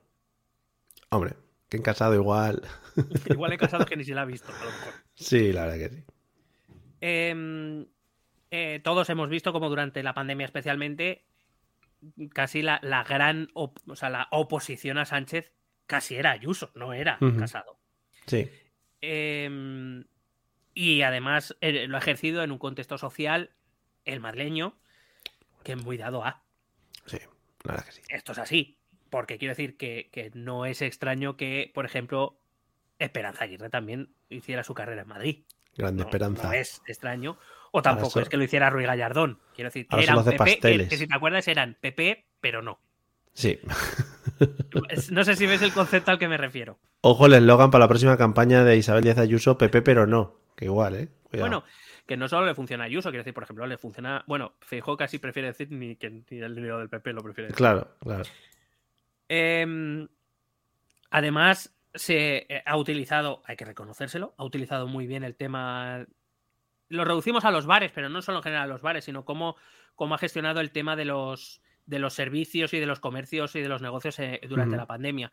[1.15, 1.33] Hombre,
[1.69, 2.61] que en casado igual.
[3.29, 4.93] Igual en Casado que ni se la ha visto, a lo mejor.
[5.15, 6.03] Sí, la verdad que sí.
[7.01, 7.85] Eh,
[8.51, 11.25] eh, todos hemos visto como durante la pandemia especialmente
[12.33, 15.51] casi la, la gran op- o sea, la oposición a Sánchez
[15.87, 17.17] casi era Ayuso, no era.
[17.39, 17.79] Casado.
[18.27, 18.49] Sí.
[19.01, 20.03] Eh,
[20.75, 23.51] y además eh, lo ha ejercido en un contexto social
[24.05, 24.77] el madrileño
[25.63, 26.43] que es muy dado a.
[27.05, 27.17] Sí,
[27.63, 28.01] la verdad que sí.
[28.09, 28.77] Esto es así,
[29.13, 32.35] porque quiero decir que, que no es extraño que, por ejemplo,
[32.97, 35.43] Esperanza Aguirre también hiciera su carrera en Madrid.
[35.77, 36.47] Grande no, esperanza.
[36.47, 37.37] no es extraño.
[37.71, 39.39] O tampoco eso- es que lo hiciera Ruy Gallardón.
[39.55, 40.89] Quiero decir, que eran PP, que- pasteles.
[40.89, 42.79] que si te acuerdas eran PP, pero no.
[43.33, 43.59] Sí.
[45.11, 46.79] No sé si ves el concepto al que me refiero.
[47.01, 50.39] Ojo el eslogan para la próxima campaña de Isabel Díaz Ayuso, Pepe, pero no.
[50.55, 51.09] Que igual, ¿eh?
[51.23, 51.49] Cuidado.
[51.49, 51.63] Bueno,
[52.05, 54.23] que no solo le funciona a Ayuso, quiero decir, por ejemplo, le funciona.
[54.27, 57.57] Bueno, Feijóo casi prefiere decir ni que ni el líder del PP lo prefiere decir.
[57.57, 58.23] Claro, claro.
[59.35, 60.07] Em,
[61.09, 66.05] además, se eh, ha utilizado, hay que reconocérselo, ha utilizado muy bien el tema.
[66.87, 69.55] Lo reducimos a los bares, pero no solo en general a los bares, sino cómo,
[69.95, 73.61] cómo ha gestionado el tema de los, de los servicios y de los comercios y
[73.61, 75.31] de los negocios eh, durante la pandemia.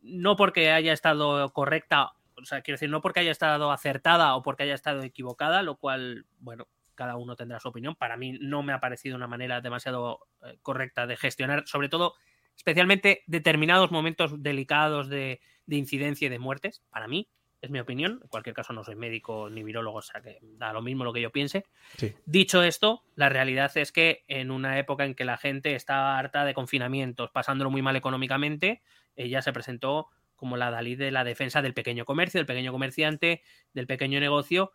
[0.00, 4.42] No porque haya estado correcta, o sea, quiero decir, no porque haya estado acertada o
[4.42, 7.96] porque haya estado equivocada, lo cual, bueno, cada uno tendrá su opinión.
[7.96, 12.14] Para mí no me ha parecido una manera demasiado eh, correcta de gestionar, sobre todo
[12.56, 17.28] especialmente determinados momentos delicados de, de incidencia y de muertes, para mí,
[17.62, 18.18] es mi opinión.
[18.22, 21.12] En cualquier caso, no soy médico ni virólogo, o sea que da lo mismo lo
[21.12, 21.64] que yo piense.
[21.96, 22.12] Sí.
[22.26, 26.44] Dicho esto, la realidad es que en una época en que la gente está harta
[26.44, 28.82] de confinamientos, pasándolo muy mal económicamente,
[29.14, 33.42] ella se presentó como la Dalí de la defensa del pequeño comercio, del pequeño comerciante,
[33.74, 34.72] del pequeño negocio,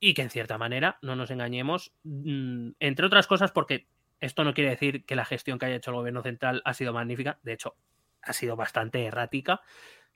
[0.00, 3.86] y que en cierta manera, no nos engañemos, mm, entre otras cosas porque
[4.20, 6.92] esto no quiere decir que la gestión que haya hecho el gobierno central ha sido
[6.92, 7.74] magnífica, de hecho,
[8.22, 9.60] ha sido bastante errática.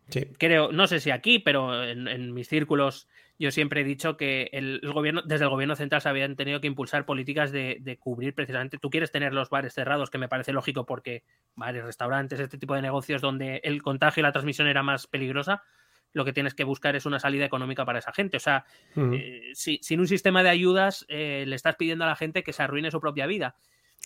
[0.09, 0.27] Sí.
[0.39, 3.09] Creo, no sé si aquí, pero en, en mis círculos
[3.39, 6.61] yo siempre he dicho que el, el gobierno, desde el gobierno central se habían tenido
[6.61, 8.79] que impulsar políticas de, de cubrir precisamente.
[8.79, 11.23] Tú quieres tener los bares cerrados, que me parece lógico porque
[11.55, 15.63] bares, restaurantes, este tipo de negocios donde el contagio y la transmisión era más peligrosa,
[16.13, 18.37] lo que tienes que buscar es una salida económica para esa gente.
[18.37, 18.67] O sea,
[19.15, 22.53] eh, si- sin un sistema de ayudas eh, le estás pidiendo a la gente que
[22.53, 23.57] se arruine su propia vida.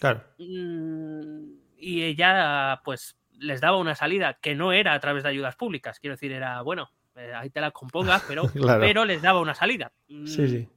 [0.01, 0.23] Claro.
[0.39, 5.57] Mm, y ella, pues, les daba una salida que no era a través de ayudas
[5.57, 6.01] públicas.
[6.01, 8.81] Quiero decir, era, bueno, eh, ahí te la compongas, pero, Claro.
[8.81, 9.93] pero les daba una salida.
[10.09, 10.69] Mm, Sí, sí.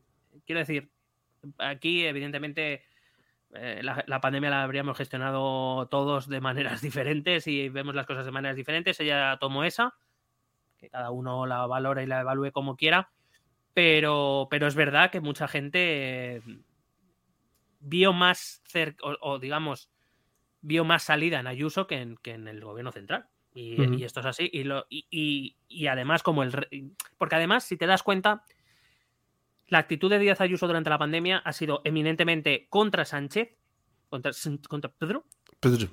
[0.46, 0.90] Quiero decir,
[1.58, 2.84] aquí, evidentemente,
[3.54, 8.26] eh, la, la pandemia la habríamos gestionado todos de maneras diferentes y vemos las cosas
[8.26, 9.00] de maneras diferentes.
[9.00, 9.94] Ella tomó esa,
[10.78, 13.10] que cada uno la valora y la evalúe como quiera.
[13.74, 16.42] Pero, pero es verdad que mucha gente
[17.80, 19.90] vio más cerca, o, o, digamos,
[20.62, 23.28] vio más salida en Ayuso que en, que en el gobierno central.
[23.54, 24.50] Y, esto es así.
[24.54, 26.94] Y, lo, y, y- además, como el.
[27.18, 28.44] Porque además, si te das cuenta,
[29.68, 33.58] la actitud de Díaz Ayuso durante la pandemia ha sido eminentemente contra Sánchez,
[34.10, 34.32] contra,
[34.68, 35.26] contra Pedro,
[35.60, 35.88] Pedro.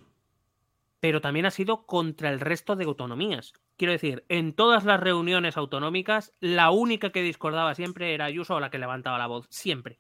[1.01, 3.53] pero también ha sido contra el resto de autonomías.
[3.77, 8.61] Quiero decir, en todas las reuniones autonómicas, la única que discordaba siempre era Ayuso o
[8.61, 9.47] la que levantaba la voz.
[9.51, 9.99] Siempre.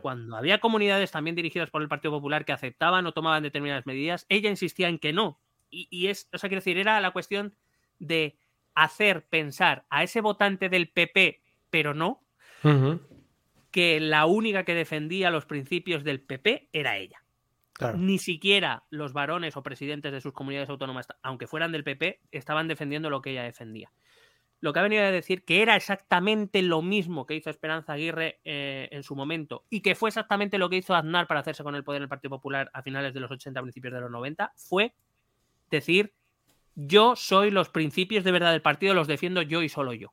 [0.00, 4.26] Cuando había comunidades también dirigidas por el Partido Popular que aceptaban o tomaban determinadas medidas,
[4.28, 5.40] ella insistía en que no.
[5.70, 7.56] Y, y es, o sea, quiero decir, era la cuestión
[7.98, 8.36] de
[8.74, 12.22] hacer pensar a ese votante del PP, pero no,
[13.70, 17.24] que la única que defendía los principios del PP era ella.
[17.72, 17.98] Claro.
[17.98, 22.68] Ni siquiera los varones o presidentes de sus comunidades autónomas, aunque fueran del PP, estaban
[22.68, 23.90] defendiendo lo que ella defendía.
[24.62, 28.40] Lo que ha venido a decir que era exactamente lo mismo que hizo Esperanza Aguirre
[28.44, 31.74] eh, en su momento y que fue exactamente lo que hizo Aznar para hacerse con
[31.74, 34.52] el poder en el Partido Popular a finales de los 80, principios de los 90,
[34.54, 34.94] fue
[35.68, 36.14] decir,
[36.76, 40.12] yo soy los principios de verdad del partido, los defiendo yo y solo yo.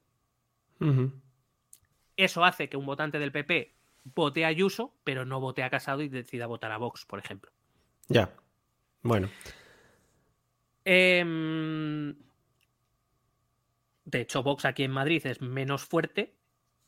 [2.17, 6.01] Eso hace que un votante del PP vote a Ayuso, pero no vote a Casado
[6.01, 7.51] y decida votar a Vox, por ejemplo.
[8.07, 8.33] Ya.
[9.03, 9.29] Bueno.
[10.85, 12.15] Em,
[14.09, 16.35] de hecho, Vox aquí en Madrid es menos fuerte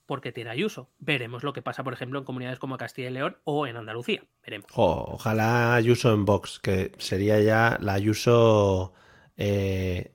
[0.06, 0.90] porque tiene Ayuso.
[1.00, 4.24] Veremos lo que pasa, por ejemplo, en comunidades como Castilla y León o en Andalucía.
[4.44, 4.68] Veremos.
[4.76, 8.94] Ojalá Ayuso en Vox, que sería ya la Ayuso,
[9.38, 10.12] eh,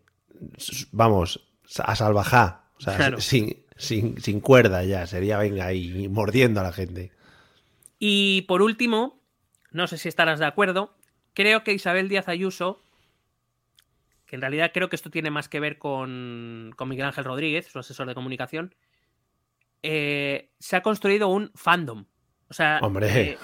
[0.93, 2.65] vamos, a salvajá.
[2.79, 3.21] O sea, Claro.
[3.21, 5.07] sin, sin, sin cuerda ya.
[5.07, 7.13] Sería, venga, ahí mordiendo a la gente.
[7.99, 9.23] Y por último,
[9.71, 10.95] no sé si estarás de acuerdo,
[11.33, 12.83] creo que Isabel Díaz Ayuso,
[14.27, 17.67] que en realidad creo que esto tiene más que ver con, con Miguel Ángel Rodríguez,
[17.67, 18.75] su asesor de comunicación,
[19.83, 22.07] eh, se ha construido un fandom.
[22.49, 23.39] O sea, Hombre, eh,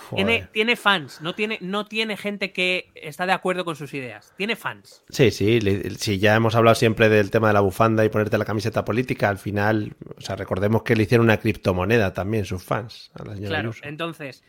[0.52, 4.54] tiene, fans, no tiene, no tiene gente que está de acuerdo con sus ideas, tiene
[4.54, 5.04] fans.
[5.08, 5.58] Sí, sí,
[5.98, 9.28] sí, ya hemos hablado siempre del tema de la bufanda y ponerte la camiseta política.
[9.28, 13.34] Al final, o sea, recordemos que le hicieron una criptomoneda también sus fans a la
[13.34, 13.84] señora Claro, Ayuso.
[13.86, 14.44] entonces,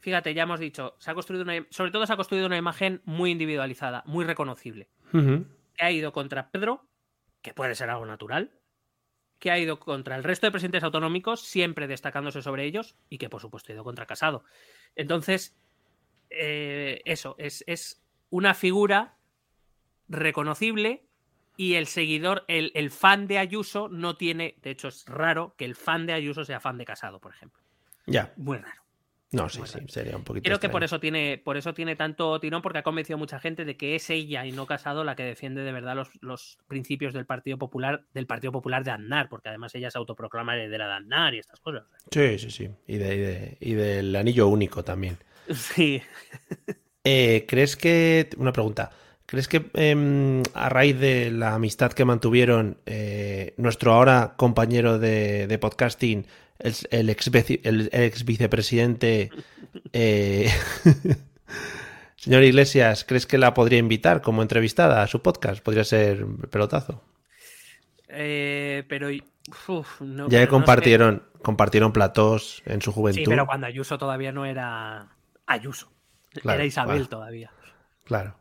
[0.00, 3.00] fíjate, ya hemos dicho, se ha construido una, sobre todo se ha construido una imagen
[3.04, 4.88] muy individualizada, muy reconocible.
[5.12, 5.46] Ujú.
[5.74, 6.88] Que ha ido contra Pedro,
[7.42, 8.52] que puede ser algo natural,
[9.38, 13.28] que ha ido contra el resto de presidentes autonómicos, siempre destacándose sobre ellos, y que
[13.28, 14.44] por supuesto ha ido contra Casado.
[14.96, 15.56] Entonces,
[16.30, 19.16] eh, eso, es, es una figura
[20.08, 21.06] reconocible
[21.56, 25.64] y el seguidor, el, el fan de Ayuso no tiene, de hecho es raro que
[25.64, 27.62] el fan de Ayuso sea fan de Casado, por ejemplo.
[28.06, 28.32] Ya.
[28.36, 28.83] Muy raro.
[29.34, 32.38] No, sí, sí, sería un poquito Creo que por eso tiene, por eso tiene tanto
[32.40, 35.14] tirón, porque ha convencido a mucha gente de que es ella y no Casado la
[35.16, 39.28] que defiende de verdad los, los principios del Partido Popular, del Partido Popular de Aznar,
[39.28, 41.82] porque además ella se autoproclama heredera de Aznar y estas cosas.
[42.10, 42.70] Sí, sí, sí.
[42.86, 45.18] Y, de- y de- y del anillo único también.
[45.54, 46.00] Sí.
[47.04, 48.30] Eh, ¿Crees que...
[48.38, 48.90] Una pregunta.
[49.26, 55.46] ¿Crees que em, a raíz de la amistad que mantuvieron eh, nuestro ahora compañero de,
[55.46, 56.26] de podcasting,
[56.58, 57.30] el, el ex,
[57.62, 59.30] el ex vicepresidente,
[59.92, 60.50] eh,
[62.16, 65.62] señor Iglesias, ¿crees que la podría invitar como entrevistada a su podcast?
[65.62, 67.02] Podría ser pelotazo.
[68.08, 69.08] Eh, pero
[69.68, 70.48] uf, no, Ya no sé.
[70.48, 73.22] compartieron, compartieron platós en su juventud.
[73.22, 75.08] Sí, pero cuando Ayuso todavía no era
[75.46, 75.90] Ayuso.
[76.32, 77.08] Claro, era Isabel claro.
[77.08, 77.50] todavía.
[78.04, 78.36] Claro.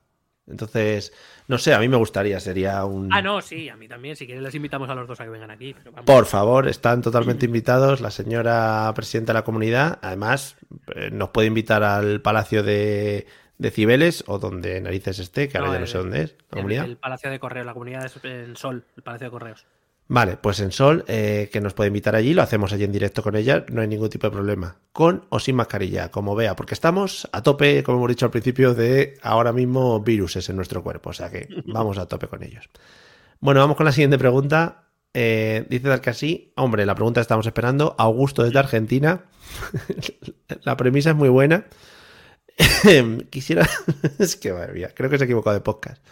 [0.46, 1.14] Entonces,
[1.48, 3.14] no sé, a mí me gustaría, sería un...
[3.14, 4.16] Ah, no, sí, a mí también.
[4.16, 5.74] Si quieres les invitamos a los dos a que vengan aquí.
[5.74, 6.06] pero vamos.
[6.06, 8.02] Por favor, están totalmente invitados.
[8.02, 10.58] La señora presidenta de la comunidad, además,
[10.96, 13.26] eh, nos puede invitar al Palacio de,
[13.58, 16.32] de Cibeles o donde narices esté, que ahora ya no el- sé dónde es.
[16.32, 16.86] La el, comunidad.
[16.86, 19.66] el Palacio de Correos, la comunidad es en Sol, el Palacio de Correos.
[20.14, 23.24] Vale, pues en Sol, eh, que nos puede invitar allí, lo hacemos allí en directo
[23.24, 24.78] con ella, no hay ningún tipo de problema.
[24.92, 28.76] Con o sin mascarilla, como vea, porque estamos a tope, como hemos dicho al principio,
[28.76, 32.70] de ahora mismo viruses en nuestro cuerpo, o sea que vamos a tope con ellos.
[33.40, 34.84] Bueno, vamos con la siguiente pregunta.
[35.16, 39.26] Eh, dice tal que así, hombre, la pregunta que estamos esperando, Augusto desde Argentina.
[40.64, 41.66] la premisa es muy buena.
[43.32, 43.68] Quisiera,
[44.20, 46.04] es que madre mía, creo que se ha equivocado de podcast.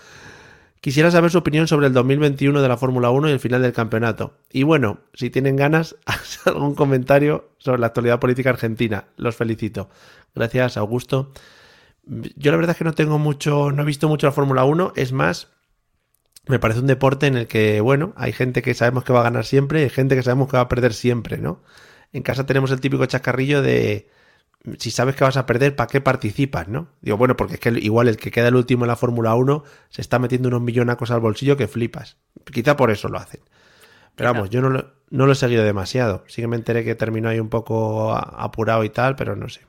[0.82, 3.72] Quisiera saber su opinión sobre el 2021 de la Fórmula 1 y el final del
[3.72, 4.34] campeonato.
[4.52, 5.96] Y bueno, si tienen ganas,
[6.46, 9.06] algún comentario sobre la actualidad política argentina.
[9.16, 9.90] Los felicito.
[10.34, 11.34] Gracias, Augusto.
[12.04, 14.94] Yo la verdad es que no tengo mucho, no he visto mucho la Fórmula 1.
[14.96, 15.50] Es más,
[16.48, 19.24] me parece un deporte en el que, bueno, hay gente que sabemos que va a
[19.24, 21.62] ganar siempre y hay gente que sabemos que va a perder siempre, ¿no?
[22.12, 24.10] En casa tenemos el típico chascarrillo de
[24.78, 26.90] si sabes que vas a perder, ¿para qué participas, no?
[27.02, 29.64] Digo, bueno, porque es que igual el que queda el último en la Fórmula 1
[29.90, 32.18] se está metiendo unos millonacos al bolsillo que flipas.
[32.52, 33.42] Quizá por eso lo hacen.
[34.16, 36.24] Pero vamos, yo no lo, no lo he seguido demasiado.
[36.28, 39.62] Sí que me enteré que terminó ahí un poco apurado y tal, pero no sé.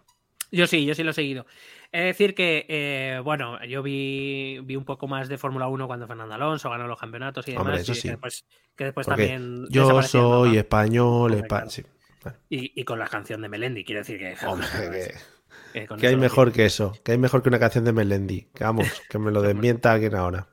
[0.50, 1.46] Yo sí, yo sí lo he seguido.
[1.92, 6.06] Es decir que, eh, bueno, yo vi, vi un poco más de Fórmula 1 cuando
[6.06, 7.66] Fernando Alonso ganó los campeonatos y demás.
[7.66, 8.02] Hombre, eso y sí.
[8.02, 8.44] que después,
[8.76, 9.66] que después también.
[9.70, 11.70] yo soy español, Hombre, espa- claro.
[11.70, 11.82] sí.
[12.22, 14.36] Bueno, Y, y con la canción de Melendi, quiero decir que.
[14.46, 14.66] hombre,
[15.72, 18.48] que, que hay mejor que eso, que hay mejor que una canción de Melendi.
[18.54, 20.48] Que vamos, que me lo desmienta alguien ahora.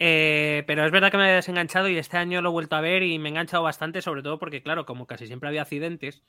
[0.00, 2.80] Eh, pero es verdad que me he desenganchado y este año lo he vuelto a
[2.80, 6.22] ver y me he enganchado bastante, sobre todo porque, claro, como casi siempre había accidentes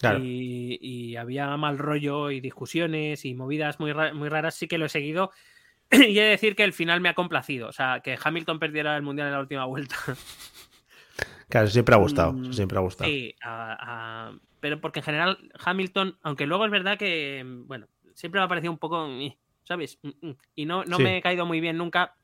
[0.00, 0.18] Claro.
[0.20, 4.78] y, y había mal rollo y discusiones y movidas muy, ra- muy raras, sí que
[4.78, 5.30] lo he seguido.
[5.92, 7.68] y he de decir que el final me ha complacido.
[7.68, 9.94] O sea, que Hamilton perdiera el mundial en la última vuelta.
[11.52, 13.10] Claro, siempre ha gustado, Mm, siempre ha gustado.
[13.10, 13.34] Sí,
[14.58, 18.72] pero porque en general Hamilton, aunque luego es verdad que, bueno, siempre me ha parecido
[18.72, 19.98] un poco, eh, ¿sabes?
[20.02, 21.02] Mm, mm, Y no, no Sí.
[21.02, 22.14] me he caído muy bien nunca.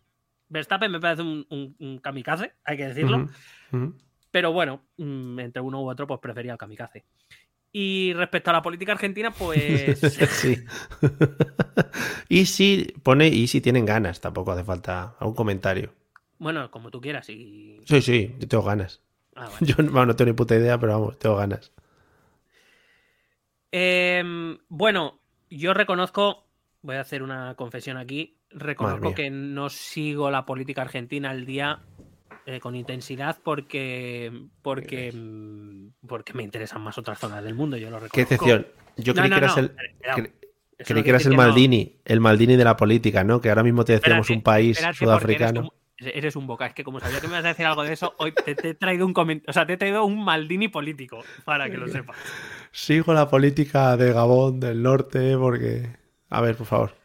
[0.49, 3.29] Verstappen me parece un, un- un kamikaze, hay que decirlo.
[4.31, 7.05] Pero bueno, entre uno u otro, pues prefería el kamikaze.
[7.71, 10.01] Y respecto a la política argentina, pues.
[10.41, 10.57] sí.
[12.31, 15.93] y si pone y si tienen ganas, tampoco hace falta algún comentario.
[16.39, 17.29] bueno, como tú quieras.
[17.29, 17.79] Y...
[17.85, 19.03] Sí, sí, yo tengo ganas.
[19.41, 19.67] Ah, vale.
[19.67, 21.71] Yo bueno, no tengo ni puta idea, pero vamos, tengo ganas.
[23.71, 25.21] Em, bueno,
[25.51, 26.47] yo reconozco,
[26.83, 31.81] voy a hacer una confesión aquí, reconozco que no sigo la política argentina al día
[32.47, 34.33] eh, con intensidad porque
[34.63, 38.15] porque mm, porque me interesan más otras zonas del mundo, yo lo reconozco.
[38.15, 38.67] Qué excepción.
[38.97, 39.71] Yo No, creí no, que eras no, el.
[39.77, 40.33] cre-
[40.79, 41.35] Creí que eras el.
[41.37, 43.41] Maldini, el Maldini de la política, ¿no?
[43.41, 45.61] Que ahora mismo te decíamos un país sudafricano.
[45.63, 47.93] como- Eres un boca, es que como sabía que me ibas a decir algo de
[47.93, 50.69] eso, hoy te, te he traído un comentario, o sea, te he traído un Maldini
[50.69, 52.17] político, para que lo sepas.
[52.71, 55.97] Sigo la política de Gabón del norte porque.
[56.31, 56.98] A ver, por favor.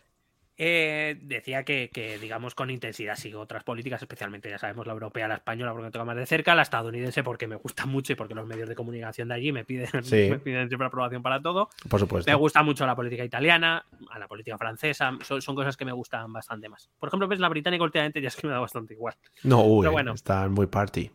[0.57, 5.27] Eh, decía que, que, digamos, con intensidad sigo otras políticas, especialmente, ya sabemos, la europea,
[5.27, 8.15] la española, porque me toca más de cerca, la estadounidense, porque me gusta mucho y
[8.15, 10.27] porque los medios de comunicación de allí me piden, Sí.
[10.29, 11.69] me piden siempre aprobación para todo.
[11.89, 12.29] Por supuesto.
[12.29, 15.91] Me gusta mucho la política italiana, a la política francesa, son, son cosas que me
[15.91, 16.89] gustan bastante más.
[16.99, 19.15] Por ejemplo, ves la británica últimamente ya es que me da bastante igual.
[19.43, 20.13] No, uy, Pero bueno.
[20.13, 21.11] están muy party.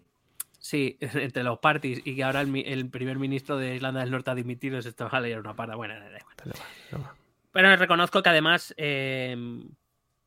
[0.59, 4.35] Sí, entre los parties y que ahora el, primer ministro de Irlanda del Norte ha
[4.35, 5.77] dimitido, se estaba a leer una parda.
[5.77, 6.35] Bueno, da igual.
[6.37, 6.65] Pero va,
[6.99, 7.15] no va.
[7.53, 9.37] Pero reconozco que además, eh,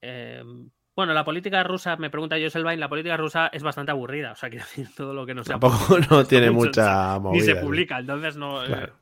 [0.01, 0.43] eh,
[0.95, 4.31] bueno, la política rusa, me pregunta Joselvain, la política rusa es bastante aburrida.
[4.31, 5.59] O sea, quiero decir, todo lo que no sea.
[5.59, 7.45] Tampoco no tiene mucho, mucha Ni movida.
[7.45, 7.65] se sí.
[7.65, 8.63] publica, entonces no.
[8.63, 8.95] eh, Claro.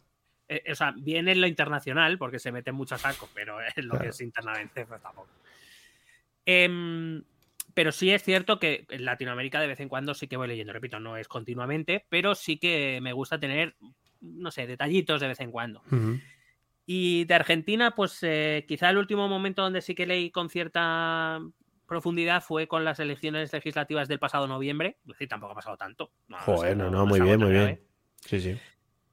[0.50, 3.88] eh, o sea, viene en lo internacional porque se mete mucho a saco, pero en
[3.88, 5.30] lo que es internamente, pues tampoco.
[6.46, 7.24] Em,
[7.74, 10.74] pero sí es cierto que en Latinoamérica de vez en cuando sí que voy leyendo,
[10.74, 13.76] repito, no es continuamente, pero sí que me gusta tener,
[14.22, 15.82] no sé, detallitos de vez en cuando.
[15.92, 16.20] Ujú.
[16.92, 21.40] Y de Argentina, pues eh, quizá el último momento donde sí que leí con cierta
[21.86, 24.98] profundidad fue con las elecciones legislativas del pasado noviembre.
[25.04, 26.12] Es decir, tampoco ha pasado tanto.
[26.28, 27.62] No, Joder, no, no- muy bien, muy bien.
[27.64, 27.84] grave
[28.26, 28.58] Sí, sí.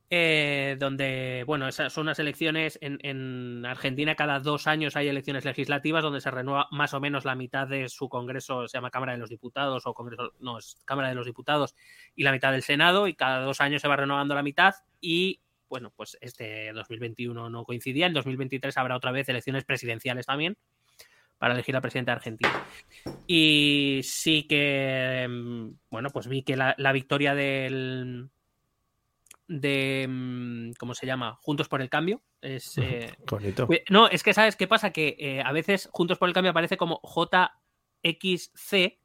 [0.09, 5.45] eh, donde, bueno, esas son unas elecciones en, en Argentina, cada dos años hay elecciones
[5.45, 9.13] legislativas donde se renueva más o menos la mitad de su Congreso, se llama Cámara
[9.13, 11.75] de los Diputados o Congreso, no, es Cámara de los Diputados
[12.15, 15.41] y la mitad del Senado y cada dos años se va renovando la mitad y,
[15.69, 20.57] bueno, pues este 2021 no coincidía, en 2023 habrá otra vez elecciones presidenciales también
[21.39, 22.67] para elegir al presidente de Argentina.
[23.27, 28.31] Y sí que, mm, bueno, pues vi que la, la victoria del,
[29.49, 31.37] de mm, ¿cómo se llama?
[31.41, 32.23] Juntos por el Cambio.
[32.41, 33.69] Es, eh, bonito.
[33.91, 36.77] No, es que sabes qué pasa, que eh, a veces Juntos por el Cambio aparece
[36.77, 38.99] como JXC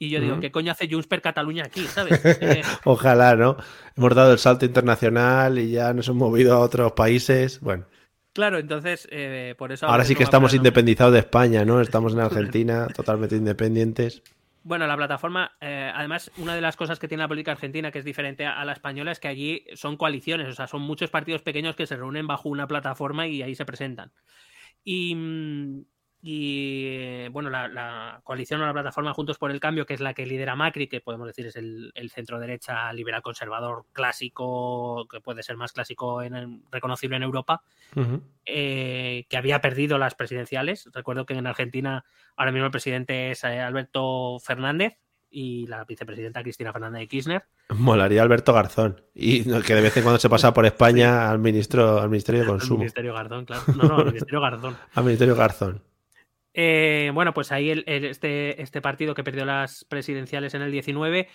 [0.00, 0.40] y yo digo.
[0.40, 1.82] ¿qué coño hace Junts per Cataluña aquí?
[1.82, 2.20] ¿Sabes?
[2.40, 3.56] Eh, Ojalá, ¿no?
[3.96, 7.60] Hemos dado el salto internacional y ya nos hemos movido a otros países.
[7.60, 7.84] Bueno,
[8.32, 9.86] claro, entonces eh, por eso...
[9.86, 11.82] ahora sí que estamos independizados de España, ¿no?
[11.82, 14.22] Estamos en Argentina, totalmente independientes.
[14.62, 17.98] Bueno, la plataforma, eh, además, una de las cosas que tiene la política argentina que
[17.98, 21.10] es diferente a, a la española es que allí son coaliciones, o sea, son muchos
[21.10, 24.12] partidos pequeños que se reúnen bajo una plataforma y ahí se presentan.
[24.82, 25.84] Y, mm,
[26.22, 30.12] y, bueno, la, la coalición o la plataforma Juntos por el Cambio, que es la
[30.12, 35.20] que lidera Macri, que podemos decir es el, el centro derecha liberal conservador clásico, que
[35.20, 37.62] puede ser más clásico en, reconocible en Europa,
[38.44, 40.90] eh, que había perdido las presidenciales.
[40.92, 42.04] Recuerdo que en Argentina
[42.36, 44.98] ahora mismo el presidente es eh, Alberto Fernández
[45.30, 47.44] y la vicepresidenta Cristina Fernández de Kirchner.
[47.70, 49.00] Molaría Alberto Garzón.
[49.14, 52.46] Y que de vez en cuando se pasa por España al ministro, al Ministerio de
[52.46, 52.80] Consumo.
[52.80, 53.62] Ministerio Garzón, claro.
[53.76, 54.76] No, no, el Ministerio Garzón.
[54.92, 55.82] Al Ministerio Garzón.
[56.54, 61.28] Eh, bueno, pues ahí el- este, este partido que perdió las presidenciales en el 19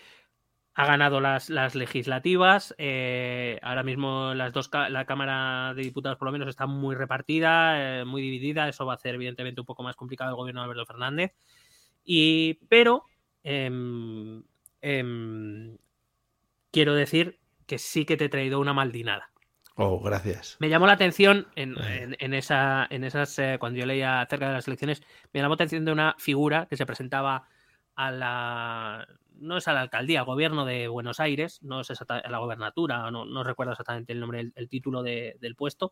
[0.75, 2.75] ha ganado las, legislativas.
[2.77, 8.01] eh, ahora mismo las dos la Cámara de Diputados por lo menos está muy repartida,
[8.01, 8.67] eh, muy dividida.
[8.69, 11.33] Eso va a hacer evidentemente un poco más complicado el gobierno de Alberto Fernández.
[12.05, 13.05] Y, pero
[13.43, 14.43] em,
[14.81, 15.77] em,
[16.71, 19.31] quiero decir que sí que te he traído una maldinada.
[19.77, 20.56] Oh, gracias.
[20.60, 24.47] Me llamó la atención en, en- en esa, en esas, eh, cuando yo leía acerca
[24.47, 25.02] de las elecciones,
[25.34, 27.47] me llamó la atención de una figura que se presentaba
[27.95, 29.07] a la,
[29.38, 32.38] no es a la alcaldía, al gobierno de Buenos Aires, no es exacta- a la
[32.38, 35.91] gobernatura, no, no recuerdo exactamente el nombre, el, el título de- del puesto,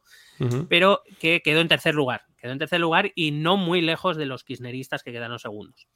[0.69, 4.25] pero que quedó en tercer lugar, quedó en tercer lugar y no muy lejos de
[4.27, 5.87] los kirchneristas que quedaron segundos,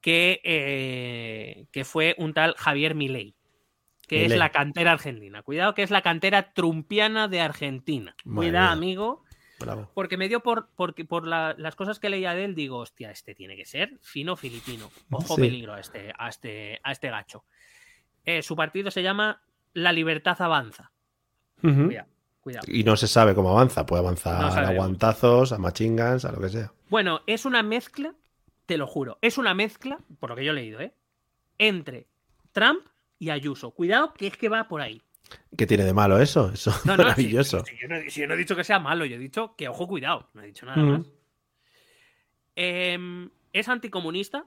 [0.00, 3.34] que, eh, que fue un tal Javier Milei,
[4.08, 5.42] que es la cantera argentina.
[5.42, 8.14] Cuidado que es la cantera trumpiana de Argentina.
[8.24, 8.72] Madre Cuidado, mía.
[8.72, 9.24] amigo,
[9.60, 9.90] Bravo.
[9.94, 13.10] porque me dio por, porque por la- las cosas que leía de él, digo, hostia,
[13.10, 14.90] este tiene que ser fino filipino.
[15.10, 15.42] Ojo Sí.
[15.42, 17.44] peligro a este, a este, a este gacho.
[18.24, 19.42] Eh, su partido se llama
[19.74, 20.90] La Libertad Avanza.
[21.60, 22.08] Cuidado,
[22.40, 22.66] cuidado.
[22.70, 23.84] Y no se sabe cómo avanza.
[23.84, 26.72] Puede avanzar No a guantazos, a machingans, a lo que sea.
[26.88, 28.14] Bueno, es una mezcla,
[28.66, 30.92] te lo juro, es una mezcla, por lo que yo he leído, ¿eh?
[31.58, 32.06] Entre
[32.52, 32.86] Trump
[33.18, 33.70] y Ayuso.
[33.72, 35.02] Cuidado, que es que va por ahí.
[35.56, 36.50] ¿Qué tiene de malo eso?
[36.52, 37.64] Eso es No, no, maravilloso.
[37.64, 39.54] Si, si yo no, si yo no he dicho que sea malo, yo he dicho
[39.56, 40.30] que ojo, cuidado.
[40.34, 40.92] No he dicho nada Ujú.
[40.92, 41.06] más.
[42.56, 44.44] Em, es anticomunista.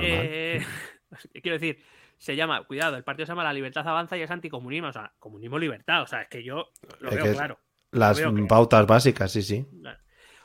[0.00, 0.60] Eh,
[1.42, 1.82] quiero decir,
[2.18, 4.88] se llama, cuidado, el partido se llama La Libertad Avanza y es anticomunismo.
[4.88, 6.02] O sea, comunismo libertad.
[6.02, 6.70] O sea, es que yo
[7.00, 7.58] lo Es veo que es- claro.
[7.92, 9.66] Las veo pautas básicas, sí, sí.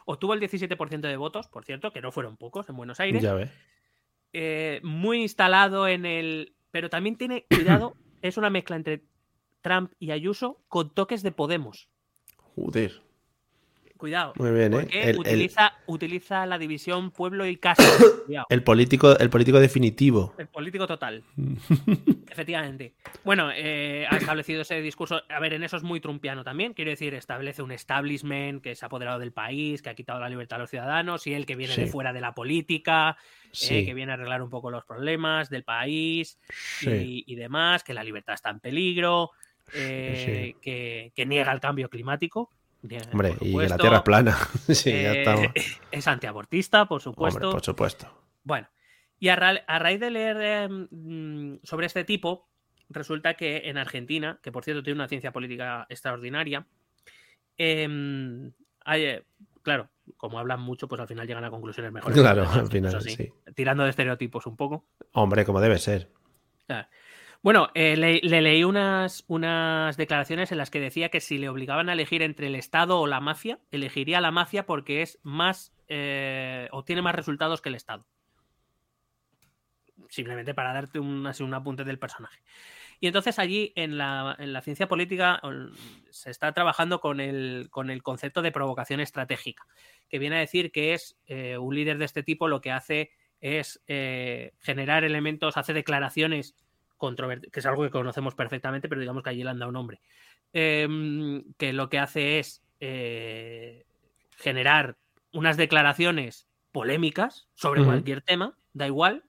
[0.06, 3.22] Obtuvo el 17% de votos, por cierto, que no fueron pocos en Buenos Aires.
[3.22, 3.49] Ya ve.
[4.34, 6.53] eh, muy instalado en el.
[6.72, 9.03] Pero también tiene, cuidado, es una mezcla entre
[9.61, 11.89] Trump y Ayuso con toques de Podemos.
[12.56, 13.06] Joder.
[13.98, 14.34] Cuidado.
[14.38, 14.78] Muy bien, ¿eh?
[14.82, 17.84] porque El, el- utiliza, utiliza la división pueblo y casa.
[18.49, 20.34] El político, el político definitivo.
[20.38, 21.24] El político total.
[22.30, 22.94] Efectivamente.
[23.24, 25.22] Bueno, eh, ha establecido ese discurso.
[25.30, 26.74] A ver, en eso es muy trumpiano también.
[26.74, 30.30] Quiero decir, establece un establishment que se ha apoderado del país, que ha quitado la
[30.30, 33.18] libertad a los ciudadanos y él que viene de fuera de la política,
[33.69, 37.24] eh, que viene a arreglar un poco los problemas del país Sí.
[37.28, 39.32] y, y demás, que la libertad está en peligro,
[39.74, 42.52] eh, Que, que niega el cambio climático.
[43.12, 44.38] Hombre, y que la tierra es plana.
[44.68, 45.48] sí, ya Eh, estamos.
[45.91, 47.52] es antiabortista, por Hombre, supuesto.
[47.52, 48.24] por supuesto.
[48.44, 48.68] Bueno,
[49.20, 52.48] y a, ra- a raíz de leer eh, mm, sobre este tipo,
[52.90, 56.66] resulta que en Argentina, que por cierto tiene una ciencia política extraordinaria,
[57.58, 58.52] em,
[58.86, 59.24] hay, eh,
[59.64, 62.18] claro, como hablan mucho, pues al final llegan a conclusiones mejores.
[62.18, 63.30] Claro, al final, sí.
[63.56, 64.86] Tirando de estereotipos un poco.
[65.14, 66.10] Hombre, como debe ser.
[66.66, 66.88] Claro.
[67.43, 71.49] Bueno, eh, le, le leí unas, unas declaraciones en las que decía que si le
[71.49, 75.72] obligaban a elegir entre el Estado o la mafia, elegiría la mafia porque es más
[75.88, 78.05] eh, obtiene más resultados que el Estado.
[80.09, 82.41] Simplemente para darte un, así un apunte del personaje.
[82.99, 85.73] Y entonces allí en la, en la ciencia política ol-
[86.09, 89.64] se está trabajando con el, con el concepto de provocación estratégica,
[90.09, 93.11] que viene a decir que es eh, un líder de este tipo lo que hace
[93.39, 96.55] es eh, generar elementos, hace declaraciones
[96.98, 100.02] controvertidas, que es algo que conocemos perfectamente, pero digamos que allí le han dado nombre,
[100.53, 103.86] Em, que lo que hace es eh,
[104.38, 104.98] generar
[105.34, 109.24] unas declaraciones polémicas sobre cualquier tema, da igual.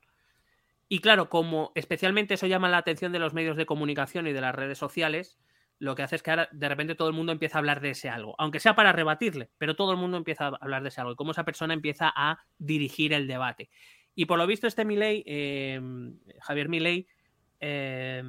[0.89, 4.41] Y claro, como especialmente eso llama la atención de los medios de comunicación y de
[4.41, 5.39] las redes sociales,
[5.79, 7.91] lo que hace es que ahora de repente todo el mundo empieza a hablar de
[7.91, 11.01] ese algo, aunque sea para rebatirle, pero todo el mundo empieza a hablar de ese
[11.01, 13.71] algo y cómo esa persona empieza a dirigir el debate.
[14.15, 15.81] Y por lo visto este Milei, eh,
[16.41, 17.07] Javier Milei,
[17.61, 18.23] eh,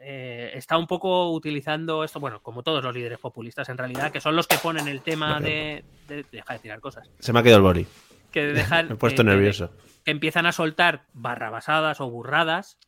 [0.00, 4.20] eh, está un poco utilizando esto, bueno, como todos los líderes populistas en realidad, que
[4.20, 7.42] son los que ponen el tema de, de- deja de tirar cosas, Se me ha
[7.42, 7.86] quedado el boli.
[8.30, 9.70] que dejan Me he puesto que- nervioso.
[10.04, 12.78] que empiezan a soltar barrabasadas o burradas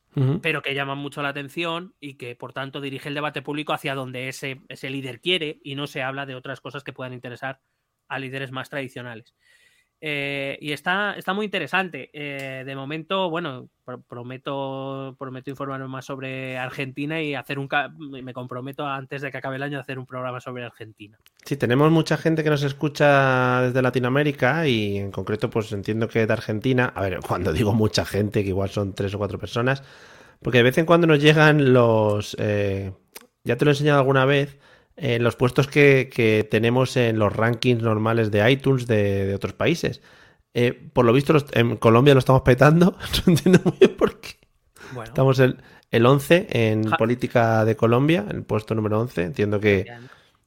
[0.43, 3.95] pero que llaman mucho la atención y que por tanto dirige el debate público hacia
[3.95, 7.61] donde ese, ese líder quiere y no se habla de otras cosas que puedan interesar
[8.09, 9.37] a líderes más tradicionales.
[10.03, 12.11] Eh, y está, está muy interesante.
[12.13, 17.69] Eh, de momento, bueno, pr- prometo, prometo informarme más sobre Argentina y hacer un
[18.23, 21.19] me comprometo antes de que acabe el año a hacer un programa sobre Argentina.
[21.45, 26.27] Sí, tenemos mucha gente que nos escucha desde Latinoamérica y en concreto pues entiendo que
[26.27, 29.83] de Argentina, a ver, cuando digo mucha gente, que igual son tres o cuatro personas,
[30.43, 32.93] porque de vez en cuando nos llegan los, eh,
[33.45, 34.59] ya te lo he enseñado alguna vez,
[34.97, 39.53] eh, los puestos que, que tenemos en los rankings normales de iTunes de, de otros
[39.55, 40.03] países.
[40.55, 42.97] Eh, por lo visto los- en Colombia lo estamos petando,
[43.27, 44.31] no entiendo muy bien por qué.
[44.93, 45.59] Bueno, Estamos el,
[45.91, 49.85] el 11 en Ja- política de Colombia, el puesto número 11, entiendo que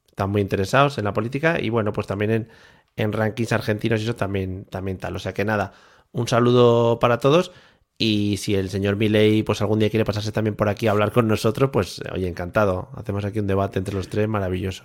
[0.08, 2.50] están muy interesados en la política y bueno, pues también en,
[2.98, 5.16] en rankings argentinos y eso también, también tal.
[5.16, 5.74] O sea que nada,
[6.12, 7.52] un saludo para todos
[7.98, 11.12] y si el señor Milei pues algún día quiere pasarse también por aquí a hablar
[11.12, 12.90] con nosotros, pues oye, encantado.
[12.96, 14.84] Hacemos aquí un debate entre los tres maravilloso.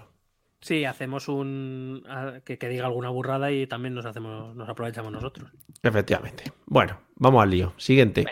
[0.60, 2.04] sí, hacemos un
[2.44, 5.50] que, que diga alguna burrada y también nos hacemos, nos aprovechamos nosotros.
[5.82, 6.44] Efectivamente.
[6.66, 7.74] Bueno, vamos al lío.
[7.76, 8.26] Siguiente.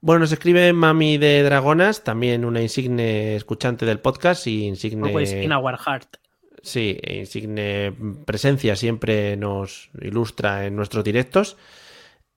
[0.00, 5.08] Bueno, nos escribe Mami de Dragonas, también una insigne escuchante del podcast y insigne.
[5.08, 6.18] Always in our heart.
[6.62, 7.92] Sí, insigne
[8.24, 11.56] presencia siempre nos ilustra en nuestros directos.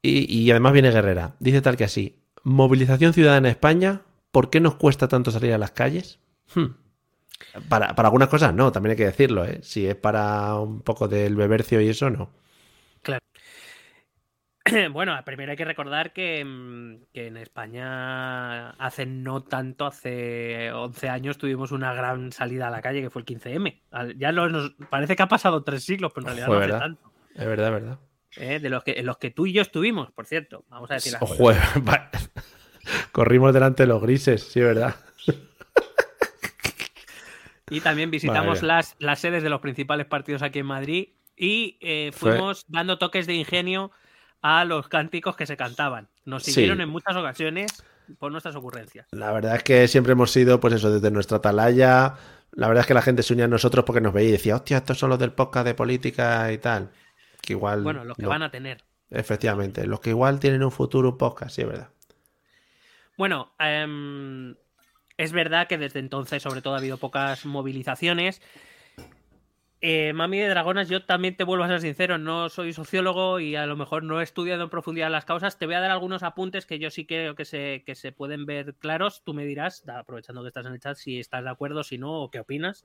[0.02, 1.36] Y, y además viene guerrera.
[1.40, 4.02] Dice tal que así: Movilización ciudadana en España,
[4.32, 6.20] ¿por qué nos cuesta tanto salir a las calles?
[6.54, 6.68] Hmm.
[7.68, 9.60] Para, para algunas cosas no, también hay que decirlo, ¿eh?
[9.62, 12.30] Si es para un poco del bebercio y eso, no.
[13.02, 13.24] Claro.
[14.92, 21.10] Bueno, primero hay que recordar que, mm, que, en España hace no tanto, hace 11
[21.10, 23.82] años tuvimos una gran salida a la calle que fue el 15M.
[24.18, 26.80] Ya nos parece que ha pasado tres siglos, pero en realidad no hace verdad.
[26.80, 27.12] tanto.
[27.36, 28.00] Es verdad, es verdad.
[28.36, 30.66] Eh, de los que, en los que tú y yo estuvimos, por cierto.
[30.70, 31.52] Vamos a decir las Ojo,
[33.12, 34.96] Corrimos delante de los grises, sí, verdad.
[37.70, 42.12] Y también visitamos las, las sedes de los principales partidos aquí en Madrid y eh,
[42.14, 42.76] fuimos Fue...
[42.76, 43.92] dando toques de ingenio
[44.42, 46.10] a los cánticos que se cantaban.
[46.26, 46.84] Nos siguieron sí.
[46.84, 47.84] en muchas ocasiones
[48.18, 49.08] por nuestras ocurrencias.
[49.12, 52.16] La verdad es que siempre hemos sido, pues eso, desde nuestra atalaya.
[52.52, 54.56] La verdad es que la gente se unía a nosotros porque nos veía y decía,
[54.56, 56.90] hostia, estos son los del podcast de política y tal.
[57.42, 57.84] Que igual.
[57.84, 58.30] Bueno, los que no.
[58.30, 58.84] van a tener.
[59.12, 61.90] Efectivamente, los que igual tienen un futuro podcast, sí, es verdad.
[63.18, 64.56] Bueno, um,
[65.18, 68.42] es verdad que desde entonces, sobre todo, ha habido pocas movilizaciones.
[69.82, 73.56] Eh, Mami de Dragonas, yo también te vuelvo a ser sincero, no soy sociólogo y
[73.56, 75.58] a lo mejor no he estudiado en profundidad las causas.
[75.58, 78.46] Te voy a dar algunos apuntes que yo sí creo que se, que se pueden
[78.46, 79.24] ver claros.
[79.24, 82.22] Tú me dirás, aprovechando que estás en el chat, si estás de acuerdo, si no,
[82.22, 82.84] o qué opinas.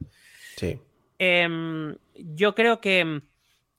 [0.56, 0.80] Sí.
[1.18, 3.22] Eh, yo creo que,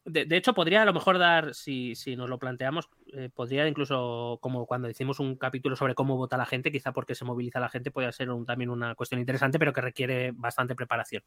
[0.05, 4.37] de, hecho, podría a lo mejor dar, si, si nos lo planteamos, eh, podría incluso,
[4.41, 7.69] como cuando hicimos un capítulo sobre cómo vota la gente, quizá porque se moviliza la
[7.69, 11.23] gente, podría ser un, también una cuestión interesante, pero que requiere bastante preparación.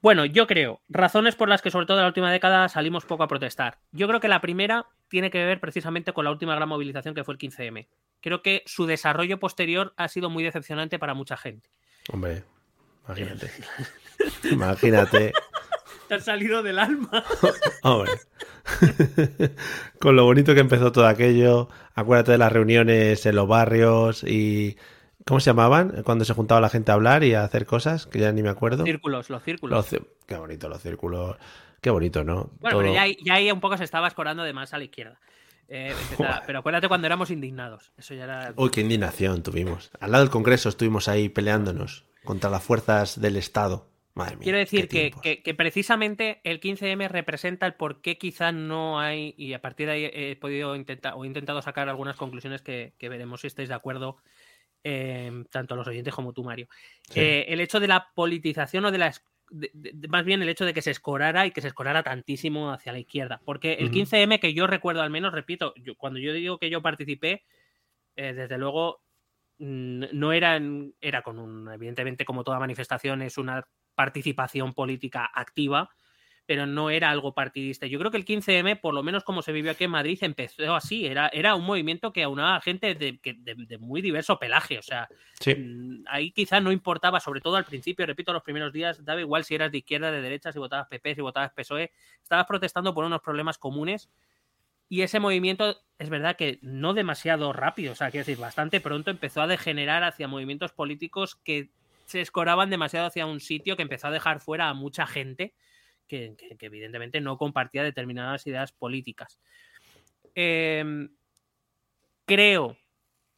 [0.00, 3.24] Bueno, yo creo, razones por las que sobre todo en la última década salimos poco
[3.24, 3.78] a protestar.
[3.90, 7.24] Yo creo que la primera tiene que ver precisamente con la última gran movilización que
[7.24, 7.88] fue el 15M.
[8.20, 11.68] Creo que su desarrollo posterior ha sido muy decepcionante para mucha gente.
[12.12, 12.44] Hombre,
[13.06, 13.50] imagínate.
[14.50, 15.32] imagínate.
[16.08, 17.24] Te has salido del alma.
[17.82, 18.12] Hombre.
[20.00, 21.68] con lo bonito que empezó todo aquello.
[21.94, 24.76] Acuérdate de las reuniones en los barrios y
[25.28, 26.02] ¿Cómo se llamaban?
[26.04, 28.48] Cuando se juntaba la gente a hablar y a hacer cosas, que ya ni me
[28.48, 28.84] acuerdo.
[28.84, 29.92] Círculos, los círculos.
[29.92, 31.36] Los, qué bonito los círculos.
[31.82, 32.50] Qué bonito, ¿no?
[32.60, 32.80] Bueno, Todo...
[32.80, 35.20] pero ya, ya, ahí un poco se estaba escorando de más a la izquierda.
[35.68, 37.92] Eh, empezaba, pero acuérdate cuando éramos indignados.
[37.98, 38.54] Eso ya era.
[38.56, 39.90] Uy, qué indignación tuvimos.
[40.00, 43.86] Al lado del Congreso estuvimos ahí peleándonos contra las fuerzas del Estado.
[44.18, 44.44] Madre mía.
[44.44, 49.34] Quiero decir que, que, que, precisamente el 15M representa el por qué quizá no hay,
[49.38, 52.94] y a partir de ahí he podido intentar o he intentado sacar algunas conclusiones que,
[52.98, 54.18] que veremos si estáis de acuerdo
[54.84, 56.68] eh, tanto los oyentes como tú, Mario.
[57.10, 57.20] Sí.
[57.20, 59.12] Eh, el hecho de la politización o de la.
[59.50, 62.70] De, de, más bien el hecho de que se escorara y que se escorara tantísimo
[62.70, 63.40] hacia la izquierda.
[63.44, 64.06] Porque el uh -huh.
[64.06, 67.44] 15M, que yo recuerdo al menos, repito, yo, cuando yo digo que yo participé,
[68.16, 69.02] eh, desde luego
[69.60, 70.60] no era,
[71.00, 71.72] era con un.
[71.72, 73.66] Evidentemente, como toda manifestación, es una
[73.98, 75.90] participación política activa
[76.48, 77.86] pero no era algo partidista.
[77.86, 80.74] Yo creo que el 15M, por lo menos como se vivió aquí en Madrid, empezó
[80.74, 81.04] así.
[81.04, 84.78] Era, era un movimiento que aunaba a gente de, de, de muy diverso pelaje.
[84.78, 85.54] O sea, sí.
[86.06, 89.56] ahí quizás no importaba, sobre todo al principio, repito, los primeros días, daba igual si
[89.56, 91.92] eras de izquierda, de derecha, si votabas PP, si votabas PSOE.
[92.22, 94.08] Estabas protestando por unos problemas comunes.
[94.88, 99.10] Y ese movimiento es verdad que no demasiado rápido, o sea, quiero decir, bastante pronto
[99.10, 101.72] empezó a degenerar hacia movimientos políticos que
[102.08, 105.54] se escoraban demasiado hacia un sitio que empezó a dejar fuera a mucha gente
[106.06, 109.38] que, que, que, evidentemente no compartía determinadas ideas políticas.
[110.34, 111.08] Eh,
[112.24, 112.78] creo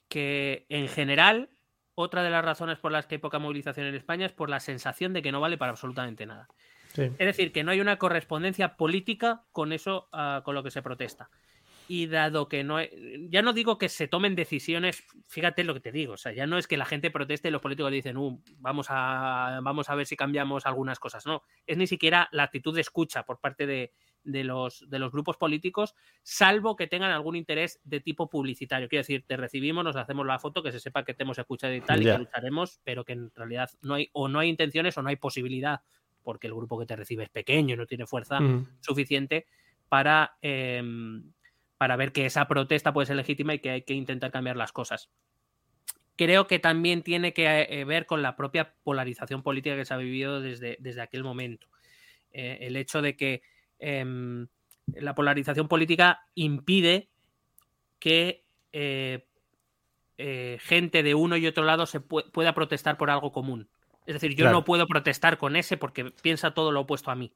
[0.08, 1.50] que en general,
[1.96, 4.60] otra de las razones por las que hay poca movilización en España es por la
[4.60, 6.46] sensación de que no vale para absolutamente nada.
[6.92, 7.02] Sí.
[7.02, 10.82] Es decir, que no hay una correspondencia política con eso, uh, con lo que se
[10.82, 11.28] protesta.
[11.92, 12.76] Y dado que no,
[13.30, 16.46] ya no digo que se tomen decisiones, fíjate lo que te digo, o sea, ya
[16.46, 19.96] no es que la gente proteste y los políticos dicen, uh, vamos a, vamos a
[19.96, 23.66] ver si cambiamos algunas cosas, no, es ni siquiera la actitud de escucha por parte
[23.66, 23.92] de,
[24.22, 28.88] de, los, de los grupos políticos, salvo que tengan algún interés de tipo publicitario.
[28.88, 31.74] Quiero decir, te recibimos, nos hacemos la foto, que se sepa que te hemos escuchado
[31.74, 32.12] y tal, yeah.
[32.12, 35.08] y que lucharemos, pero que en realidad no hay, o no hay intenciones o no
[35.08, 35.80] hay posibilidad,
[36.22, 38.78] porque el grupo que te recibe es pequeño y no tiene fuerza mm.
[38.78, 39.48] suficiente
[39.88, 40.36] para...
[40.40, 40.84] Eh,
[41.80, 44.70] para ver que esa protesta puede ser legítima y que hay que intentar cambiar las
[44.70, 45.08] cosas.
[46.14, 49.96] Creo que también tiene que eh, ver con la propia polarización política que se ha
[49.96, 51.68] vivido desde, desde aquel momento.
[52.32, 53.40] Eh, el hecho de que
[53.78, 54.04] eh,
[54.94, 57.08] la polarización política impide
[57.98, 58.44] que
[58.74, 59.26] eh,
[60.18, 63.70] eh, gente de uno y otro lado se pu pueda protestar por algo común.
[64.04, 64.58] Es decir, yo claro.
[64.58, 67.32] no puedo protestar con ese porque piensa todo lo opuesto a mí.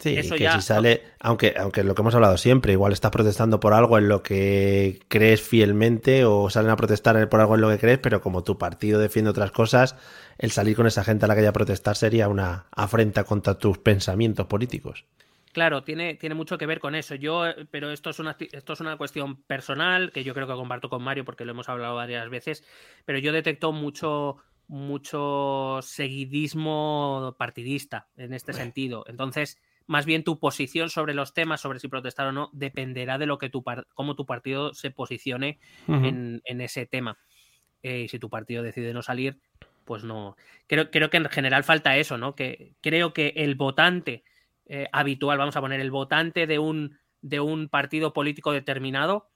[0.00, 3.10] Sí, Eso que ya- si sale, aunque, aunque lo que hemos hablado siempre, igual estás
[3.10, 7.60] protestando por algo en lo que crees fielmente o salen a protestar por algo en
[7.60, 9.96] lo que crees, pero como tu partido defiende otras cosas,
[10.38, 13.58] el salir con esa gente a la que haya a protestar sería una afrenta contra
[13.58, 15.04] tus pensamientos políticos.
[15.52, 17.14] Claro, tiene, tiene mucho que ver con eso.
[17.16, 20.88] Yo, pero esto es una esto es una cuestión personal que yo creo que comparto
[20.88, 22.64] con Mario porque lo hemos hablado varias veces.
[23.04, 24.36] Pero yo detecto mucho,
[24.68, 29.04] mucho seguidismo partidista en este sentido.
[29.08, 29.58] Entonces,
[29.90, 33.38] más bien tu posición sobre los temas, sobre si protestar o no, dependerá de lo
[33.38, 35.58] que tu cómo tu partido se posicione
[35.88, 37.18] en, en ese tema.
[37.82, 39.40] Eh, y si tu partido decide no salir,
[39.84, 40.36] pues no.
[40.68, 42.36] Creo, creo que en general falta eso, ¿no?
[42.36, 44.22] Que creo que el votante
[44.66, 49.28] eh, habitual, vamos a poner, el votante de un, de un partido político determinado,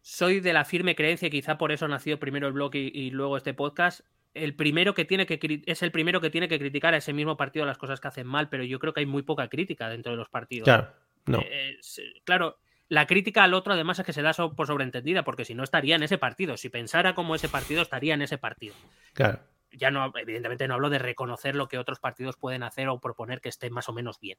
[0.00, 3.36] soy de la firme creencia, quizá por eso nació primero el blog y, y luego
[3.36, 4.00] este podcast.
[4.42, 7.36] El primero que tiene que es el primero que tiene que criticar a ese mismo
[7.36, 10.12] partido las cosas que hacen mal, pero yo creo que hay muy poca crítica dentro
[10.12, 10.64] de los partidos.
[10.64, 10.92] Claro,
[11.24, 11.40] no.
[11.40, 12.58] Eh, se- claro,
[12.88, 15.96] la crítica al otro además es que se da por sobreentendida, porque si no estaría
[15.96, 16.56] en ese partido.
[16.56, 18.74] Si pensara como ese partido, estaría en ese partido.
[19.14, 19.40] Claro.
[19.72, 23.40] Ya no, evidentemente no hablo de reconocer lo que otros partidos pueden hacer o proponer
[23.40, 24.38] que esté más o menos bien.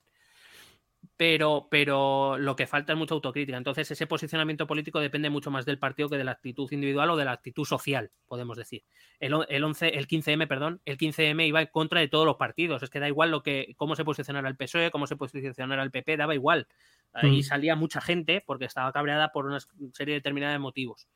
[1.19, 3.57] Pero, pero lo que falta es mucha autocrítica.
[3.57, 7.15] Entonces, ese posicionamiento político depende mucho más del partido que de la actitud individual o
[7.15, 8.83] de la actitud social, podemos decir.
[9.19, 12.35] El, o- el 11, el 15M, perdón, el 15M iba en contra de todos los
[12.35, 12.83] partidos.
[12.83, 15.89] Es que da igual lo que, cómo se posicionara el PSOE, cómo se posicionara el
[15.89, 16.67] PP, daba igual.
[17.13, 17.43] Ahí Mm.
[17.43, 19.57] salía mucha gente porque estaba cabreada por una
[19.93, 21.07] serie determinada de motivos.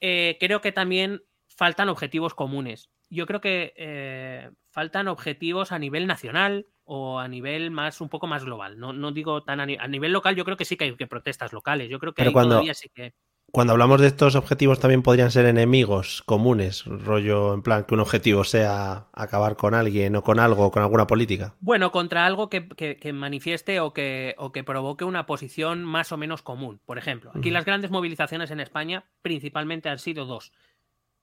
[0.00, 2.88] Eh, creo que también faltan objetivos comunes.
[3.10, 8.26] Yo creo que eh, faltan objetivos a nivel nacional o a nivel más un poco
[8.26, 8.78] más global.
[8.78, 10.94] No, no digo tan a, ni- a nivel local, yo creo que sí que hay
[10.96, 11.88] que protestas locales.
[11.88, 13.14] Yo creo que Pero cuando- todavía sí que.
[13.50, 18.00] Cuando hablamos de estos objetivos también podrían ser enemigos comunes, rollo en plan que un
[18.00, 21.54] objetivo sea acabar con alguien o con algo con alguna política.
[21.60, 26.12] Bueno, contra algo que, que- que manifieste o que, o que provoque una posición más
[26.12, 26.80] o menos común.
[26.86, 30.52] Por ejemplo, aquí las grandes movilizaciones en España principalmente han sido dos.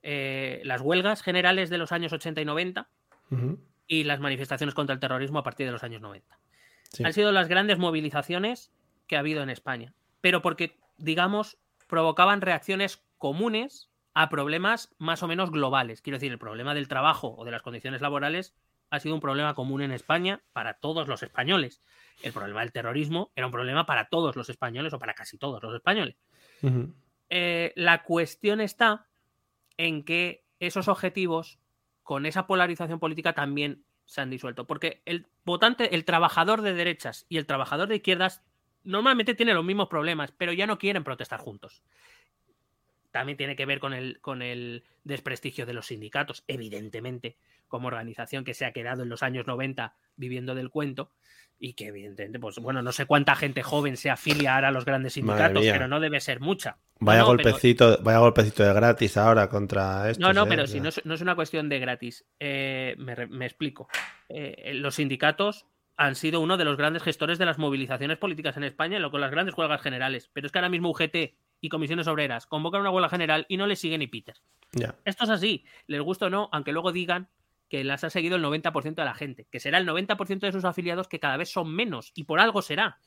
[0.01, 2.87] Eh, las huelgas generales de los años 80 y 90
[3.31, 3.59] Ujú.
[3.89, 6.39] Y las manifestaciones contra el terrorismo a partir de los años 90.
[6.93, 7.03] Sí.
[7.03, 8.71] Han sido las grandes movilizaciones
[9.07, 11.57] que ha habido en España, pero porque, digamos,
[11.87, 16.01] provocaban reacciones comunes a problemas más o menos globales.
[16.01, 18.55] Quiero decir, el problema del trabajo o de las condiciones laborales
[18.91, 21.81] ha sido un problema común en España para todos los españoles.
[22.23, 25.61] El problema del terrorismo era un problema para todos los españoles o para casi todos
[25.61, 26.15] los españoles.
[27.29, 29.07] Eh, la cuestión está
[29.77, 31.58] en que esos objetivos,
[32.09, 34.65] con esa polarización política, también se han disuelto.
[34.65, 38.41] Porque el votante, el trabajador de derechas y el trabajador de izquierdas
[38.83, 41.83] normalmente tienen los mismos problemas, pero ya no quieren protestar juntos.
[43.11, 47.37] También tiene que ver con el, con el desprestigio de los sindicatos, evidentemente,
[47.67, 51.11] como organización que se ha quedado en los años 90 viviendo del cuento
[51.59, 54.83] y que evidentemente, pues bueno, no sé cuánta gente joven se afilia ahora a los
[54.83, 56.79] grandes sindicatos, pero no debe ser mucha.
[56.99, 60.21] Vaya No, no, pero- golpecito, vaya golpecito de gratis ahora contra esto.
[60.21, 62.25] no, no, pero si no es, no es una cuestión de gratis.
[62.39, 63.87] Eh, me, explico.
[64.27, 65.65] Eh, los sindicatos
[65.95, 69.21] han sido uno de los grandes gestores de las movilizaciones políticas en España, lo con
[69.21, 70.29] las grandes huelgas generales.
[70.33, 73.67] Pero es que ahora mismo UGT y comisiones obreras convocan una huelga general y no
[73.67, 74.35] les sigue ni Peter.
[75.03, 77.29] Esto es así, les gusta o no, aunque luego digan
[77.69, 80.65] que las ha seguido el 90% de la gente, que será el 90% de sus
[80.65, 82.99] afiliados que cada vez son menos y por algo será.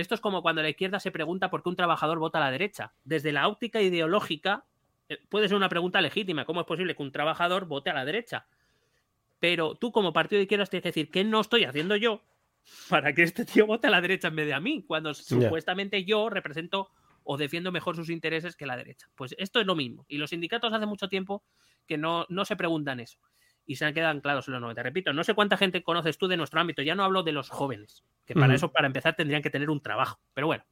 [0.00, 2.50] Esto es como cuando la izquierda se pregunta por qué un trabajador vota a la
[2.50, 2.94] derecha.
[3.04, 4.64] Desde la óptica ideológica
[5.08, 8.04] eh, puede ser una pregunta legítima, ¿cómo es posible que un trabajador vote a la
[8.04, 8.46] derecha?
[9.38, 12.22] Pero tú como partido de izquierdas tienes que decir, ¿qué no estoy haciendo yo
[12.88, 14.84] para que este tío vote a la derecha en vez de a mí?
[14.86, 16.90] Cuando supuestamente yo represento
[17.24, 19.08] o defiendo mejor sus intereses que la derecha.
[19.14, 20.04] Pues esto es lo mismo.
[20.08, 21.44] Y los sindicatos hace mucho tiempo
[21.86, 23.18] que no, no se preguntan eso.
[23.70, 24.82] Y se han quedado anclados en los 90.
[24.82, 26.82] Repito, no sé cuánta gente conoces tú de nuestro ámbito.
[26.82, 29.80] Ya no hablo de los jóvenes, que para eso, para empezar, tendrían que tener un
[29.80, 30.18] trabajo.
[30.34, 30.64] Pero bueno,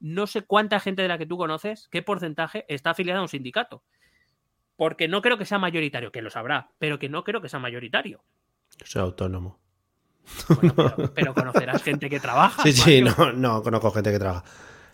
[0.00, 3.28] no sé cuánta gente de la que tú conoces, qué porcentaje está afiliada a un
[3.28, 3.82] sindicato.
[4.74, 7.60] Porque no creo que sea mayoritario, que lo sabrá, pero que no creo que sea
[7.60, 8.24] mayoritario.
[8.78, 9.60] Yo soy autónomo.
[10.48, 12.62] Bueno, pero, pero conocerás gente que trabaja.
[12.64, 14.44] Sí, sí, no, no conozco gente que trabaja.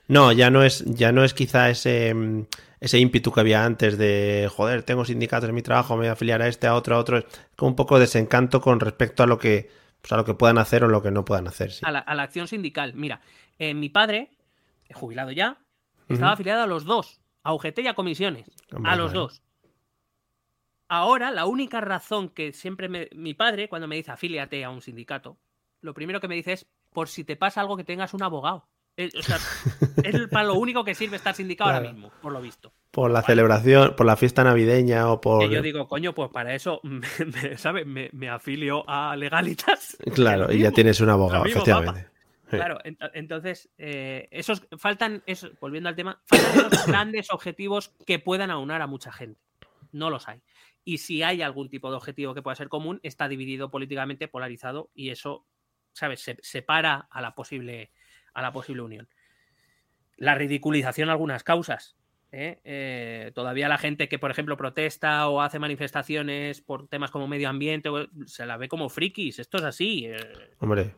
[0.09, 2.47] No, ya no es, ya no es quizá ese, mm,
[2.81, 6.12] ese ímpetu que había antes de joder, tengo sindicatos en mi trabajo, me voy a
[6.12, 7.19] afiliar a este, a otro, a otro.
[7.19, 9.70] Es como un poco desencanto con respecto a lo que,
[10.01, 11.73] pues a lo que puedan hacer o lo que no puedan hacer.
[11.73, 11.82] Sí.
[11.85, 12.94] a, la, a la acción sindical.
[12.94, 13.20] Mira,
[13.59, 14.31] eh, mi padre,
[14.94, 15.59] jubilado ya,
[16.09, 19.43] estaba afiliado a los dos, a UGT y a comisiones, Hombre, a los dos.
[20.89, 24.82] Ahora, la única razón que siempre me, mi padre, cuando me dice afíliate a un
[24.82, 25.39] sindicato,
[25.81, 28.66] lo primero que me dice es por si te pasa algo que tengas un abogado.
[28.96, 29.38] Eh, o sea,
[30.02, 32.72] es para lo único que sirve estar sindicado ahora mismo, por lo visto.
[32.90, 35.40] por la celebración, por la fiesta navideña o por...
[35.48, 37.86] Que yo digo, coño, pues para eso, me, me- ¿sabes?
[37.86, 39.96] Me, me afilio a Legalitas.
[40.14, 42.08] Claro, y ya tienes un abogado, efectivamente.
[42.50, 42.56] Sí.
[42.56, 48.18] Claro, ent- entonces, eh, esos faltan, esos, volviendo al tema, faltan esos grandes objetivos que
[48.18, 49.40] puedan aunar a mucha gente.
[49.92, 50.42] No los hay.
[50.84, 54.90] Y si hay algún tipo de objetivo que pueda ser común, está dividido políticamente, polarizado,
[54.94, 55.46] y eso,
[55.92, 56.20] ¿sabes?
[56.20, 57.92] Se separa a la posible,
[58.35, 59.09] a la posible unión.
[60.16, 61.97] La ridiculización de algunas causas.
[62.32, 62.61] ¿eh?
[62.65, 67.48] Eh, todavía la gente que, por ejemplo, protesta o hace manifestaciones por temas como medio
[67.48, 67.90] ambiente,
[68.27, 69.39] se la ve como frikis.
[69.39, 70.07] Esto es así.
[70.07, 70.16] eh,
[70.59, 70.94] Hombre,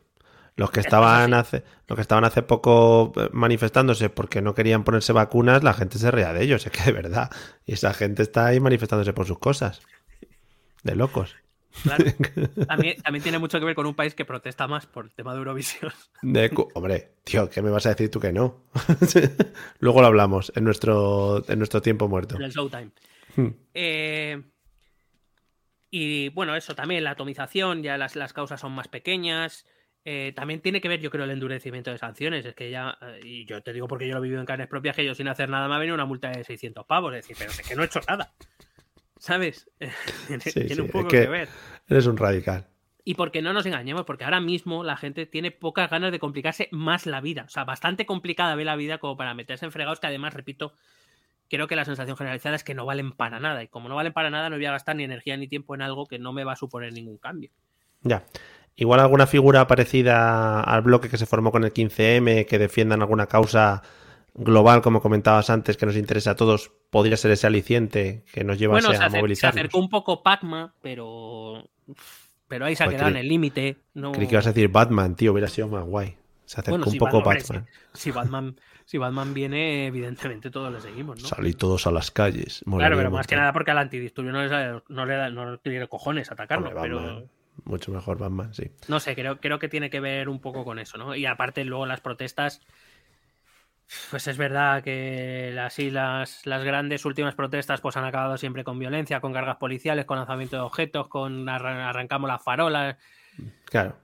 [0.57, 5.63] los que estaban hace, los que estaban hace poco manifestándose porque no querían ponerse vacunas,
[5.63, 7.31] la gente se ría de ellos, es que de verdad.
[7.65, 9.81] Y esa gente está ahí manifestándose por sus cosas.
[10.83, 11.37] De locos.
[11.82, 12.05] Claro.
[12.69, 15.32] También, también tiene mucho que ver con un país que protesta más por el tema
[15.32, 15.93] de Eurovisión.
[16.23, 18.65] De Hombre, tío, ¿qué me vas a decir tú que no?
[19.81, 22.36] Luego lo hablamos en nuestro, en nuestro tiempo muerto.
[22.36, 22.90] En el Showtime.
[23.36, 23.49] Hmm.
[23.74, 24.43] Eh,
[25.90, 29.66] y bueno, eso también, la atomización, ya las, las causas son más pequeñas.
[30.05, 32.44] Eh, también tiene que ver, yo creo, el endurecimiento de sanciones.
[32.44, 34.69] Es que ya, eh, y yo te digo porque yo lo he vivido en carnes
[34.69, 37.15] propias, que yo sin hacer nada me ha venido una multa de 600 pavos.
[37.15, 38.32] Es decir, pero es que no he hecho nada.
[39.23, 39.70] ¿Sabes?
[40.27, 41.49] tiene Sí, tiene sí, un es poco que- que ver.
[41.89, 42.66] Eres un radical.
[43.05, 46.69] Y porque no nos engañemos, porque ahora mismo la gente tiene pocas ganas de complicarse
[46.73, 47.44] más la vida.
[47.47, 50.73] O sea, bastante complicada ve la vida como para meterse en fregados que además, repito,
[51.49, 53.62] creo que la sensación generalizada es que no valen para nada.
[53.62, 55.82] Y como no valen para nada, no voy a gastar ni energía ni tiempo en
[55.82, 57.51] algo que no me va a suponer ningún cambio.
[58.03, 58.24] Ya.
[58.74, 63.27] Igual alguna figura parecida al bloque que se formó con el 15M, que defiendan alguna
[63.27, 63.82] causa
[64.35, 68.59] global, como comentabas antes, que nos interesa a todos, podría ser ese aliciente que nos
[68.59, 69.57] llevase bueno, se, a acer- se movilizarnos.
[69.61, 71.69] acercó un poco Pacma, pero.
[72.49, 73.77] Pero ahí se ha Joder, quedado en el límite.
[73.95, 74.13] No...
[74.13, 76.17] Creí que ibas a decir Batman, tío, hubiera sido más guay.
[76.45, 77.67] Se acercó Bueno, un si poco Batman.
[77.95, 81.29] Si, si Batman, si Batman viene, evidentemente todos le seguimos, ¿no?
[81.29, 82.63] Salí todos a las calles.
[82.67, 85.57] Claro, pero más que nada porque al antidisturbio no le, da- no le, da- no
[85.61, 86.69] tiene cojones atacarlo.
[86.69, 87.25] Hombre, pero Batman.
[87.65, 88.71] Mucho mejor Batman, sí.
[88.89, 91.15] no sé, creo, creo que tiene que ver un poco con eso, ¿no?
[91.15, 92.61] Y aparte, luego las protestas.
[94.10, 99.20] Pues es verdad que las, las grandes últimas protestas pues han acabado siempre con violencia,
[99.20, 102.97] con cargas policiales, con lanzamiento de objetos, con arran- arrancamos las farolas,
[103.64, 103.97] Claro.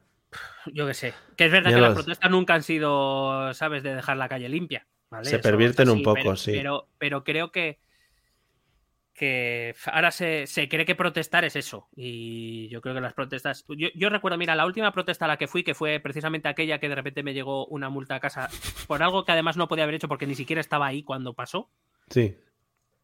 [0.66, 1.15] yo qué sé.
[1.36, 4.48] Que es verdad Ya que las protestas nunca han sido, ¿sabes?, de dejar la calle
[4.48, 4.86] limpia.
[5.10, 5.31] ¿vale?
[5.31, 6.52] Se pervierten un poco, pero, sí.
[6.52, 7.78] Pero, pero creo que,
[9.19, 11.89] que ahora se, se cree que protestar es eso.
[11.95, 13.65] Y yo creo que las protestas.
[13.69, 16.78] Yo, yo recuerdo, mira, la última protesta a la que fui, que fue precisamente aquella
[16.78, 18.49] que de repente me llegó una multa a casa
[18.86, 21.69] por algo que además no podía haber hecho porque ni siquiera estaba ahí cuando pasó.
[22.09, 22.36] Sí.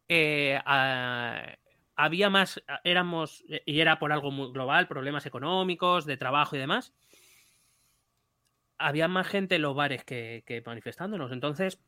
[0.07, 1.55] Eh, ah,
[1.95, 6.93] había más, éramos, y era por algo muy global, problemas económicos, de trabajo y demás.
[8.77, 11.31] Había más gente en los bares que, que manifestándonos.
[11.31, 11.79] Entonces,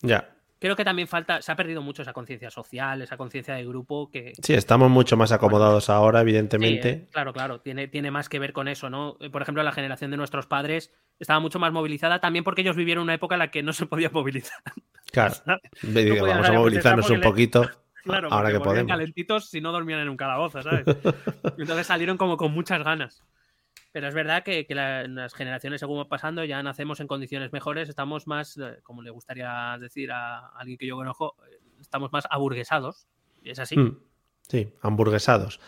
[0.00, 0.34] Ya.
[0.58, 4.10] Creo que también falta, se ha perdido mucho esa conciencia social, esa conciencia de grupo
[4.10, 4.32] que...
[4.42, 6.90] Sí, estamos mucho más acomodados ahora, Sí, evidentemente.
[6.90, 9.16] eh, claro, claro, tiene, tiene más que ver con eso, ¿no?
[9.20, 12.76] Eh, Por ejemplo, la generación de nuestros padres estaba mucho más movilizada también porque ellos
[12.76, 14.58] vivieron una época en la que no se podía movilizar.
[15.10, 15.34] Claro.
[15.82, 17.62] Ve, digo, vamos a movilizarnos un poquito
[18.04, 18.90] Claro, ahora que podemos.
[18.90, 20.84] calentitos si no dormían en un calabozo, ¿sabes?
[21.56, 23.22] Entonces salieron como con muchas ganas.
[23.98, 27.52] Pero es verdad que, que la- las generaciones, según va pasando, ya nacemos en condiciones
[27.52, 32.12] mejores, estamos más, eh, como le gustaría decir a alguien que yo conozco, eh, estamos
[32.12, 33.08] más aburguesados.
[33.42, 33.76] Es así.
[33.76, 33.98] Mm,
[34.42, 35.58] Sí, hamburguesados.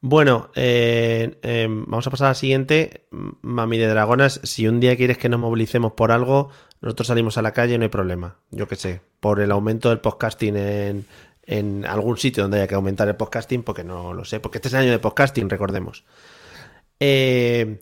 [0.00, 3.08] Bueno, eh, eh, vamos a pasar a la siguiente.
[3.10, 6.50] Mami de Dragonas, si un día quieres que nos movilicemos por algo,
[6.80, 8.36] nosotros salimos a la calle, no hay problema.
[8.52, 11.06] Yo qué sé, por el aumento del podcasting en,
[11.42, 14.68] en algún sitio donde haya que aumentar el podcasting, porque no lo sé, porque este
[14.68, 16.04] es el año de podcasting, recordemos.
[17.00, 17.80] Eh,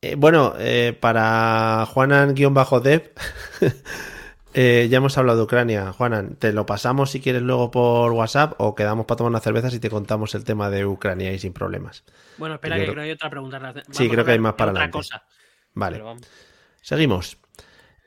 [0.00, 3.12] eh, bueno, eh, para Juanan-Dev,
[4.54, 5.92] ya hemos hablado de Ucrania.
[5.92, 9.74] Juanan, te lo pasamos si quieres luego por WhatsApp o quedamos para tomar unas cervezas
[9.74, 12.04] y te contamos el tema de Ucrania y sin problemas.
[12.38, 13.58] Bueno, espera, que creo- creo que hay otra pregunta.
[13.58, 14.98] Vamos Sí, creo que hay más para otra adelante.
[14.98, 15.24] cosa.
[15.74, 16.02] Vale,
[16.80, 17.38] seguimos.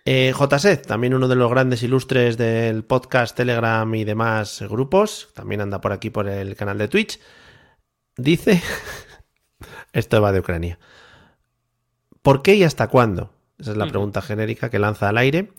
[0.04, 5.62] Eh, JSED, también uno de los grandes ilustres del podcast, Telegram y demás grupos, también
[5.62, 7.20] anda por aquí por el canal de Twitch,
[8.18, 8.62] dice,
[9.94, 10.80] esto va de Ucrania,
[12.22, 13.34] ¿por qué y hasta cuándo?
[13.60, 15.52] Esa es la pregunta genérica que lanza al aire.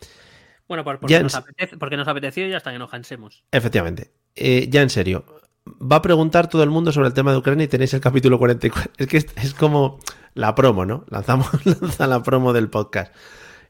[0.69, 3.45] Bueno, por- porque, Ya en- nos apetece, porque nos apeteció y hasta que nos cansemos.
[3.53, 4.11] Efectivamente.
[4.35, 5.24] Eh, ya en serio.
[5.69, 8.39] Va a preguntar todo el mundo sobre el tema de Ucrania y tenéis el capítulo
[8.39, 8.93] 44.
[8.97, 10.01] Es que es, es como
[10.35, 11.05] la promo, ¿no?
[11.09, 11.47] Lanzamos
[11.81, 13.15] lanza la promo del podcast.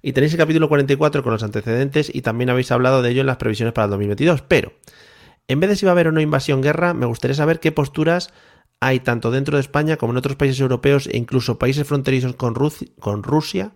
[0.00, 3.26] Y tenéis el capítulo 44 con los antecedentes y también habéis hablado de ello en
[3.26, 4.42] las previsiones para el 2022.
[4.42, 4.72] Pero,
[5.48, 7.72] en vez de si va a haber o no invasión guerra, me gustaría saber qué
[7.72, 8.32] posturas
[8.82, 12.54] hay tanto dentro de España como en otros países europeos e incluso países fronterizos con,
[12.54, 13.72] Rusia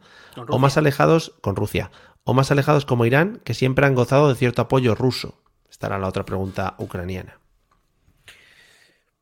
[0.49, 1.93] o más alejados con Rusia
[2.24, 5.41] o más alejados como Irán que siempre han gozado de cierto apoyo ruso.
[5.70, 7.39] Estará la otra pregunta ucraniana.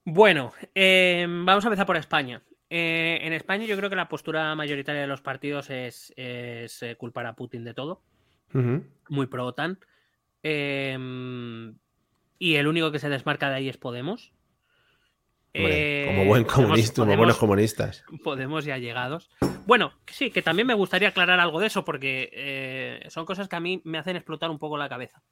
[0.06, 2.42] Bueno, eh, vamos a empezar por España.
[2.70, 6.96] Eh, en España yo creo que la postura mayoritaria de los partidos es, es, eh,
[6.96, 8.02] culpar a Putin de todo,
[9.08, 9.78] muy pro OTAN.
[10.42, 10.96] Eh,
[12.38, 14.32] y el único que se desmarca de ahí es Podemos.
[15.54, 18.04] Hombre, Eh, como buen Podemos- comunista, como buenos comunistas.
[18.24, 19.30] Podemos ya llegados.
[19.66, 23.56] Bueno, sí, que también me gustaría aclarar algo de eso, porque eh, son cosas que
[23.56, 25.22] a mí me hacen explotar un poco la cabeza.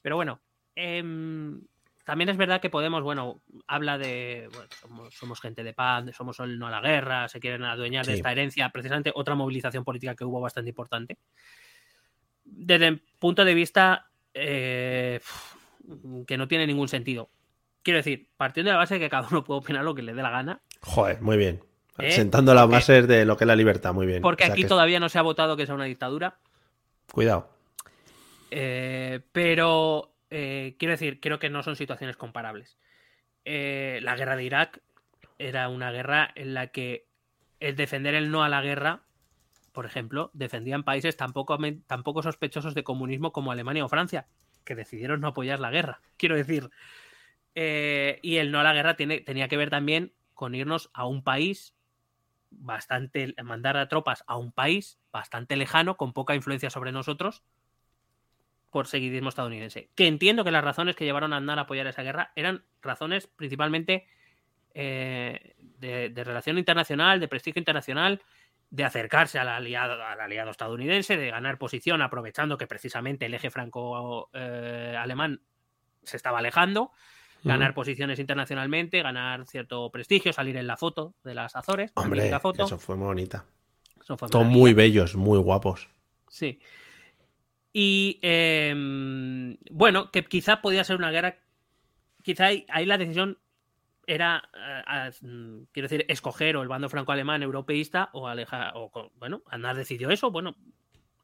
[0.00, 0.40] Pero bueno,
[0.76, 1.60] em,
[2.04, 4.48] también es verdad que Podemos, bueno, habla de.
[4.52, 8.06] bueno, somos, somos gente de paz, somos el no a la guerra, se quieren adueñar
[8.06, 11.18] de esta herencia, precisamente otra movilización política que hubo bastante importante.
[12.44, 15.20] Desde el punto de vista eh,
[16.26, 17.30] que no tiene ningún sentido.
[17.82, 20.14] Quiero decir, partiendo de la base de que cada uno puede opinar lo que le
[20.14, 21.62] dé la gana, Joder, muy bien.
[21.98, 22.10] ¿Eh?
[22.12, 24.22] Sentando las bases de lo que es la libertad, muy bien.
[24.22, 26.38] porque O sea aquí que- todavía no se ha votado que sea una dictadura.
[27.12, 27.48] Cuidado.
[28.50, 32.78] Eh, pero eh, quiero decir, creo que no son situaciones comparables.
[33.44, 34.80] La guerra de Irak
[35.38, 37.06] era una guerra en la que
[37.60, 39.00] el defender el no a la guerra,
[39.72, 44.26] por ejemplo, defendían países tan poco, tan poco sospechosos de comunismo como Alemania o Francia,
[44.64, 46.00] que decidieron no apoyar la guerra.
[46.16, 46.70] Quiero decir,
[47.54, 51.22] eh, y el no a la guerra tenía que ver también con irnos a un
[51.22, 51.74] país
[52.50, 57.42] bastante, mandar a tropas a un país bastante lejano, con poca influencia sobre nosotros,
[58.70, 59.90] por seguidismo estadounidense.
[59.94, 63.26] Que entiendo que las razones que llevaron a Aznar a apoyar esa guerra eran razones
[63.26, 64.06] principalmente
[64.74, 68.22] eh, de, relación internacional, de prestigio internacional,
[68.70, 73.50] de acercarse al aliado, al aliado estadounidense, de ganar posición, aprovechando que precisamente el eje
[73.50, 75.42] franco-alemán
[76.02, 76.92] se estaba alejando,
[77.44, 81.92] ganar posiciones internacionalmente, ganar cierto prestigio, salir en la foto de las Azores.
[81.94, 82.64] Hombre, foto.
[82.64, 83.44] eso fue muy bonita.
[84.00, 85.88] Eso fue Todos muy bellos, muy guapos.
[86.28, 86.58] Sí.
[87.72, 91.38] Y em, bueno, que quizá podía ser una guerra.
[92.22, 93.38] Quizá ahí, ahí la decisión
[94.06, 98.72] era, eh, a- mm, quiero decir, escoger o el bando franco-alemán europeísta o alejar.
[98.74, 100.30] O, bueno, Aznar decidió eso.
[100.30, 100.56] Bueno,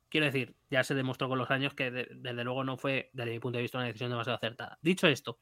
[0.08, 3.32] quiero decir, ya se demostró con los años que de- desde luego no fue, desde
[3.32, 4.78] mi punto de vista, una decisión demasiado acertada.
[4.80, 5.38] Dicho esto,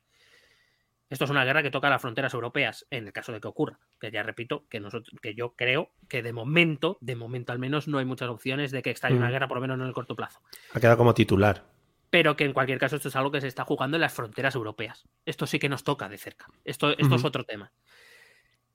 [1.09, 3.79] esto es una guerra que toca las fronteras europeas, en el caso de que ocurra.
[4.01, 7.87] Que ya repito, que, nosotros, que yo creo que de momento, de momento al menos,
[7.89, 9.33] no hay muchas opciones de que estalle una Mm.
[9.33, 10.41] guerra, por lo menos no en el corto plazo.
[10.73, 11.65] Ha quedado como titular.
[12.11, 14.55] Pero que en cualquier caso esto es algo que se está jugando en las fronteras
[14.55, 15.09] europeas.
[15.25, 16.47] Esto sí que nos toca de cerca.
[16.65, 17.73] Esto, esto es otro tema.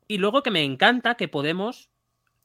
[0.07, 1.89] Y luego que me encanta que Podemos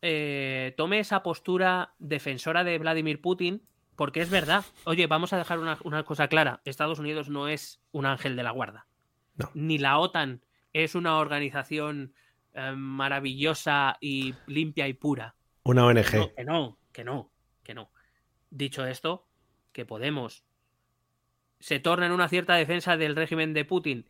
[0.02, 4.64] eh, tome esa postura defensora de Vladimir Putin, porque es verdad.
[4.84, 6.60] Oye, vamos a dejar una, una cosa clara.
[6.64, 8.86] Estados Unidos no es un ángel de la guarda.
[9.36, 9.50] No.
[9.54, 10.42] Ni la OTAN
[10.72, 12.14] es una organización
[12.54, 15.34] eh, maravillosa y limpia y pura.
[15.64, 16.14] Una ONG.
[16.14, 17.32] No, que no, que no,
[17.62, 17.90] que no.
[18.50, 19.26] Dicho esto,
[19.72, 20.44] que Podemos
[21.60, 24.08] se torna en una cierta defensa del régimen de Putin,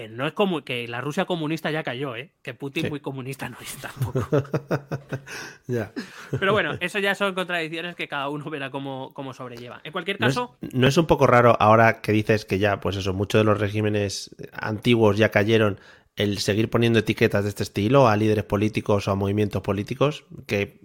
[0.00, 2.32] que no es como que la Rusia comunista ya cayó, ¿eh?
[2.42, 2.88] Que Putin Sí.
[2.88, 4.26] muy comunista no es tampoco.
[5.66, 5.92] ya.
[6.38, 9.82] Pero bueno, eso ya son contradicciones que cada uno verá cómo, cómo sobrelleva.
[9.84, 12.80] En cualquier ¿No es, caso, no es un poco raro ahora que dices que ya,
[12.80, 15.78] pues eso, muchos de los regímenes antiguos ya cayeron
[16.16, 20.80] el seguir poniendo etiquetas de este estilo a líderes políticos o a movimientos políticos que,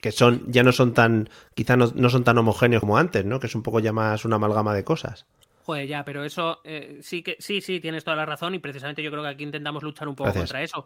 [0.00, 3.40] que son, ya no son tan, quizá no, no son tan homogéneos como antes, ¿no?
[3.40, 5.26] Que es un poco ya más una amalgama de cosas.
[5.64, 9.02] Joder, ya, pero eso eh, sí que sí, sí, tienes toda la razón y precisamente
[9.02, 10.44] yo creo que aquí intentamos luchar un poco Gracias.
[10.44, 10.84] contra eso.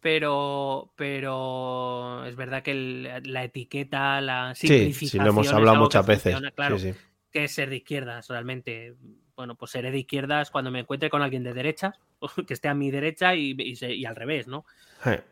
[0.00, 6.04] Pero, pero es verdad que el- la etiqueta, la simplificación sí, lo hemos hablado muchas
[6.06, 6.32] veces.
[6.34, 6.98] funciona, Claro, Sí, sí.
[7.30, 8.94] que es ser de izquierdas realmente.
[9.36, 11.98] Bueno, pues seré de izquierdas cuando me encuentre con alguien de derechas,
[12.46, 14.66] que esté a mi derecha y, y y al revés, ¿no?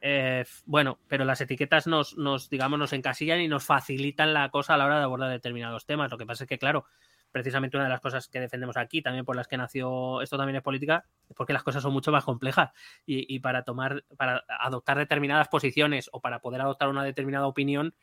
[0.00, 4.74] Eh, bueno, pero las etiquetas nos, nos, digamos, nos encasillan y nos facilitan la cosa
[4.74, 6.10] a la hora de abordar determinados temas.
[6.10, 6.86] Lo que pasa es que, claro,
[7.32, 10.56] precisamente una de las cosas que defendemos aquí, también por las que nació esto también
[10.56, 12.70] es política, es porque las cosas son mucho más complejas.
[13.06, 17.94] Y, y para tomar, para adoptar determinadas posiciones o para poder adoptar una determinada opinión,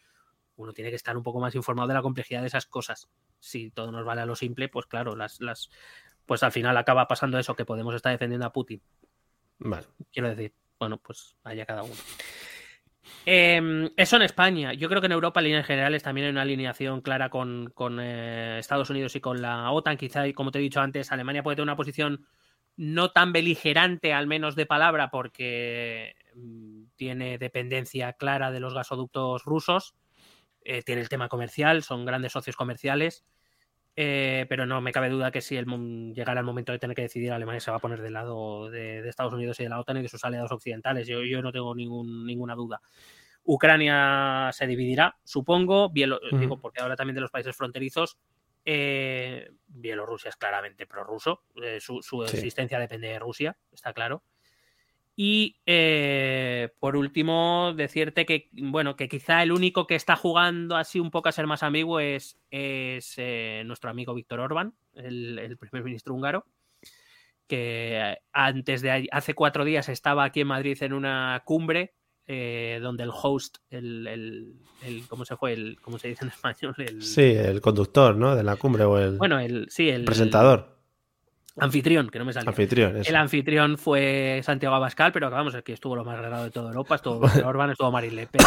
[0.58, 3.10] uno tiene que estar un poco más informado de la complejidad de esas cosas.
[3.40, 5.70] Si todo nos vale a lo simple, pues claro, las, las,
[6.26, 8.82] pues al final acaba pasando eso, que Podemos estar defendiendo a Putin.
[9.60, 9.86] vale.
[10.12, 11.94] Quiero decir, bueno, pues allá cada uno.
[13.26, 14.74] Eh, eso en España.
[14.74, 18.58] Yo creo que en Europa, en líneas generales, también hay una alineación clara con, eh,
[18.60, 19.98] Estados Unidos y con la OTAN.
[19.98, 22.26] Quizá, como te he dicho antes, Alemania puede tener una posición
[22.78, 29.44] no tan beligerante, al menos de palabra, porque mm, tiene dependencia clara de los gasoductos
[29.44, 29.96] rusos.
[30.64, 33.26] Eh, tiene el tema comercial, son grandes socios comerciales.
[34.00, 35.66] Eh, pero no me cabe duda que si el,
[36.14, 39.02] llegara el momento de tener que decidir, Alemania se va a poner del lado de,
[39.02, 41.08] de Estados Unidos y de la OTAN y de sus aliados occidentales.
[41.08, 42.80] Yo, yo no tengo ningún, ninguna duda.
[43.44, 46.38] Ucrania se dividirá, supongo, Bielo- Ujú.
[46.38, 48.18] digo, porque ahora también de los países fronterizos,
[48.70, 51.44] Eh, Bielorrusia es claramente prorruso.
[51.64, 52.36] Eh, su, su Sí.
[52.36, 54.24] existencia depende de Rusia, está claro.
[55.20, 61.00] Y eh, por último, decirte que, bueno, que quizá el único que está jugando así
[61.00, 65.58] un poco a ser más ambiguo es, es eh, nuestro amigo Víctor Orbán, el, el
[65.58, 66.46] primer ministro húngaro,
[67.48, 71.96] que antes de hace cuatro días estaba aquí en Madrid en una cumbre
[72.28, 74.54] eh, donde el host, el, el,
[74.84, 75.54] el- ¿cómo se fue?
[75.54, 76.76] El, ¿Cómo se dice en español?
[76.78, 78.36] El, Sí, el conductor, ¿no?
[78.36, 80.77] De la cumbre o el Bueno, el, sí, el presentador,
[81.60, 82.50] anfitrión, que no me salió.
[82.50, 82.98] anfitrión.
[82.98, 83.10] eso.
[83.10, 86.70] El anfitrión fue Santiago Abascal, pero acabamos, el que estuvo lo más grado de toda
[86.70, 88.42] Europa, estuvo Orbán, estuvo Marine Le Pen,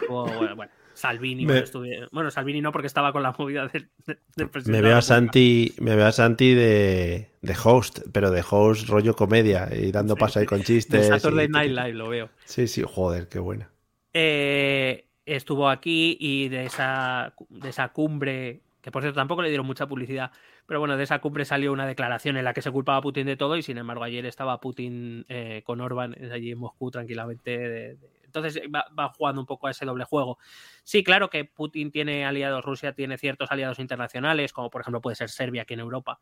[0.00, 3.68] estuvo, bueno, bueno, Salvini, Me- bueno, estuve- bueno, Salvini no, porque estaba con la movida
[3.68, 3.88] del,
[4.34, 4.70] presidente.
[4.70, 5.02] Me de veo a.
[5.02, 10.16] Santi, me veo a Santi de, de host, pero de host rollo comedia y dando
[10.16, 11.06] paso ahí con chistes.
[11.06, 12.30] Saturday y- Night Live, lo veo.
[12.44, 13.70] Sí, sí, joder, qué buena.
[14.12, 19.66] Eh, estuvo aquí y de esa, de esa cumbre, que por cierto tampoco le dieron
[19.66, 20.32] mucha publicidad,
[20.68, 23.26] pero bueno, de esa cumbre salió una declaración en la que se culpaba a Putin
[23.26, 27.96] de todo y sin embargo ayer estaba Putin eh, con Orban allí en Moscú tranquilamente.
[28.22, 30.38] entonces va, va jugando un poco a ese doble juego.
[30.84, 35.16] Sí, claro que Putin tiene aliados, Rusia tiene ciertos aliados internacionales, como por ejemplo puede
[35.16, 36.20] ser Serbia aquí en Europa,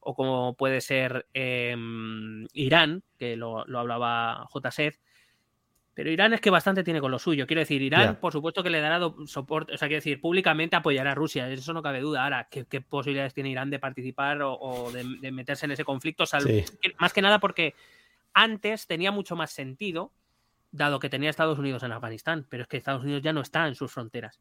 [0.00, 1.74] o como puede ser eh,
[2.52, 4.70] Irán, que lo, lo hablaba J.
[5.96, 7.46] pero Irán es que bastante tiene con lo suyo.
[7.46, 11.12] Quiero decir, Irán, por supuesto que le dará soporte, o sea, quiero decir, públicamente apoyará
[11.12, 12.22] a Rusia, eso no cabe duda.
[12.24, 15.84] Ahora, ¿qué, qué posibilidades tiene Irán de participar o, o de, de meterse en ese
[15.84, 16.26] conflicto?
[16.26, 16.92] Salvo- Sí.
[16.98, 17.74] Más que nada porque
[18.34, 20.12] antes tenía mucho más sentido,
[20.70, 23.66] dado que tenía Estados Unidos en Afganistán, pero es que Estados Unidos ya no está
[23.66, 24.40] en sus fronteras.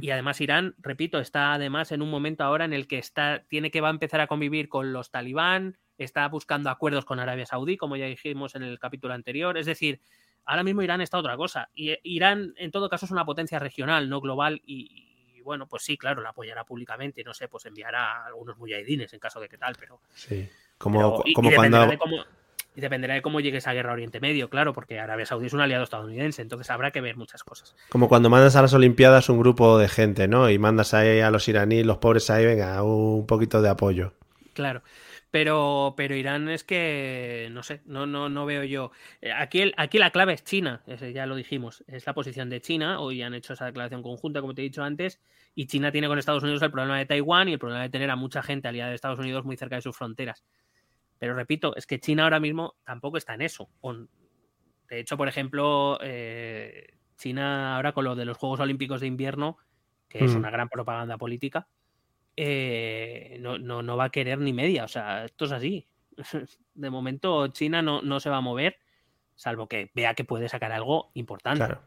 [0.00, 3.70] Y además Irán, repito, está además en un momento ahora en el que está, tiene
[3.70, 7.76] que va a empezar a convivir con los talibán, está buscando acuerdos con Arabia Saudí,
[7.76, 9.58] como ya dijimos en el capítulo anterior.
[9.58, 10.00] Es decir,
[10.46, 11.68] ahora mismo Irán está otra cosa.
[11.74, 14.62] Y eh, Irán, en todo caso, es una potencia regional, no global.
[14.66, 17.22] Y, y, bueno, pues sí, claro, la apoyará públicamente.
[17.22, 20.00] No sé, pues enviará a algunos mujahidines en caso de que tal, pero.
[20.14, 20.48] Sí.
[20.78, 21.90] Como, pero- y- y como dependerá cuando.
[21.92, 22.24] de cómo-
[22.74, 25.54] y dependerá de cómo llegue esa guerra a Oriente Medio, claro, porque Arabia Saudí es
[25.54, 27.74] un aliado estadounidense, entonces habrá que ver muchas cosas.
[27.88, 30.50] Como cuando mandas a las Olimpiadas un grupo de gente, ¿no?
[30.50, 34.12] Y mandas ahí a los iraníes, los pobres ahí, venga, un poquito de apoyo.
[34.52, 34.82] Claro.
[35.30, 38.92] Pero, pero Irán es que, no sé, no, no, no veo yo.
[39.20, 42.48] Eh, Aquí, el- aquí la clave es China, ese ya lo dijimos, es la posición
[42.48, 43.00] de China.
[43.00, 45.20] Hoy han hecho esa declaración conjunta, como te he dicho antes,
[45.54, 48.08] y China tiene con Estados Unidos el problema de Taiwán y el problema de tener
[48.10, 50.44] a mucha gente aliada de Estados Unidos muy cerca de sus fronteras.
[51.18, 53.68] Pero repito, es que China ahora mismo tampoco está en eso.
[54.88, 59.58] De hecho, por ejemplo, eh, China ahora con lo de los Juegos Olímpicos de Invierno,
[60.08, 60.38] que es Mm.
[60.38, 61.66] una gran propaganda política,
[62.36, 64.84] eh, no, no, no va a querer ni media.
[64.84, 65.88] O sea, esto es así.
[66.74, 68.76] De momento, China no, no se va a mover,
[69.34, 71.64] salvo que vea que puede sacar algo importante.
[71.64, 71.82] Claro.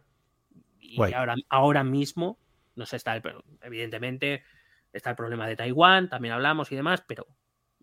[0.80, 1.14] Y Guay.
[1.14, 2.40] ahora, ahora mismo,
[2.76, 3.22] no sé, está el,
[3.62, 4.44] evidentemente
[4.92, 7.28] está el problema de Taiwán, también hablamos y demás, pero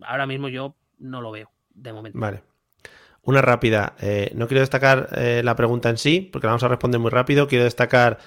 [0.03, 2.19] ahora mismo yo no lo veo, de momento.
[2.19, 2.43] Vale.
[3.23, 3.95] Una rápida.
[4.01, 7.11] eh, no quiero destacar eh, la pregunta en sí, porque la vamos a responder muy
[7.11, 7.47] rápido.
[7.47, 8.19] Quiero destacar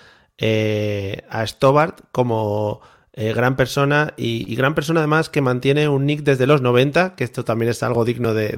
[0.42, 2.82] a Stobart como
[3.14, 7.24] eh, gran persona y, gran persona además que mantiene un nick desde los 90, que
[7.24, 8.58] esto también es algo digno de,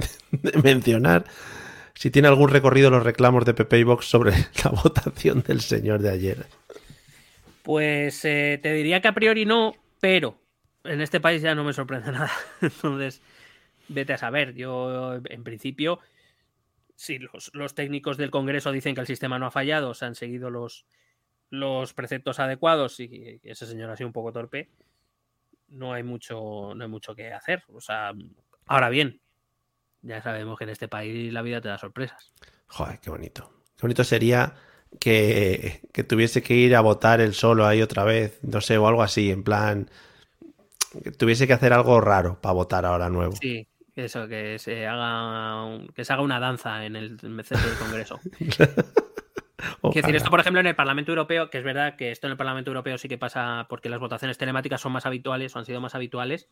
[0.64, 1.26] mencionar.
[1.94, 4.32] Si tiene algún recorrido los reclamos de Pepe y Vox sobre
[4.64, 6.46] la votación del señor de ayer.
[7.64, 10.40] Pues eh, te diría que a priori no, pero
[10.84, 12.32] en este país ya no me sorprende nada.
[12.62, 13.22] Entonces,
[13.88, 14.54] vete a saber.
[14.56, 16.00] Yo, en principio,
[16.96, 17.20] si
[17.54, 20.86] los técnicos del Congreso dicen que el sistema no ha fallado, se han seguido los,
[21.52, 24.70] los preceptos adecuados y ese señor ha sido un poco torpe,
[25.68, 27.64] no hay mucho, no hay mucho que hacer.
[27.68, 28.14] O sea,
[28.66, 29.22] ahora bien,
[30.02, 32.34] ya sabemos que en este país la vida te da sorpresas.
[32.68, 33.64] Joder, qué bonito.
[33.76, 34.56] Qué bonito sería
[35.00, 38.88] que, que tuviese que ir a votar él solo ahí otra vez, no sé, o
[38.88, 39.90] algo así, en plan,
[41.04, 43.36] que tuviese que hacer algo raro para votar ahora nuevo.
[43.36, 47.46] Sí, eso, que se haga, un- que se haga una danza en el, en el
[47.46, 48.20] centro del Congreso.
[49.82, 52.32] Quiero decir, esto, por ejemplo, en el Parlamento Europeo, que es verdad que esto en
[52.32, 55.66] el Parlamento Europeo sí que pasa porque las votaciones telemáticas son más habituales o han
[55.66, 56.50] sido más habituales.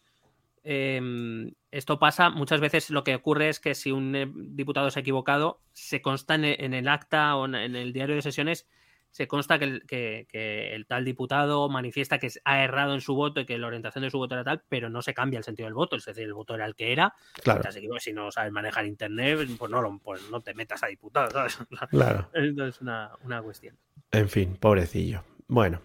[0.63, 4.99] eh, esto pasa, muchas veces lo que ocurre es que si un eh, diputado se
[4.99, 8.67] ha equivocado, se consta en el, acta o en el diario de sesiones,
[9.11, 13.15] se consta que el, que- que el tal diputado manifiesta que ha errado en su
[13.15, 15.43] voto y que la orientación de su voto era tal, pero no se cambia el
[15.43, 17.13] sentido del voto, es decir, el voto era el que era.
[17.43, 20.87] Claro, equivocado, Si no sabes manejar internet, pues no, lo- pues no te metas a
[20.87, 21.57] diputado, ¿sabes?
[21.89, 22.29] Claro.
[22.33, 23.75] es una, una cuestión.
[24.11, 25.23] En fin, pobrecillo.
[25.47, 25.81] Bueno,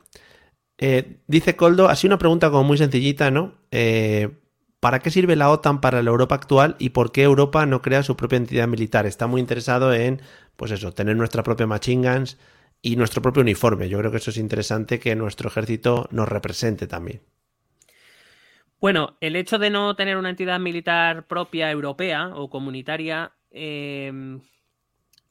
[0.79, 3.55] Eh, dice Coldo, así una pregunta como muy sencillita, ¿no?
[3.71, 4.29] Eh,
[4.81, 8.03] ¿Para qué sirve la OTAN para la Europa actual y por qué Europa no crea
[8.03, 9.07] su propia entidad militar?
[9.07, 10.21] Está muy interesado en,
[10.57, 12.39] pues eso, tener nuestra propia machine guns
[12.85, 13.89] y nuestro propio uniforme.
[13.89, 17.23] Yo creo que eso es interesante que nuestro ejército nos represente también.
[18.79, 24.39] Bueno, el hecho de no tener una entidad militar propia europea o comunitaria eh,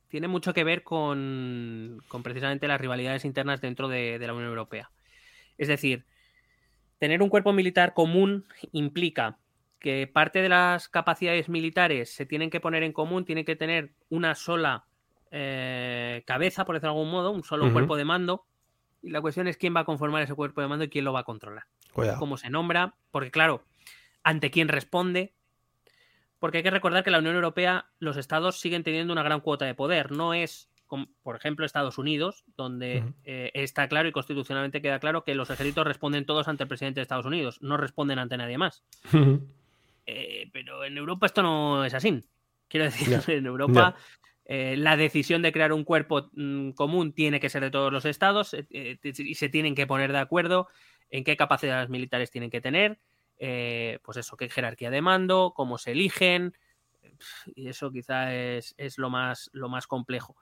[0.08, 4.50] tiene mucho que ver con, con, precisamente las rivalidades internas dentro de, de la Unión
[4.50, 4.90] Europea.
[5.60, 6.06] Es decir,
[6.98, 9.38] tener un cuerpo militar común implica
[9.78, 13.92] que parte de las capacidades militares se tienen que poner en común, tienen que tener
[14.10, 14.86] una sola
[15.36, 18.46] eh, cabeza, por decirlo de algún modo, un solo cuerpo de mando.
[19.02, 21.12] Y la cuestión es quién va a conformar ese cuerpo de mando y quién lo
[21.12, 21.64] va a controlar.
[21.92, 22.20] Cuidado.
[22.20, 23.64] Cómo se nombra, porque claro,
[24.22, 25.34] ante quién responde.
[26.38, 29.66] Porque hay que recordar que la Unión Europea, los estados siguen teniendo una gran cuota
[29.66, 30.12] de poder.
[30.12, 35.24] No es, como, por ejemplo, Estados Unidos, donde eh, está claro y constitucionalmente queda claro
[35.24, 38.60] que los ejércitos responden todos ante el presidente de Estados Unidos, no responden ante nadie
[38.60, 38.84] más.
[40.06, 42.24] Eh, pero en Europa esto no es así.
[42.68, 43.96] Quiero decir, en Europa
[44.46, 48.04] eh, la decisión de crear un cuerpo mm, común tiene que ser de todos los
[48.04, 50.68] estados eh, eh, y se tienen que poner de acuerdo
[51.10, 53.00] en qué capacidades militares tienen que tener,
[53.38, 56.58] pues eso, qué jerarquía de mando, cómo se eligen,
[57.56, 60.36] y eso quizá es, es lo, más, lo más complejo.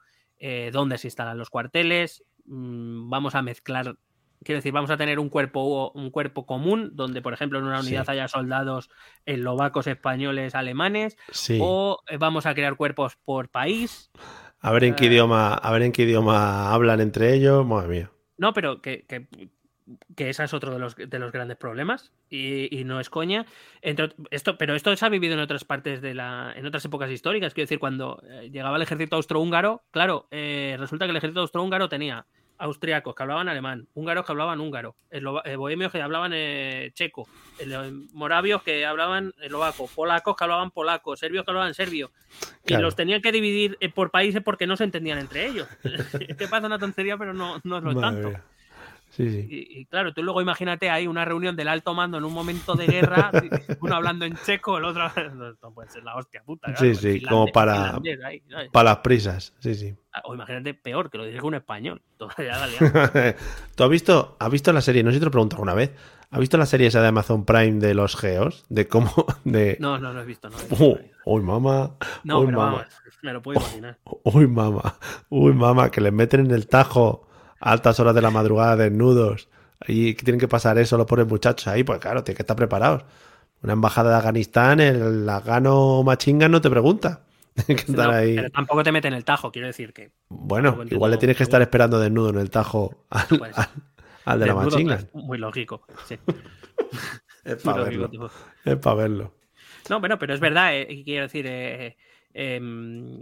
[0.72, 3.96] Dónde se instalan los cuarteles, mm, vamos a mezclar,
[4.44, 7.80] quiero decir, vamos a tener un cuerpo, un cuerpo común, donde por ejemplo en una
[7.80, 8.10] unidad Sí.
[8.12, 8.90] haya soldados
[9.26, 11.58] eslovacos, españoles, alemanes, Sí.
[11.60, 14.10] o eh, vamos a crear cuerpos por país.
[14.60, 15.08] A ver en qué Eh.
[15.08, 17.66] idioma, a ver en qué idioma hablan entre ellos.
[17.66, 18.10] Madre mía.
[18.38, 19.26] No, pero que, que,
[20.16, 23.44] que ese es otro de los, de los grandes problemas y, y no es coña.
[23.82, 27.10] Entre, esto, pero esto se ha vivido en otras partes de la, en otras épocas
[27.10, 27.54] históricas.
[27.54, 31.88] Quiero decir, cuando eh, llegaba el ejército austrohúngaro, claro, eh, resulta que el ejército austrohúngaro
[31.88, 32.26] tenía
[32.62, 37.28] austriacos que hablaban alemán, húngaros que hablaban húngaro, eh, bohemios que hablaban eh, checo,
[37.58, 37.66] eh,
[38.12, 42.12] moravios que hablaban eslovaco, polacos que hablaban polaco, serbios que hablaban serbio.
[42.64, 45.66] Y los tenían que dividir eh, por países porque no se entendían entre ellos.
[46.28, 48.28] es que pasa una tontería, pero no, no es lo Madre tanto.
[48.28, 48.44] mía.
[49.14, 49.46] Sí, sí.
[49.50, 52.74] Y, y claro, tú luego imagínate ahí una reunión del alto mando en un momento
[52.74, 53.30] de guerra,
[53.80, 55.06] uno hablando en checo, el otro.
[55.06, 56.68] Esto puede ser la hostia puta.
[56.68, 58.00] Sí, claro, sí, finlandés- como para-.
[58.72, 59.52] Para las prisas.
[59.58, 59.94] Sí, sí.
[60.24, 62.00] O imagínate peor, que lo dirige un español.
[62.16, 63.36] Todavía la liamos.
[63.76, 65.02] ¿Tú has visto, has visto la serie?
[65.02, 65.92] No sé si te lo pregunto alguna vez.
[66.30, 68.64] ¿Has visto la serie esa de Amazon Prime de los geos?
[68.70, 69.12] De cómo.
[69.44, 69.76] De...
[69.78, 70.48] No, no, no he visto.
[70.48, 71.16] No, he visto, Uh, no he visto.
[71.26, 71.90] uy, mamá.
[72.24, 72.72] No, uy, pero mamá.
[72.72, 72.86] vamos,
[73.22, 73.98] me lo puedo imaginar.
[74.24, 74.96] Uy, mamá.
[75.28, 75.90] Uy, mamá.
[75.90, 77.28] Que les meten en el tajo
[77.62, 79.48] a altas horas de la madrugada desnudos.
[79.86, 81.82] Y tienen que pasar eso los pobres muchachos ahí.
[81.84, 83.04] Pues claro, tienen que estar preparados.
[83.62, 87.22] Una embajada de Afganistán, el afgano machinga no te pregunta.
[87.66, 88.34] Que estar No, ahí.
[88.36, 90.10] Pero tampoco te meten el tajo, quiero decir que.
[90.28, 93.68] Bueno, Buen igual le tienes que estar esperando desnudo en el tajo al, Pues, al-
[94.24, 94.96] al de la machinga.
[95.12, 95.82] pues, Muy lógico.
[96.08, 96.16] sí.
[97.44, 98.10] Es para verlo.
[98.64, 99.34] Es para verlo.
[99.90, 101.96] No, bueno, pero es verdad, eh, quiero decir, eh,
[102.32, 103.20] em,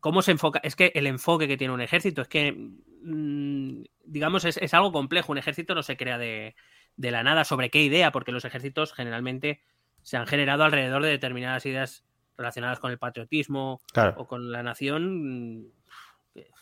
[0.00, 0.60] cómo se enfoca.
[0.62, 4.92] Es que el enfoque que tiene un ejército es que, mm, digamos, es, es algo
[4.92, 5.32] complejo.
[5.32, 6.54] Un ejército no se crea de,
[6.96, 7.44] de la nada.
[7.44, 8.12] ¿Sobre qué idea?
[8.12, 9.60] Porque los ejércitos generalmente
[10.02, 12.04] se han generado alrededor de determinadas ideas
[12.36, 14.14] relacionadas con el patriotismo Claro.
[14.18, 15.72] o con la nación.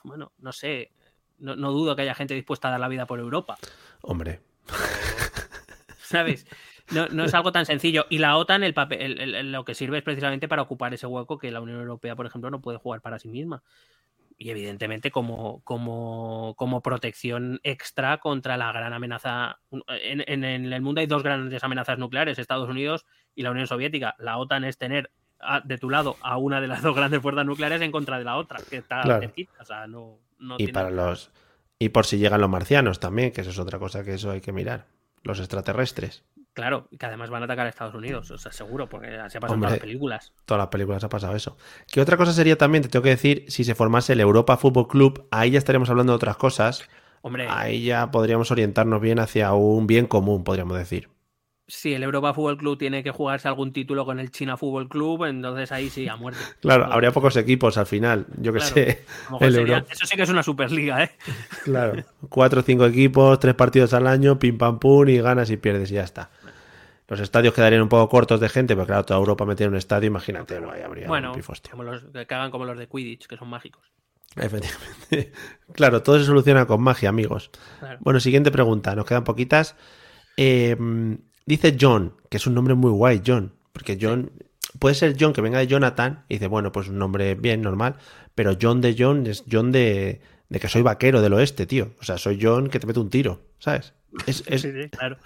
[0.03, 0.93] Bueno, no sé.
[1.39, 3.59] No, no dudo que haya gente dispuesta a dar la vida por Europa.
[4.03, 4.41] Hombre.
[5.99, 6.47] ¿Sabes?
[6.91, 8.07] No, no es algo tan sencillo.
[8.11, 11.39] Y la OTAN, el papel, el- lo que sirve es precisamente para ocupar ese hueco
[11.39, 13.63] que la Unión Europea, por ejemplo, no puede jugar para sí misma.
[14.37, 19.61] Y evidentemente como, como, como protección extra contra la gran amenaza.
[19.89, 23.67] En, en- en el mundo hay dos grandes amenazas nucleares, Estados Unidos y la Unión
[23.67, 24.15] Soviética.
[24.19, 27.47] La OTAN es tener a- de tu lado a una de las dos grandes fuerzas
[27.47, 29.21] nucleares en contra de la otra, que está Claro.
[29.21, 29.53] cerquita.
[29.61, 31.31] O sea, no, no Y tiene- para los.
[31.79, 34.41] Y por si llegan los marcianos también, que eso es otra cosa que eso hay
[34.41, 34.87] que mirar.
[35.23, 36.25] Los extraterrestres.
[36.55, 39.41] Claro, que además van a atacar a Estados Unidos, o sea, seguro, porque se ha
[39.41, 40.33] pasado en todas las películas.
[40.45, 41.57] Todas las películas ha pasado eso.
[41.91, 44.87] ¿Qué otra cosa sería también, te tengo que decir, si se formase el Europa Fútbol
[44.87, 45.27] Club?
[45.33, 46.89] Ahí ya estaríamos hablando de otras cosas.
[47.23, 51.09] Hombre, Ahí ya podríamos orientarnos bien hacia un bien común, podríamos decir.
[51.67, 55.25] si el Europa Fútbol Club tiene que jugarse algún título con el China Fútbol Club,
[55.25, 56.39] entonces ahí sí, a muerte.
[56.61, 58.27] Claro, habría pocos equipos al final.
[58.39, 58.75] Yo que Claro.
[58.75, 59.05] sé.
[59.41, 61.11] El sería- Eso sí que es una Superliga, ¿eh?
[61.65, 62.05] Claro.
[62.29, 65.91] Cuatro o cinco equipos, tres partidos al año, pim pam pum, y ganas y pierdes
[65.91, 66.31] y ya está.
[67.09, 69.79] Los estadios quedarían un poco cortos de gente, pero claro, toda Europa metía en un
[69.79, 71.73] estadio, imagínate, no, ahí habría Bueno, un pifostio.
[71.73, 73.83] como los, que hagan como los de Quidditch, que son mágicos.
[74.37, 75.33] Efectivamente.
[75.75, 77.51] Claro, todo se soluciona con magia, amigos.
[77.81, 77.99] Claro.
[78.01, 79.77] Bueno, siguiente pregunta, nos quedan poquitas.
[80.37, 80.77] Eh,
[81.47, 84.31] dice John, que es un nombre muy guay, John, porque John
[84.79, 87.97] puede ser John que venga de Jonathan y dice, bueno, pues un nombre bien, normal,
[88.35, 91.93] pero John de John es John de, de que soy vaquero del oeste, tío.
[92.01, 93.95] O sea, soy John que te mete un tiro, ¿sabes?
[94.27, 95.17] Es, es- Sí, sí, claro.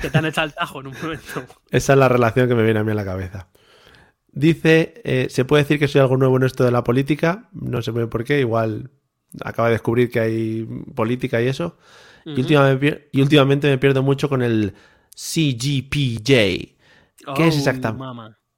[0.00, 1.46] Que te han echado el tajo en un momento.
[1.70, 3.48] esa es la relación que me viene a mí a la cabeza.
[4.32, 7.48] Dice, eh, ¿se puede decir que soy algo nuevo en esto de la política?
[7.52, 8.90] No sé muy bien por qué, igual
[9.44, 11.78] acaba de descubrir que hay política y eso.
[12.24, 14.74] y, últimamente, y últimamente me pierdo mucho con el
[15.14, 16.24] CGPJ.
[16.26, 16.74] ¿Qué
[17.48, 18.04] es Oh, exactamente?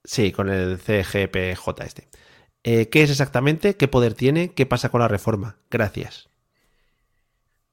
[0.05, 2.09] Sí, con el CGPJ este.
[2.65, 3.77] Eh, ¿Qué es exactamente?
[3.77, 4.55] ¿Qué poder tiene?
[4.55, 5.59] ¿Qué pasa con la reforma?
[5.71, 6.29] Gracias.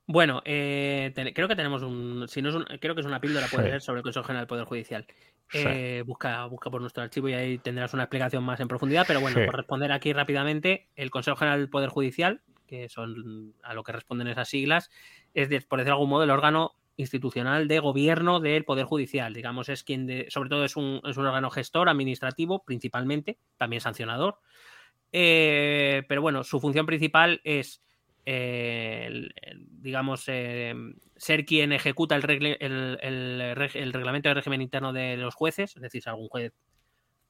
[0.06, 3.22] Bueno, eh, te- creo que tenemos un, si no es un- creo que es una
[3.22, 3.72] píldora puede Sí.
[3.72, 5.06] ser sobre el Consejo General del Poder Judicial.
[5.50, 5.60] Sí.
[5.66, 9.06] Eh, busca, busca por nuestro archivo y ahí tendrás una explicación más en profundidad.
[9.08, 9.46] Pero bueno, Sí.
[9.46, 13.92] por responder aquí rápidamente, el Consejo General del Poder Judicial, que son a lo que
[13.94, 14.90] responden esas siglas,
[15.34, 19.34] es de- por decir de algún modo el órgano institucional de gobierno del Poder Judicial.
[19.34, 23.80] Digamos, es quien, de- sobre todo es un, es un órgano gestor, administrativo, principalmente, también
[23.82, 24.40] sancionador.
[25.12, 27.82] Eh, pero bueno, su función principal es,
[28.26, 29.34] eh, el-
[29.82, 30.74] digamos, eh,
[31.18, 35.36] ser quien ejecuta el, regle- el- el reg- el reglamento de régimen interno de los
[35.36, 36.54] jueces, es decir, si algún juez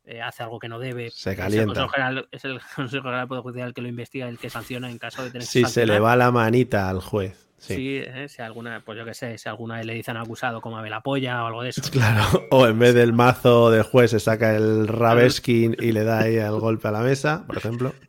[0.06, 1.88] eh, hace algo que no debe, Se es el, calienta.
[1.88, 4.92] General, es el Consejo General del Poder Judicial el que lo investiga, el que sanciona
[4.92, 7.40] en caso de tener que Si se le va la manita al juez.
[7.58, 7.76] Sí.
[7.76, 10.92] Sí, si alguna, pues yo que sé, si alguna vez le dicen acusado como Abel
[10.92, 11.82] Apoya o algo de eso.
[11.92, 16.20] Claro, o en vez del mazo del juez se saca el Rabeskin y le da
[16.24, 17.94] ahí el golpe a la mesa, por ejemplo.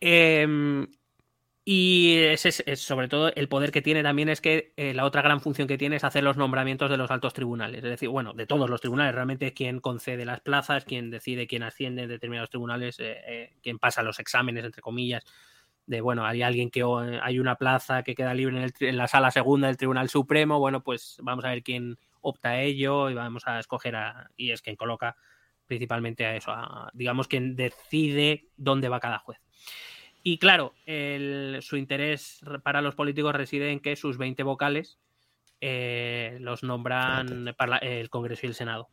[0.00, 0.86] Eh,
[1.70, 5.04] y ese es, es sobre todo el poder que tiene también es que eh, la
[5.04, 7.84] otra gran función que tiene es hacer los nombramientos de los altos tribunales.
[7.84, 11.62] Es decir, bueno, de todos los tribunales, realmente quien concede las plazas, quien decide quién
[11.62, 15.24] asciende en determinados tribunales, eh, eh, quien pasa los exámenes, entre comillas.
[15.84, 16.82] De bueno, hay alguien que
[17.20, 20.58] hay una plaza que queda libre en, el en la sala segunda del Tribunal Supremo.
[20.58, 24.30] Bueno, pues vamos a ver quién opta a ello y vamos a escoger a.
[24.38, 25.16] Y es quien coloca
[25.66, 26.50] principalmente a eso,
[26.94, 29.38] digamos, quien decide dónde va cada juez.
[30.30, 34.98] Y claro, el- su interés para los políticos reside en que sus 20 vocales
[35.60, 38.88] eh, los nombran parla- el Congreso y el Senado.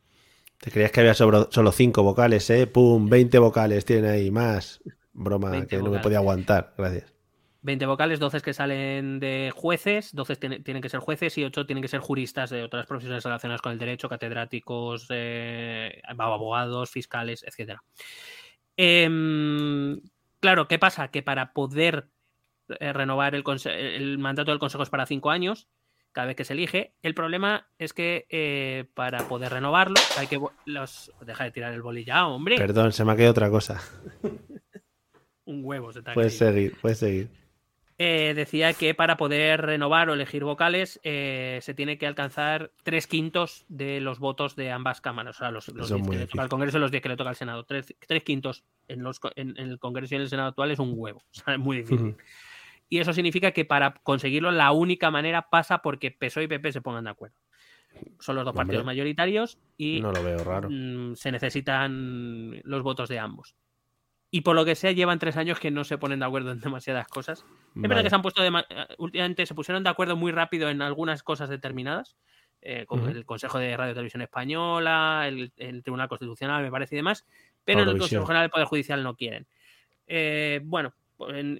[0.58, 2.66] Te creías que había solo cinco vocales, ¿eh?
[2.66, 4.80] Pum, 20 vocales tiene ahí más.
[5.12, 6.72] Broma 20 que no me podía aguantar.
[6.78, 7.12] Gracias.
[7.60, 11.66] 20 vocales, 12 que salen de jueces, 12 tiene- tienen que ser jueces y 8
[11.66, 17.44] tienen que ser juristas de otras profesiones relacionadas con el derecho, catedráticos, eh, abogados, fiscales,
[17.44, 17.78] etc.
[20.46, 21.08] claro, ¿qué pasa?
[21.08, 22.08] Que para poder
[22.78, 25.68] eh, renovar el, el mandato del Consejo es para 5 años,
[26.12, 26.94] cada vez que se elige.
[27.02, 30.40] El problema es que eh, para poder renovarlo hay que...
[30.64, 31.10] Los...
[31.20, 32.58] Deja de tirar el boli ya, hombre.
[32.58, 33.82] Perdón, se me ha quedado otra cosa.
[35.46, 37.28] Un huevo se te ha Puedes seguir, puedes seguir.
[37.98, 43.06] Eh, decía que para poder renovar o elegir vocales eh, se tiene que alcanzar tres
[43.06, 45.36] quintos de los votos de ambas cámaras.
[45.36, 46.48] O sea, los, los Eso es 10 muy que le toca al.
[46.48, 47.64] Congreso y los 10 que le toca al Senado.
[47.64, 50.78] Tres, tres quintos en, los, en, en el Congreso y en el Senado actual es
[50.78, 51.22] un huevo.
[51.30, 52.16] O sea, es muy difícil.
[52.88, 56.80] Y eso significa que para conseguirlo la única manera pasa porque PSOE y PP se
[56.82, 57.36] pongan de acuerdo.
[58.20, 58.66] Son los dos Hombre.
[58.66, 60.68] partidos mayoritarios y No lo veo raro.
[60.70, 63.56] mm, se necesitan los votos de ambos.
[64.36, 66.60] Y por lo que sea, llevan tres años que no se ponen de acuerdo en
[66.60, 67.46] demasiadas cosas.
[67.74, 70.68] Es verdad que se han puesto de eh, últimamente se pusieron de acuerdo muy rápido
[70.68, 72.18] en algunas cosas determinadas,
[72.60, 76.96] eh, como el Consejo de Radio y Televisión Española, el, el Tribunal Constitucional, me parece
[76.96, 77.24] y demás,
[77.64, 77.96] pero en el.
[77.96, 79.46] Consejo General del Poder Judicial no quieren.
[80.06, 80.92] Eh, bueno,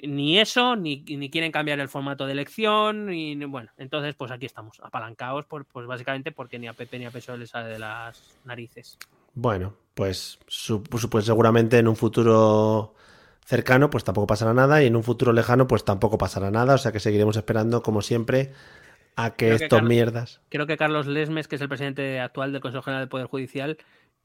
[0.03, 4.44] ni eso, ni, ni quieren cambiar el formato de elección, y bueno, entonces pues aquí
[4.44, 7.78] estamos, apalancados, por, pues básicamente porque ni a PP ni a PSOE les sale de
[7.78, 8.98] las narices.
[9.37, 12.95] Bueno, pues, su- pues, pues seguramente en un futuro
[13.45, 16.79] cercano pues tampoco pasará nada y en un futuro lejano pues tampoco pasará nada, o
[16.79, 18.53] sea que seguiremos esperando como siempre
[19.15, 20.41] a que Creo estos mierdas...
[20.49, 23.79] Creo que Carlos Lesmes, que es el presidente actual del Consejo General del Poder Judicial,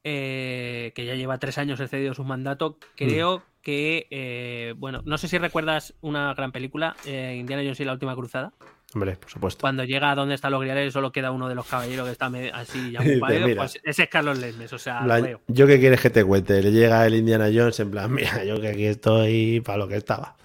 [0.03, 5.27] eh, que ya lleva tres años excedido su mandato, creo que, eh, bueno, no sé
[5.27, 8.53] si recuerdas una gran película, eh, Indiana Jones y la Última Cruzada,
[8.93, 9.61] Hombre, por supuesto.
[9.61, 12.29] cuando llega a donde están los griales solo queda uno de los caballeros que está
[12.53, 15.41] así ya muy pálido, pues ese es Carlos Lesmes, o sea, plan, veo.
[15.47, 18.59] yo qué quieres que te cuente, le llega el Indiana Jones en plan, mira, yo
[18.59, 20.35] que aquí estoy para lo que estaba.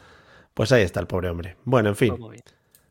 [0.55, 1.57] Pues ahí está el pobre hombre.
[1.65, 2.17] Bueno, en fin,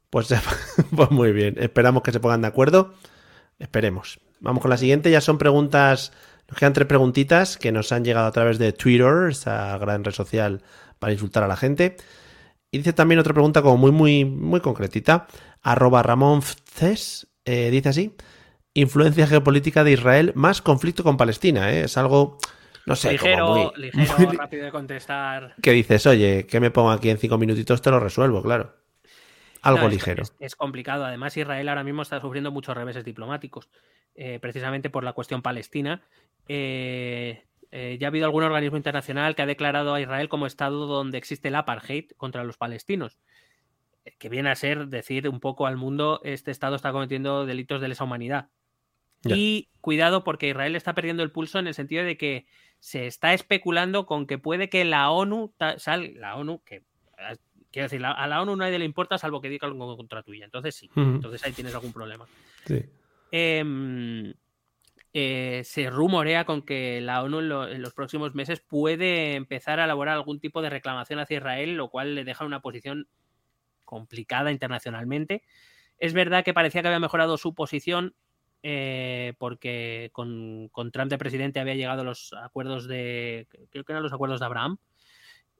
[0.10, 0.41] Pues pues,
[0.95, 2.94] pues muy bien, esperamos que se pongan de acuerdo,
[3.57, 4.19] esperemos.
[4.41, 6.11] Vamos con la siguiente, ya son preguntas,
[6.49, 10.11] nos quedan tres preguntitas que nos han llegado a través de Twitter, esa gran red
[10.11, 10.61] social
[10.99, 11.95] para insultar a la gente.
[12.76, 15.27] Y dice también otra pregunta como muy, muy, muy concretita.
[15.61, 18.14] Arroba Ramón Fces, eh, dice así.
[18.73, 21.72] Influencia geopolítica de Israel más conflicto con Palestina.
[21.72, 21.85] ¿eh?
[21.85, 22.38] Es algo,
[22.85, 25.56] no sé, ligero, como muy, ligero, muy- rápido de contestar.
[25.61, 28.76] que dices, oye, que me pongo aquí en cinco minutitos, te lo resuelvo, claro.
[29.61, 30.23] Algo No, es- ligero.
[30.23, 31.06] Es, es complicado.
[31.06, 33.69] Además, Israel ahora mismo está sufriendo muchos reveses diplomáticos,
[34.15, 36.02] eh, precisamente por la cuestión palestina.
[36.49, 40.85] Eh, eh, ya ha habido algún organismo internacional que ha declarado a Israel como estado
[40.87, 43.19] donde existe el apartheid contra los palestinos.
[44.05, 47.81] eh, Que viene a ser decir un poco al mundo, este estado está cometiendo delitos
[47.81, 48.49] de lesa humanidad.
[49.37, 52.45] Y cuidado porque Israel está perdiendo el pulso en el sentido de que
[52.79, 57.37] se está especulando con que puede que la ONU, sal, la ONU, que eh,
[57.71, 60.45] quiero decir, la- a la ONU nadie le importa salvo que diga algo contra tuya.
[60.45, 62.25] Entonces sí, entonces ahí tienes algún problema.
[62.67, 62.83] Sí.
[63.31, 64.33] Em,
[65.17, 69.79] eh, se rumorea con que la ONU en, lo, en, los próximos meses puede empezar
[69.79, 73.07] a elaborar algún tipo de reclamación hacia Israel, lo cual le deja una posición
[73.85, 75.43] complicada internacionalmente.
[75.99, 78.13] Es verdad que parecía que había mejorado su posición
[78.61, 84.03] eh, porque con, con, Trump de presidente había llegado los acuerdos de, creo que eran
[84.03, 84.79] los acuerdos de Abraham,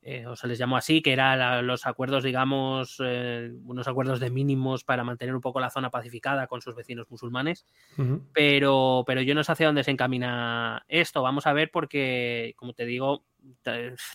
[0.07, 4.30] eh, o se les llamó así, que eran los acuerdos, digamos, eh, unos acuerdos de
[4.30, 7.65] mínimos para mantener un poco la zona pacificada con sus vecinos musulmanes.
[7.98, 8.22] Uh -huh.
[8.32, 11.23] pero, pero yo no sé hacia dónde se encamina esto.
[11.23, 13.26] Vamos a ver porque, como te digo,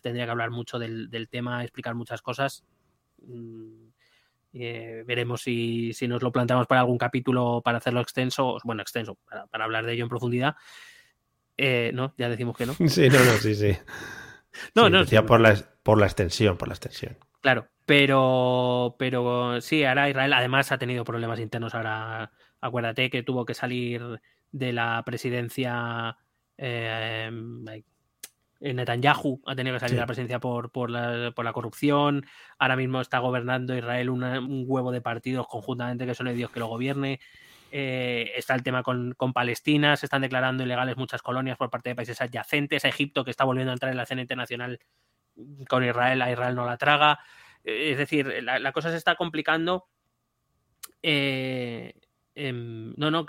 [0.00, 2.64] tendría que hablar mucho del, del tema, explicar muchas cosas.
[3.26, 3.88] Mm,
[4.52, 9.18] eh, veremos si, si, nos lo planteamos para algún capítulo para hacerlo extenso, bueno, extenso,
[9.28, 10.54] para, para hablar de ello en profundidad.
[11.92, 12.74] No, ya decimos que no.
[12.88, 13.76] Sí, no, no, sí, sí.
[14.74, 15.00] No, sí, no.
[15.00, 17.16] Decía por la, por la extensión, por la extensión.
[17.40, 21.74] Claro, pero, pero sí, ahora Israel además ha tenido problemas internos.
[21.74, 24.20] Ahora, acuérdate que tuvo que salir
[24.52, 26.16] de la presidencia.
[26.56, 27.30] Eh,
[28.60, 29.96] Netanyahu ha tenido que salir sí.
[29.96, 32.26] de la presidencia por, por, la, por, la, corrupción.
[32.58, 36.50] Ahora mismo está gobernando Israel una, un huevo de partidos conjuntamente que son el Dios
[36.50, 37.20] que lo gobierne.
[37.70, 41.90] Eh, está el tema con, con, Palestina, se están declarando ilegales muchas colonias por parte
[41.90, 42.84] de países adyacentes.
[42.84, 44.80] A Egipto, que está volviendo a entrar en la escena internacional
[45.68, 47.20] con Israel, a Israel no la traga.
[47.64, 49.86] Eh, es decir, la, cosa se está complicando.
[51.02, 51.94] Eh,
[52.34, 53.26] eh, no, no,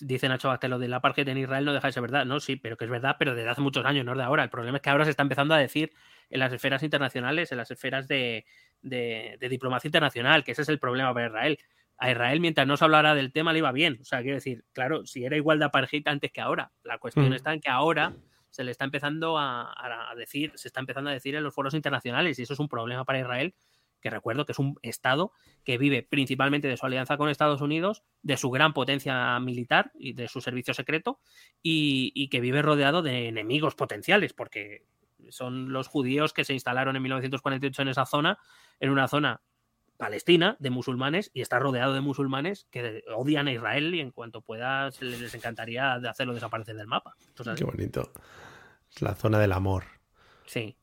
[0.00, 2.24] dice Nacho Basté, lo de la apartheid en Israel no deja de ser verdad.
[2.24, 4.42] No, sí, pero que es verdad, pero desde hace muchos años, no de ahora.
[4.44, 5.92] El problema es que ahora se está empezando a decir
[6.30, 8.46] en las esferas internacionales, en las esferas de,
[8.82, 11.58] de diplomacia internacional, que ese es el problema para Israel
[12.02, 13.98] a Israel, mientras no se hablara del tema, le iba bien.
[14.00, 16.72] O sea, quiero decir, claro, si era igual de apartheid antes que ahora.
[16.82, 17.34] La cuestión mm.
[17.34, 18.16] está en que ahora
[18.50, 21.74] se le está empezando a, a, decir, se está empezando a decir en los foros
[21.74, 23.54] internacionales, y eso es un problema para Israel,
[24.00, 25.30] que recuerdo que es un Estado
[25.62, 30.14] que vive principalmente de su alianza con Estados Unidos, de su gran potencia militar y
[30.14, 31.20] de su servicio secreto,
[31.62, 34.86] y, y que vive rodeado de enemigos potenciales, porque
[35.30, 38.38] son los judíos que se instalaron en 1948 en esa zona,
[38.80, 39.40] en una zona
[40.02, 44.40] Palestina de musulmanes y está rodeado de musulmanes que odian a Israel y en cuanto
[44.40, 47.14] pueda se les encantaría de hacerlo desaparecer del mapa.
[47.28, 48.12] Entonces, Qué bonito.
[48.92, 49.84] Es la zona del amor.
[50.46, 50.76] Sí.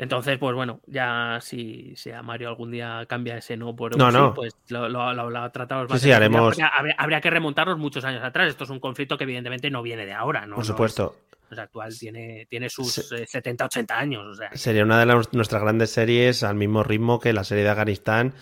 [0.00, 4.10] Entonces, pues bueno, ya si, si a Mario algún día cambia ese no por no,
[4.10, 4.32] sí, no.
[4.32, 6.58] pues lo, lo, lo, lo tratamos sí, sí, haremos...
[6.58, 8.48] habría, habría, que remontarnos muchos años atrás.
[8.48, 10.56] Esto es un conflicto que evidentemente no viene de ahora, ¿no?
[10.56, 11.16] Por supuesto.
[11.28, 13.26] No es, es actual, tiene, tiene sus Se...
[13.26, 14.26] 70, 80 años.
[14.26, 14.56] O sea.
[14.56, 18.32] Sería una de las, nuestras grandes series al mismo ritmo que la serie de Afganistán,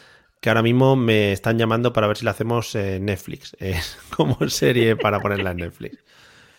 [0.40, 3.80] que ahora mismo me están llamando para ver si la hacemos en Netflix, eh,
[4.16, 6.05] como serie para ponerla en Netflix.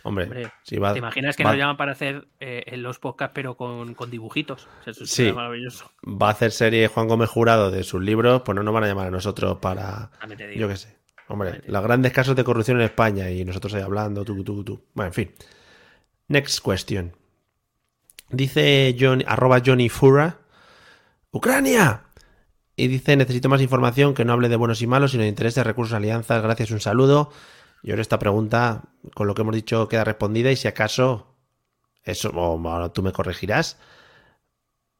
[0.03, 3.33] Hombre, Hombre si va, ¿te imaginas que va, nos llaman para hacer eh, los podcasts
[3.35, 4.67] pero con, con dibujitos?
[4.85, 5.91] Eso sí, maravilloso.
[6.05, 8.87] va a hacer serie Juan Gómez Jurado de sus libros, pues no nos van a
[8.87, 10.11] llamar a nosotros para...
[10.55, 10.97] Yo qué sé.
[11.27, 14.81] Hombre, los grandes casos de corrupción en España y nosotros ahí hablando, tú, tú, tú.
[14.93, 15.31] Bueno, en fin.
[16.27, 17.13] Next question.
[18.29, 20.39] Dice John, arroba Johnny Fura.
[21.31, 22.03] ¡Ucrania!
[22.75, 25.65] Y dice, necesito más información que no hable de buenos y malos, sino de intereses,
[25.65, 26.41] recursos, alianzas.
[26.41, 27.31] Gracias, un saludo.
[27.83, 28.83] Yo en esta pregunta,
[29.15, 31.35] con lo que hemos dicho, queda respondida y si acaso,
[32.03, 33.79] eso, o tú me corregirás,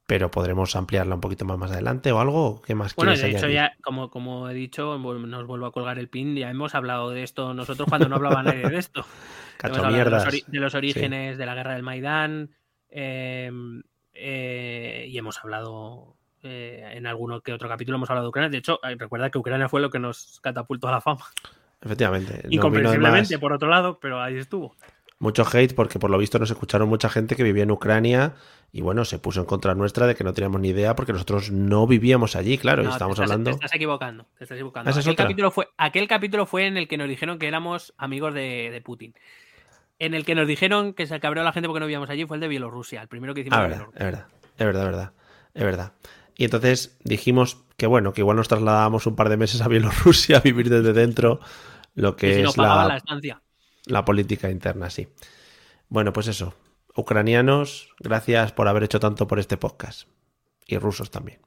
[0.05, 2.61] pero podremos ampliarla un poquito más más adelante o algo.
[2.61, 6.09] ¿Qué más bueno, de hecho, ya, como, como he dicho, nos vuelvo a colgar el
[6.09, 9.05] pin, ya hemos hablado de esto nosotros cuando no hablaba nadie de esto.
[9.57, 10.25] Cacho de, mierdas.
[10.25, 11.37] los, de los, orígenes sí.
[11.37, 12.55] de la guerra del Maidán
[12.89, 13.51] eh,
[14.13, 18.49] eh, y hemos hablado eh, en alguno que otro capítulo hemos hablado de Ucrania.
[18.49, 21.25] De hecho, recuerda que Ucrania fue lo que nos catapultó a la fama.
[21.81, 22.45] Efectivamente.
[22.49, 24.75] Incomprensiblemente, no por otro lado, pero ahí estuvo.
[25.19, 28.35] Mucho hate porque por lo visto nos escucharon mucha gente que vivía en Ucrania
[28.71, 31.51] y bueno, se puso en contra nuestra de que no teníamos ni idea porque nosotros
[31.51, 33.49] no vivíamos allí, claro, no, y estás, hablando...
[33.49, 34.91] Te estás equivocando, te estás equivocando.
[34.91, 38.33] ¿Esa aquel, capítulo fue, aquel capítulo fue en el que nos dijeron que éramos amigos
[38.33, 39.13] de, de Putin.
[39.97, 42.37] En el que nos dijeron que se cabreó la gente porque no vivíamos allí fue
[42.37, 43.57] el de Bielorrusia, el primero que hicimos.
[43.57, 44.27] Ah, verdad, es verdad,
[44.57, 45.13] es verdad, es verdad,
[45.53, 45.93] es verdad.
[46.37, 50.37] Y entonces dijimos que bueno, que igual nos trasladábamos un par de meses a Bielorrusia
[50.37, 51.41] a vivir desde dentro
[51.95, 53.41] lo que, si es no la, la, estancia.
[53.85, 55.07] la política interna, sí.
[55.89, 56.53] Bueno, pues eso.
[56.95, 60.07] Ucranianos, gracias por haber hecho tanto por este podcast.
[60.65, 61.39] Y rusos también.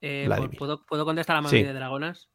[0.00, 1.62] Eh, ¿puedo, ¿puedo, contestar a la sí.
[1.62, 2.28] de Dragonas?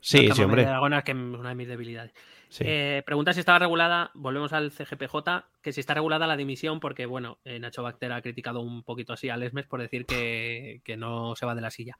[0.00, 0.62] Sí, sí, hombre.
[0.62, 2.12] De Dragonas, que es una de mis debilidades.
[2.48, 2.64] Sí.
[2.66, 5.16] Eh, pregunta si estaba regulada, volvemos al CGPJ,
[5.60, 9.12] que si está regulada la dimisión, porque bueno, eh, Nacho Bacter ha criticado un poquito
[9.12, 11.98] así a Lesmes por decir que, que, no se va de la silla.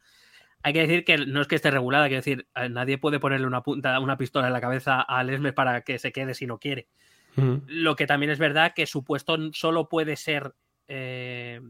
[0.62, 3.62] Hay que decir que no es que esté regulada, quiero decir, nadie puede ponerle una
[3.62, 6.88] punta, una pistola en la cabeza a Lesmes para que se quede si no quiere.
[7.36, 7.62] Uh -huh.
[7.66, 10.54] Lo que también es verdad que su puesto solo puede ser,
[10.88, 11.60] eh,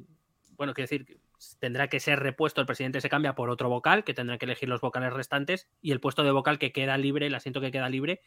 [0.56, 1.20] bueno, quiero decir,
[1.58, 4.68] tendrá que ser repuesto, el presidente se cambia por otro vocal, que tendrá que elegir
[4.68, 7.88] los vocales restantes, y el puesto de vocal que queda libre, el asiento que queda
[7.88, 8.22] libre,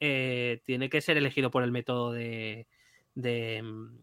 [0.00, 2.66] eh, tiene que ser elegido por el método de,
[3.14, 3.98] de, mm,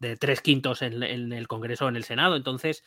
[0.00, 2.36] de tres quintos en, en el Congreso o en el Senado.
[2.36, 2.84] Entonces,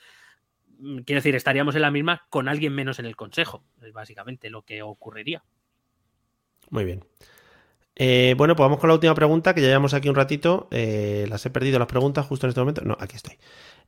[1.05, 3.63] quiero decir, estaríamos en la misma con alguien menos en el Consejo.
[3.81, 5.43] Es básicamente lo que ocurriría.
[6.69, 7.03] Muy bien.
[7.95, 10.67] Eh, bueno, pues vamos con la última pregunta, que ya llevamos aquí un ratito.
[10.71, 12.81] Eh, las he perdido las preguntas justo en este momento.
[12.83, 13.37] No, aquí estoy.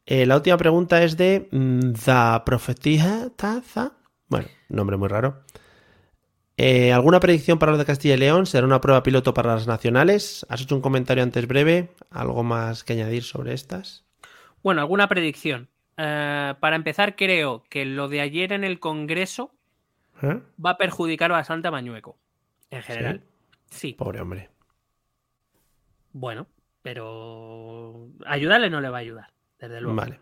[0.05, 3.93] Eh, la última pregunta es de mm, The Profetija Taza.
[4.27, 5.43] Bueno, nombre muy raro.
[6.93, 8.45] ¿Alguna predicción para los de Castilla y León?
[8.45, 10.45] ¿Será una prueba piloto para las nacionales?
[10.47, 11.89] ¿Has hecho un comentario antes breve?
[12.09, 14.05] ¿Algo más que añadir sobre estas?
[14.61, 15.69] Bueno, alguna predicción.
[15.97, 19.53] Eh, para empezar, creo que lo de ayer en el Congreso
[20.21, 20.39] ¿Eh?
[20.63, 22.17] va a perjudicar bastante a Mañueco,
[22.69, 23.23] en general.
[23.69, 23.93] Sí.
[23.93, 24.49] Pobre hombre.
[26.11, 26.47] Bueno,
[26.81, 29.95] pero ayudarle no le va a ayudar, desde luego.
[29.97, 30.19] Vale.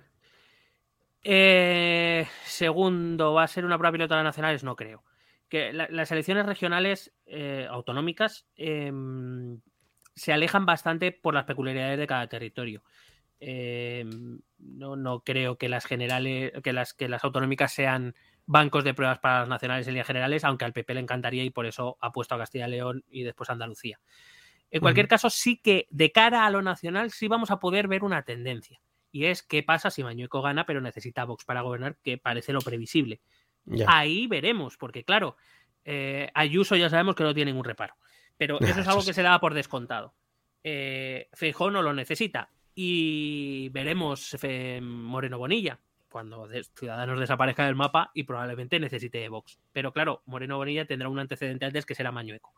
[1.24, 4.64] Eh, segundo, ¿va a ser una prueba piloto las nacionales?
[4.64, 5.04] No creo.
[5.50, 9.60] Que la- las elecciones regionales eh, autonómicas em,
[10.16, 12.84] se alejan bastante por las peculiaridades de cada territorio.
[13.44, 18.16] Em, no, no creo que las generales, que las, que las autonómicas sean
[18.46, 21.50] bancos de pruebas para las nacionales en líneas generales, aunque al PP le encantaría y
[21.50, 24.00] por eso ha puesto a Castilla y León y después a Andalucía.
[24.70, 28.04] En cualquier caso, sí que de cara a lo nacional sí vamos a poder ver
[28.04, 28.80] una tendencia.
[29.12, 32.62] Y es qué pasa si Mañueco gana, pero necesita Vox para gobernar, que parece lo
[32.62, 33.22] previsible.
[33.66, 33.86] Ya.
[33.90, 35.36] Ahí veremos, porque claro,
[35.84, 37.96] eh, Ayuso ya sabemos que no tiene ningún reparo.
[38.38, 40.14] Pero eso es algo que se da por descontado.
[40.64, 42.50] Eh, Feijóo no lo necesita.
[42.76, 44.36] Y veremos
[44.82, 45.80] Moreno Bonilla
[46.10, 49.60] cuando Ciudadanos desaparezca del mapa y probablemente necesite Vox.
[49.72, 52.54] Pero claro, Moreno Bonilla tendrá un antecedente antes que será Mañueco.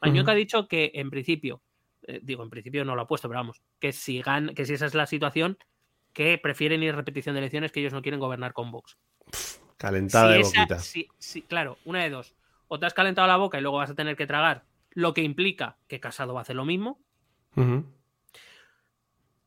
[0.00, 1.62] Mañueco ha dicho que en principio,
[2.06, 4.74] eh, digo en principio no lo ha puesto, pero vamos, que si, gan- que si
[4.74, 5.58] esa es la situación,
[6.12, 8.98] que prefieren ir a repetición de elecciones, que ellos no quieren gobernar con Vox.
[9.76, 10.78] Calentada Si de esa- boquita.
[10.78, 12.34] si- si- claro, una de dos.
[12.68, 15.22] O te has calentado la boca y luego vas a tener que tragar, lo que
[15.22, 17.00] implica que Casado va a hacer lo mismo.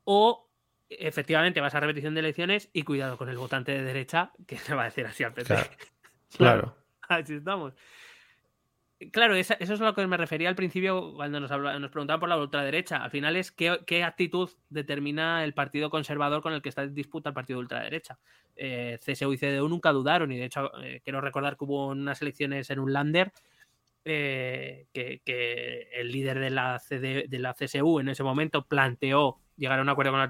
[0.05, 0.49] O
[0.89, 4.75] efectivamente vas a repetición de elecciones y cuidado con el votante de derecha que le
[4.75, 5.53] va a decir así al PP.
[6.37, 6.61] Claro.
[6.61, 6.75] Claro.
[7.07, 7.73] Así estamos.
[9.11, 12.19] Claro, eso es a lo que me refería al principio cuando nos, habla- nos preguntaban
[12.19, 12.97] por la ultraderecha.
[12.97, 16.93] Al final es qué, qué actitud determina el partido conservador con el que está en
[16.93, 18.17] disputa el partido de ultraderecha.
[18.55, 22.21] Eh, CSU y CDU nunca dudaron y de hecho eh, quiero recordar que hubo unas
[22.21, 23.33] elecciones en un lander
[24.05, 29.39] eh, que, que el líder de la, CD de la CSU en ese momento planteó
[29.57, 30.25] llegar a un acuerdo con la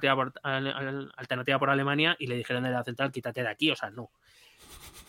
[1.17, 4.11] alternativa por, Alemania y le dijeron de la central quítate de aquí, o sea, no.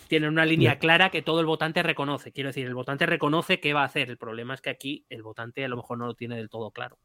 [0.08, 2.30] Tienen una línea clara que todo el votante reconoce.
[2.30, 4.08] Quiero decir, el votante reconoce qué va a hacer.
[4.08, 6.70] El problema es que aquí el votante a lo mejor no lo tiene del todo
[6.70, 6.96] claro.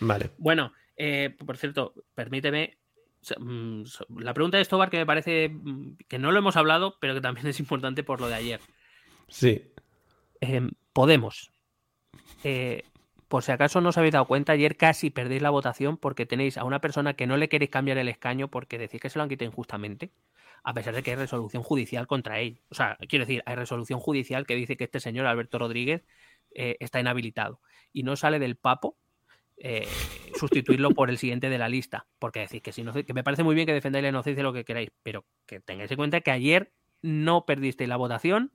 [0.00, 0.30] Vale.
[0.38, 2.78] Bueno, eh, por cierto, permíteme.
[3.38, 3.82] mm,
[4.18, 7.20] La pregunta de Stobar que me parece mm, que no lo hemos hablado, pero que
[7.20, 8.60] también es importante por lo de ayer.
[9.28, 9.72] Sí.
[10.40, 11.50] Eh, Podemos.
[12.44, 12.84] Eh,
[13.32, 16.58] por si acaso no os habéis dado cuenta, ayer casi perdéis la votación porque tenéis
[16.58, 19.22] a una persona que no le queréis cambiar el escaño porque decís que se lo
[19.22, 20.10] han quitado injustamente,
[20.62, 22.60] a pesar de que hay resolución judicial contra él.
[22.68, 26.04] O sea, quiero decir, hay resolución judicial que dice que este señor, Alberto Rodríguez,
[26.54, 28.98] eh, está inhabilitado y no sale del papo
[29.56, 29.88] eh,
[30.38, 32.06] sustituirlo por el siguiente de la lista.
[32.18, 34.52] Porque decís que si no, que me parece muy bien que defendáis la inocencia lo
[34.52, 38.52] que queráis, pero que tengáis en cuenta que ayer no perdisteis la votación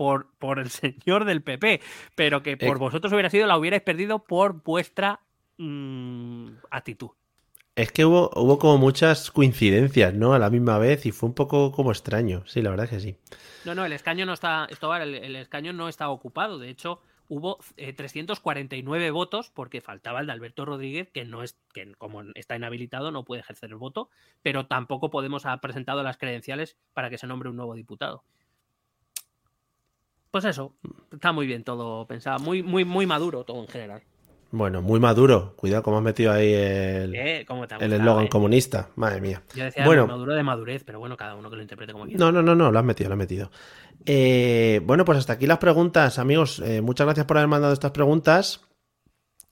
[0.00, 1.82] por, por el señor del PP,
[2.14, 2.80] pero que por Eh.
[2.80, 5.20] vosotros hubiera sido, la hubierais perdido por vuestra
[5.58, 7.10] mm, actitud.
[7.76, 10.32] Es que hubo, hubo como muchas coincidencias, ¿no?
[10.32, 12.44] A la misma vez y fue un poco como extraño.
[12.46, 13.16] Sí, la verdad es que sí.
[13.66, 16.58] No, no, el escaño no está, esto, el, el escaño no está ocupado.
[16.58, 21.58] De hecho, hubo eh, 349 votos porque faltaba el de Alberto Rodríguez, que no es,
[21.74, 24.08] que como está inhabilitado no puede ejercer el voto,
[24.40, 28.24] pero tampoco Podemos ha presentado las credenciales para que se nombre un nuevo diputado.
[30.30, 30.74] Pues eso,
[31.12, 34.02] está muy bien todo pensado, muy, muy, muy maduro todo en general.
[34.52, 35.54] Bueno, muy maduro.
[35.56, 38.28] Cuidado cómo has metido ahí el Eh, ¿cómo te ha el gustado, eslogan eh?
[38.28, 38.88] comunista.
[38.96, 39.42] Madre mía.
[39.54, 40.08] Yo decía Bueno.
[40.08, 42.18] maduro de madurez, pero bueno, cada uno que lo interprete como quiera.
[42.18, 43.50] No, no, no, no, lo has metido, lo has metido.
[44.06, 46.60] Eh, bueno, pues hasta aquí las preguntas, amigos.
[46.64, 48.62] Eh, muchas gracias por haber mandado estas preguntas.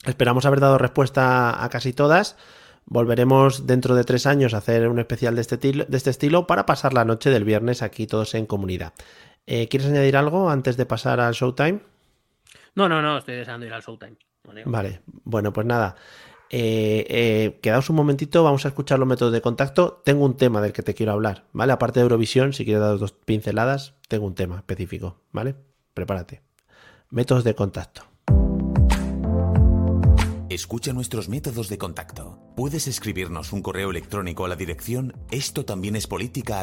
[0.04, 2.36] Esperamos haber dado respuesta a casi todas.
[2.84, 6.66] Volveremos dentro de tres años a hacer un especial de este, de este estilo para
[6.66, 8.94] pasar la noche del viernes aquí todos en comunidad.
[9.50, 11.80] Eh, ¿Quieres añadir algo antes de pasar al showtime?
[12.74, 14.18] No, no, no, estoy deseando ir al Showtime.
[14.66, 15.96] Vale, bueno, pues nada.
[16.50, 20.02] Eh, eh, quedaos un momentito, vamos a escuchar los métodos de contacto.
[20.04, 21.72] Tengo un tema del que te quiero hablar, ¿vale?
[21.72, 25.54] Aparte de Eurovisión, si quieres dar dos pinceladas, tengo un tema específico, ¿vale?
[25.94, 26.42] Prepárate.
[27.08, 28.02] Métodos de contacto.
[30.50, 32.38] Escucha nuestros métodos de contacto.
[32.54, 36.62] Puedes escribirnos un correo electrónico a la dirección esto también es política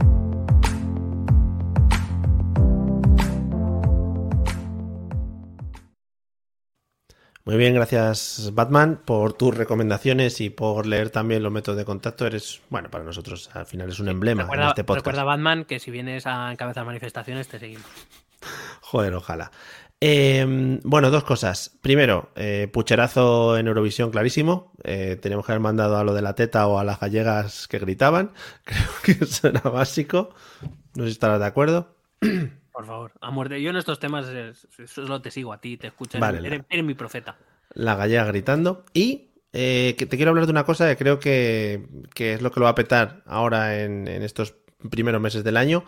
[7.43, 12.27] Muy bien, gracias Batman por tus recomendaciones y por leer también los métodos de contacto.
[12.27, 15.07] Eres, bueno, para nosotros al final es un emblema Recuerda, en este podcast.
[15.07, 17.85] recuerda, Batman, que si vienes a encabezar manifestaciones te seguimos.
[18.81, 19.51] Joder, ojalá.
[20.03, 21.77] Eh, bueno, dos cosas.
[21.81, 24.71] Primero, eh, pucherazo en Eurovisión clarísimo.
[24.83, 27.77] Eh, tenemos que haber mandado a lo de la teta o a las gallegas que
[27.79, 28.33] gritaban.
[28.63, 30.33] Creo que eso era básico.
[30.95, 31.95] No sé si estarás de acuerdo.
[32.81, 33.61] Por favor, a muerte.
[33.61, 34.53] Yo en estos temas eh,
[34.87, 36.19] solo te sigo a ti, te escucho.
[36.19, 37.37] Vale, eres, mi profeta.
[37.75, 38.85] La gallega gritando.
[38.91, 41.85] Y eh, que te quiero hablar de una cosa que creo que,
[42.15, 44.55] que es lo que lo va a petar ahora en, en estos
[44.89, 45.85] primeros meses del año.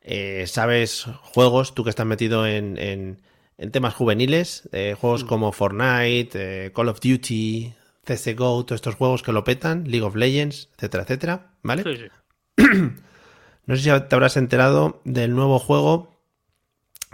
[0.00, 3.20] Eh, Sabes juegos, tú que estás metido en, en-
[3.56, 7.74] en temas juveniles, eh, juegos como Fortnite, Call of Duty,
[8.04, 11.82] CSGO, todos estos juegos que lo petan, League of Legends, etcétera, etcétera, ¿vale?
[11.82, 12.64] Sí, sí.
[13.66, 16.17] No sé si te habrás enterado del nuevo juego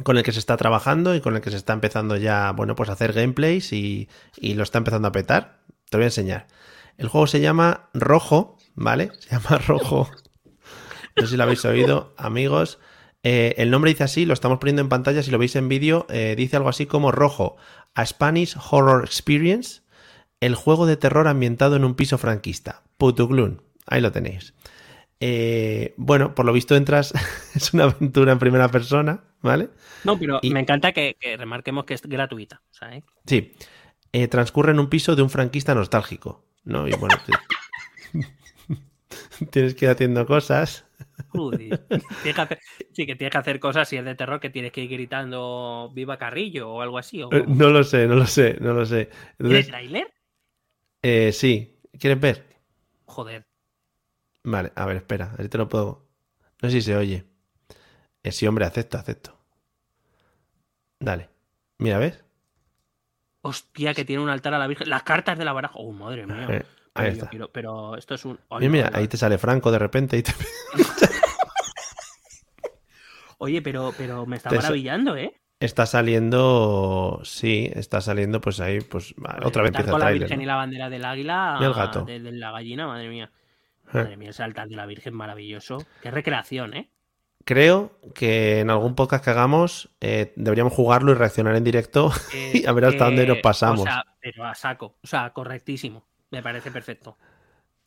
[0.02, 2.74] con el que se está trabajando y con el que se está empezando ya, bueno,
[2.74, 5.60] pues a hacer gameplays y, y lo está empezando a petar.
[5.90, 6.46] Te voy a enseñar.
[6.98, 9.10] El juego se llama Rojo, ¿vale?
[9.20, 10.10] Se llama Rojo.
[11.16, 12.78] No sé si lo habéis oído, amigos.
[13.22, 16.06] Eh, el nombre dice así, lo estamos poniendo en pantalla, si lo veis en vídeo,
[16.10, 17.56] eh, dice algo así como Rojo,
[17.94, 19.80] a Spanish Horror Experience,
[20.40, 22.82] el juego de terror ambientado en un piso franquista.
[22.98, 24.54] Putuglun, ahí lo tenéis.
[25.20, 27.14] Eh, bueno, por lo visto entras,
[27.54, 29.70] es una aventura en primera persona, ¿vale?
[30.02, 32.62] No, pero Y- me encanta que, que remarquemos que es gratuita.
[32.70, 33.04] ¿sabes?
[33.26, 33.52] Sí.
[34.12, 36.88] Eh, transcurre en un piso de un franquista nostálgico, ¿no?
[36.88, 37.16] Y bueno,
[39.50, 40.84] tienes que ir haciendo cosas.
[42.22, 42.58] Tienes que hacer-
[42.92, 45.90] sí, que tienes que hacer cosas si es de terror que tienes que ir gritando
[45.94, 47.22] Viva Carrillo o algo así.
[47.22, 47.44] ¿o Eh?
[47.48, 49.10] No lo sé, no lo sé, no lo sé.
[49.46, 50.12] ¿Tiene Entonces, tráiler?
[51.02, 52.44] eh, sí, ¿quieres ver?
[53.06, 53.46] Joder.
[54.44, 56.06] Vale, a ver, espera, a ver si te lo puedo.
[56.62, 57.24] No sé si se oye.
[58.30, 59.36] Sí, hombre, acepto, acepto.
[60.98, 61.28] Dale.
[61.78, 62.24] Mira, ¿ves?
[63.42, 64.88] Hostia, que tiene un altar a la Virgen.
[64.88, 65.74] Las cartas de la baraja.
[65.76, 66.46] Oh, madre mía.
[66.48, 66.64] Eh,
[66.94, 67.28] ahí Ay, está.
[67.28, 68.38] quiero- pero esto es un.
[68.48, 70.32] Ay, Mira, mira, ahí te sale Franco de repente y te...
[73.38, 75.34] Oye, pero, pero me está Te maravillando, ¿eh?
[75.60, 79.14] Está saliendo, sí, está saliendo, pues ahí, pues
[79.44, 80.10] otra vez empieza el con la.
[80.10, 80.42] Virgen ¿no?
[80.42, 81.58] y la bandera del águila.
[81.60, 82.02] Y el gato.
[82.04, 83.30] De, de la gallina, madre mía.
[83.88, 83.90] Eh.
[83.92, 85.78] Madre mía, ese altar de la Virgen maravilloso.
[86.02, 86.90] Qué recreación, ¿eh?
[87.44, 92.52] Creo que en algún podcast que hagamos eh, deberíamos jugarlo y reaccionar en directo Eh,
[92.54, 93.80] y a ver hasta eh, dónde nos pasamos.
[93.80, 94.96] O sea, pero a saco.
[95.02, 96.04] O sea, correctísimo.
[96.30, 97.16] Me parece perfecto.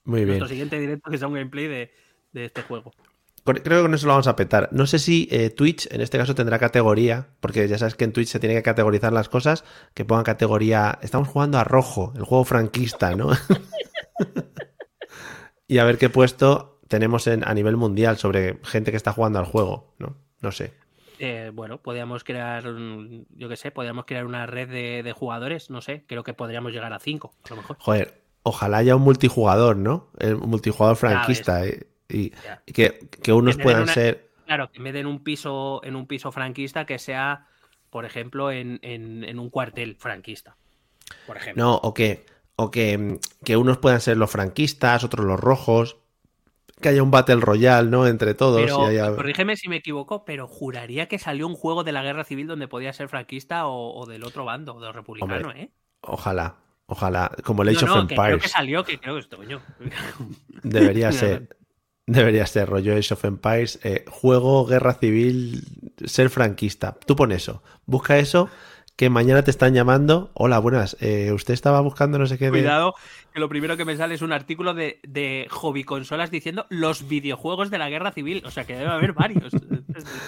[0.05, 0.37] Muy bien.
[0.37, 1.91] Nuestro siguiente directo que sea un gameplay de,
[2.31, 2.93] de este juego.
[3.53, 4.69] Creo que con eso lo vamos a petar.
[4.73, 8.11] No sé si eh, Twitch en este caso tendrá categoría, porque ya sabes que en
[8.11, 9.63] Twitch se tiene que categorizar las cosas,
[9.93, 10.99] que pongan categoría.
[11.01, 13.29] Estamos jugando a rojo, el juego franquista, ¿no?
[15.67, 19.39] y a ver qué puesto tenemos en, a nivel mundial sobre gente que está jugando
[19.39, 20.15] al juego, ¿no?
[20.41, 20.73] No sé.
[21.19, 22.63] Eh, bueno, podríamos crear,
[23.35, 26.71] yo qué sé, podríamos crear una red de, de jugadores, no sé, creo que podríamos
[26.71, 27.77] llegar a cinco, a lo mejor.
[27.79, 30.09] Joder, ojalá haya un multijugador, ¿no?
[30.19, 31.65] El multijugador franquista.
[31.65, 32.29] eh, y,
[32.71, 34.29] que, que unos Que puedan una- ser.
[34.45, 37.47] Claro, que me den un piso, en un piso franquista que sea,
[37.89, 40.55] por ejemplo, en, en- en un cuartel franquista.
[41.25, 41.63] Por ejemplo.
[41.63, 45.97] No, o que, o que, que unos puedan ser los franquistas, otros los rojos.
[46.79, 48.05] Que haya un Battle Royale, ¿no?
[48.05, 48.61] Entre todos.
[48.61, 52.03] Pero, y haya- corrígeme si me equivoco, pero juraría que salió un juego de la
[52.03, 55.71] guerra civil donde podía ser franquista o, o del otro bando, del republicano, Hombre, ¿eh?
[56.01, 56.55] Ojalá,
[56.85, 57.31] ojalá.
[57.43, 58.51] Como el Age no, of no, que creo que Empires.
[58.51, 59.61] salió, que creo que esto, coño.
[60.63, 61.49] Debería ser.
[62.05, 63.79] Debería ser rollo Age of Empires.
[63.83, 65.63] eh, juego, guerra civil,
[66.05, 66.95] ser franquista.
[67.05, 67.63] Tú pon eso.
[67.85, 68.49] Busca eso.
[68.95, 70.31] Que mañana te están llamando.
[70.33, 70.95] Hola, buenas.
[71.01, 72.45] eh, usted estaba buscando no sé qué.
[72.45, 72.95] de- Cuidado,
[73.37, 77.07] que lo primero que me sale es un artículo de, de hobby consolas diciendo los
[77.07, 78.41] videojuegos de la guerra civil.
[78.43, 79.53] O sea que debe haber varios.
[79.53, 79.61] es,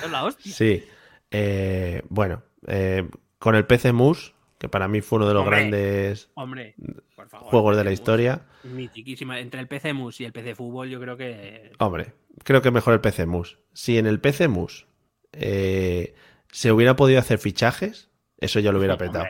[0.03, 0.53] es la hostia.
[0.53, 0.84] Sí.
[1.31, 3.10] Eh, bueno, eh,
[3.40, 5.57] con el PC Mus, que para mí fue uno de los Hombre.
[5.57, 6.76] grandes Hombre,
[7.15, 7.49] por favor.
[7.49, 8.45] juegos de la historia.
[8.64, 9.40] Mitiquísima.
[9.40, 11.72] Entre el PC Mus y el PC Fútbol, yo creo que.
[11.80, 12.14] Hombre,
[12.44, 13.57] creo que mejor el PC Mus.
[13.73, 14.86] Si en el PC Mus
[15.31, 16.14] eh,
[16.52, 19.26] se hubiera podido hacer fichajes, eso ya lo hubiera petado.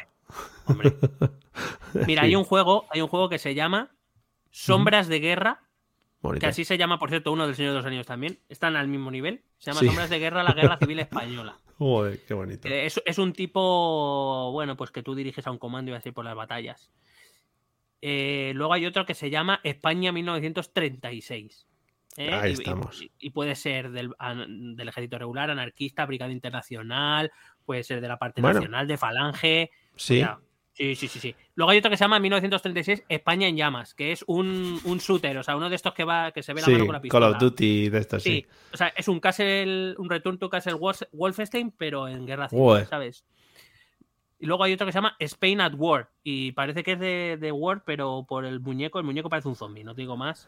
[0.66, 0.98] Hombre.
[2.08, 3.92] Mira, hay un juego, hay un juego que se llama
[4.52, 5.62] Sombras de Guerra,
[6.40, 8.40] que así se llama, por cierto, uno del Señor de los Anillos también.
[8.50, 9.42] Están al mismo nivel.
[9.58, 9.86] Se llama Sí.
[9.88, 11.58] Sombras de Guerra, la Guerra Civil Española.
[11.78, 12.68] Joder, qué bonito.
[12.68, 16.06] Eh, Es, es un tipo, bueno, pues que tú diriges a un comando y vas
[16.06, 16.92] a ir por las batallas.
[18.02, 21.68] Eh, luego hay otro que se llama España 1936.
[22.18, 22.34] ¿eh?
[22.34, 23.02] Ahí Y- estamos.
[23.02, 24.14] Y, y puede ser del,
[24.80, 27.32] ejército regular, anarquista, brigada internacional,
[27.66, 28.56] puede ser de la parte Bueno.
[28.60, 29.72] nacional, de falange.
[29.96, 30.24] Sí.
[30.80, 31.36] Sí, sí, sí, sí.
[31.56, 35.38] Luego hay otro que se llama 1936 España en llamas, que es un, un shooter,
[35.38, 37.02] o sea, uno de estos que va, que se ve la sí, mano con la
[37.02, 37.26] pistola.
[37.26, 38.46] Call of Duty de estos, Sí, sí.
[38.74, 42.86] o sea, es un Castle, un Return to Castle Wolf- Wolfenstein, pero en guerra civil.
[42.90, 43.26] ¿sabes?
[44.40, 46.12] Y luego hay otro que se llama Spain at War.
[46.24, 49.56] Y parece que es de, de War, pero por el muñeco, el muñeco parece un
[49.58, 50.48] zombie, no te digo más.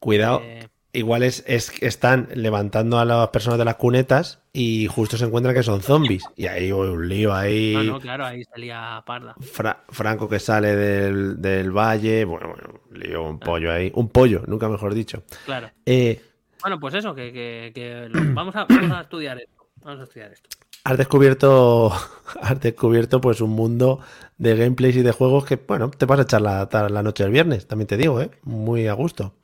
[0.00, 5.16] Cuidado, Eh, igual es, es están levantando a las personas de las cunetas y justo
[5.16, 6.22] se encuentran que son zombies.
[6.36, 7.72] Y ahí hay un lío ahí.
[7.74, 9.34] no, no, claro, ahí salía parda.
[9.40, 12.24] Fra- Franco que sale del, del valle.
[12.24, 13.90] Bueno, bueno, lío, un pollo ahí.
[13.94, 15.22] Un pollo, nunca mejor dicho.
[15.46, 15.70] Claro.
[15.86, 16.20] Eh,
[16.60, 19.66] Bueno, pues eso, que, que- que lo- vamos, a, vamos a estudiar esto.
[19.82, 20.48] Vamos a estudiar esto.
[20.84, 21.92] has descubierto.
[22.40, 24.00] Has descubierto pues un mundo
[24.38, 27.32] de gameplays y de juegos que, bueno, te vas a echar la, la noche del
[27.32, 28.30] viernes, también te digo, ¿eh?
[28.44, 29.34] Muy a gusto.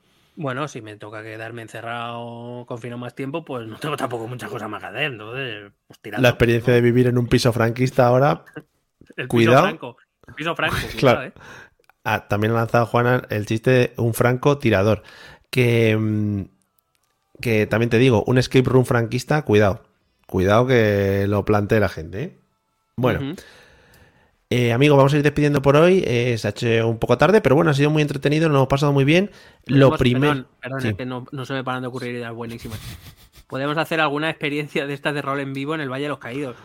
[0.41, 4.69] Bueno, si me toca quedarme encerrado, confino más tiempo, pues no tengo tampoco muchas cosas
[4.69, 5.03] más que hacer.
[5.11, 6.21] Entonces, pues tirando.
[6.23, 8.45] La experiencia de vivir en un piso franquista ahora.
[9.17, 9.63] El piso cuidado.
[9.63, 9.97] franco.
[10.27, 11.23] El piso franco, cuidado, Claro.
[11.23, 11.33] ¿eh?
[12.05, 15.03] Ah, también ha lanzado Juana el chiste de un franco tirador.
[15.49, 16.43] Que, mm,
[17.41, 19.83] que también te digo, un escape room franquista, cuidado.
[20.25, 22.23] Cuidado que lo plantee la gente.
[22.23, 22.39] ¿eh?
[22.95, 23.35] Bueno.
[24.49, 26.03] Eh, amigo, vamos a ir despidiendo por hoy.
[26.07, 28.67] Eh, se ha hecho un poco tarde, pero bueno, ha sido muy entretenido, nos hemos
[28.67, 29.29] pasado muy bien.
[29.65, 30.33] Lo primero.
[30.33, 30.87] Perdón, perdón, Sí.
[30.89, 32.79] es que no, no se me paran de ocurrir ideas buenísimas.
[33.47, 36.19] Podemos hacer alguna experiencia de estas de rol en vivo en el Valle de los
[36.19, 36.55] Caídos.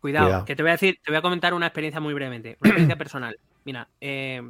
[0.00, 0.44] Cuidado, Cuidado.
[0.44, 2.96] que te voy a decir, te voy a comentar una experiencia muy brevemente, una experiencia
[2.98, 3.36] personal.
[3.64, 4.42] Mira, eh,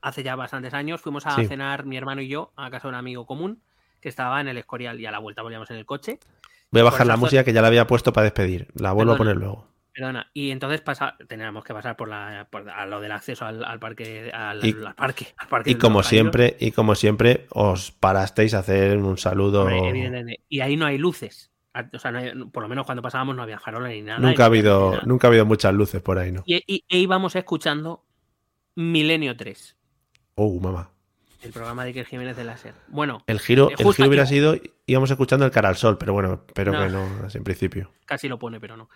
[0.00, 1.46] hace ya bastantes años fuimos a Sí.
[1.46, 3.60] cenar mi hermano y yo a casa de un amigo común
[4.00, 6.18] que estaba en el Escorial y a la vuelta volvíamos en el coche.
[6.70, 8.68] Voy a bajar la música que ya la había puesto para despedir.
[8.74, 9.68] La vuelvo a poner luego.
[9.96, 13.64] Perdona, y entonces pasa, teníamos que pasar por, la, por a lo del acceso al,
[13.64, 17.92] al parque, al, Y- al parque, al parque Y como siempre, y como siempre, os
[17.92, 19.62] parasteis a hacer un saludo.
[19.64, 20.40] Hombre.
[20.50, 21.50] Y ahí no hay luces.
[21.94, 24.18] O sea, no hay- por lo menos cuando pasábamos no había faroles ni nada.
[24.18, 25.02] Nunca ha habido, nada.
[25.06, 26.42] nunca ha habido muchas luces por ahí, ¿no?
[26.44, 28.04] Y, y- e íbamos escuchando
[28.74, 29.76] Milenio 3,
[30.34, 30.90] Oh, mamá.
[31.42, 32.74] el programa de Iker Jiménez de Láser.
[32.88, 36.44] Bueno, El giro, el giro hubiera sido, íbamos escuchando el cara al sol, pero bueno,
[36.54, 36.80] pero No.
[36.82, 37.90] que no, en principio.
[38.04, 38.90] casi lo pone, pero no.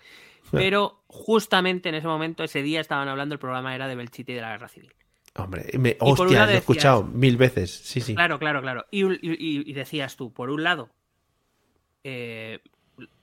[0.51, 4.35] Pero justamente en ese momento, ese día estaban hablando, el programa era de Belchite y
[4.35, 4.93] de la Guerra Civil.
[5.35, 7.71] Hombre, me- hostia, lo he decías- escuchado mil veces.
[7.71, 8.15] Sí, sí.
[8.15, 8.85] Claro, claro, claro.
[8.91, 10.89] Y, y- y- y decías tú, por un lado,
[12.03, 12.59] eh,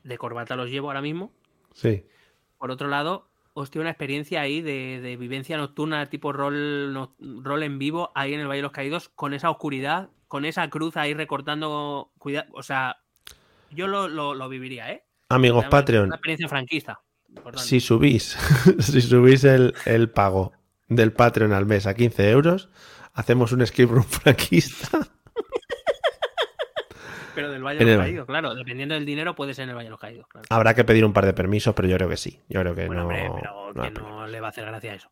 [0.05, 1.33] de corbata los llevo ahora mismo.
[1.75, 2.05] Sí.
[2.59, 7.63] Por otro lado, hostia, una experiencia ahí de, de vivencia nocturna, tipo rol, no- rol
[7.63, 10.97] en vivo, ahí en el Valle de los Caídos, con esa oscuridad, con esa cruz
[10.97, 12.13] ahí recortando.
[12.19, 12.99] Cuidado, o sea,
[13.71, 15.05] yo lo, lo- lo viviría, ¿eh?
[15.29, 17.01] Amigos Además, Patreon, Una experiencia franquista.
[17.57, 18.37] Si subís,
[18.79, 20.53] si subís el, el pago
[20.89, 22.69] del Patreon al mes a 15 euros,
[23.15, 24.99] hacemos un escape room franquista.
[27.35, 28.55] Pero del Valle de los Caídos, claro.
[28.57, 30.47] Dependiendo del dinero, puede ser en el Valle de los Caídos, claro.
[30.51, 32.41] Habrá que pedir un par de permisos, pero yo creo que sí.
[32.49, 33.07] Yo creo que Bueno, no.
[33.09, 35.09] hombre, pero no que no le va a hacer gracia eso.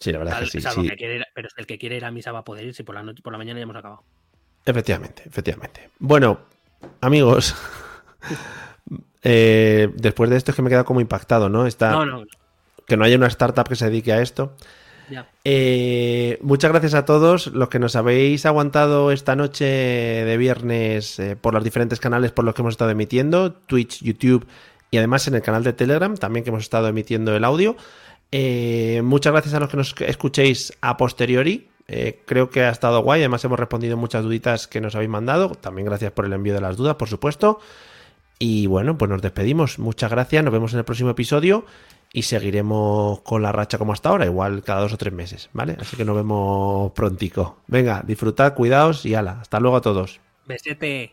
[0.00, 0.68] Sí, la verdad es que sí.
[0.68, 0.88] sí.
[0.88, 2.82] que quiere ir- pero el que quiere ir a misa va a poder ir si
[2.82, 4.02] por la, noche, por la mañana ya hemos acabado.
[4.66, 5.90] Efectivamente, efectivamente.
[6.00, 6.40] Bueno,
[7.00, 7.54] amigos,
[9.24, 11.66] eh, después de esto es que me he quedado como impactado, ¿no?
[11.66, 12.24] Está, No, no,
[12.86, 14.54] Que no haya una startup que se dedique a esto.
[15.44, 21.36] Eh, muchas gracias a todos los que nos habéis aguantado esta noche de viernes eh,
[21.36, 24.46] por los diferentes canales por los que hemos estado emitiendo, Twitch, YouTube
[24.90, 27.76] y además en el canal de Telegram también que hemos estado emitiendo el audio.
[28.32, 31.68] Eh, muchas gracias a los que nos escuchéis a posteriori.
[32.24, 33.20] Creo que ha estado guay.
[33.20, 35.50] Además, hemos respondido muchas duditas que nos habéis mandado.
[35.50, 37.60] También gracias por el envío de las dudas, por supuesto.
[38.38, 39.78] Y bueno, pues nos despedimos.
[39.78, 40.44] Muchas gracias.
[40.44, 41.64] Nos vemos en el próximo episodio.
[42.12, 45.76] Y seguiremos con la racha como hasta ahora, igual cada dos o tres meses, ¿vale?
[45.80, 47.58] Así que nos vemos prontico.
[47.66, 49.40] Venga, disfrutad, cuidaos y ala.
[49.40, 50.20] Hasta luego a todos.
[50.46, 51.12] Besete.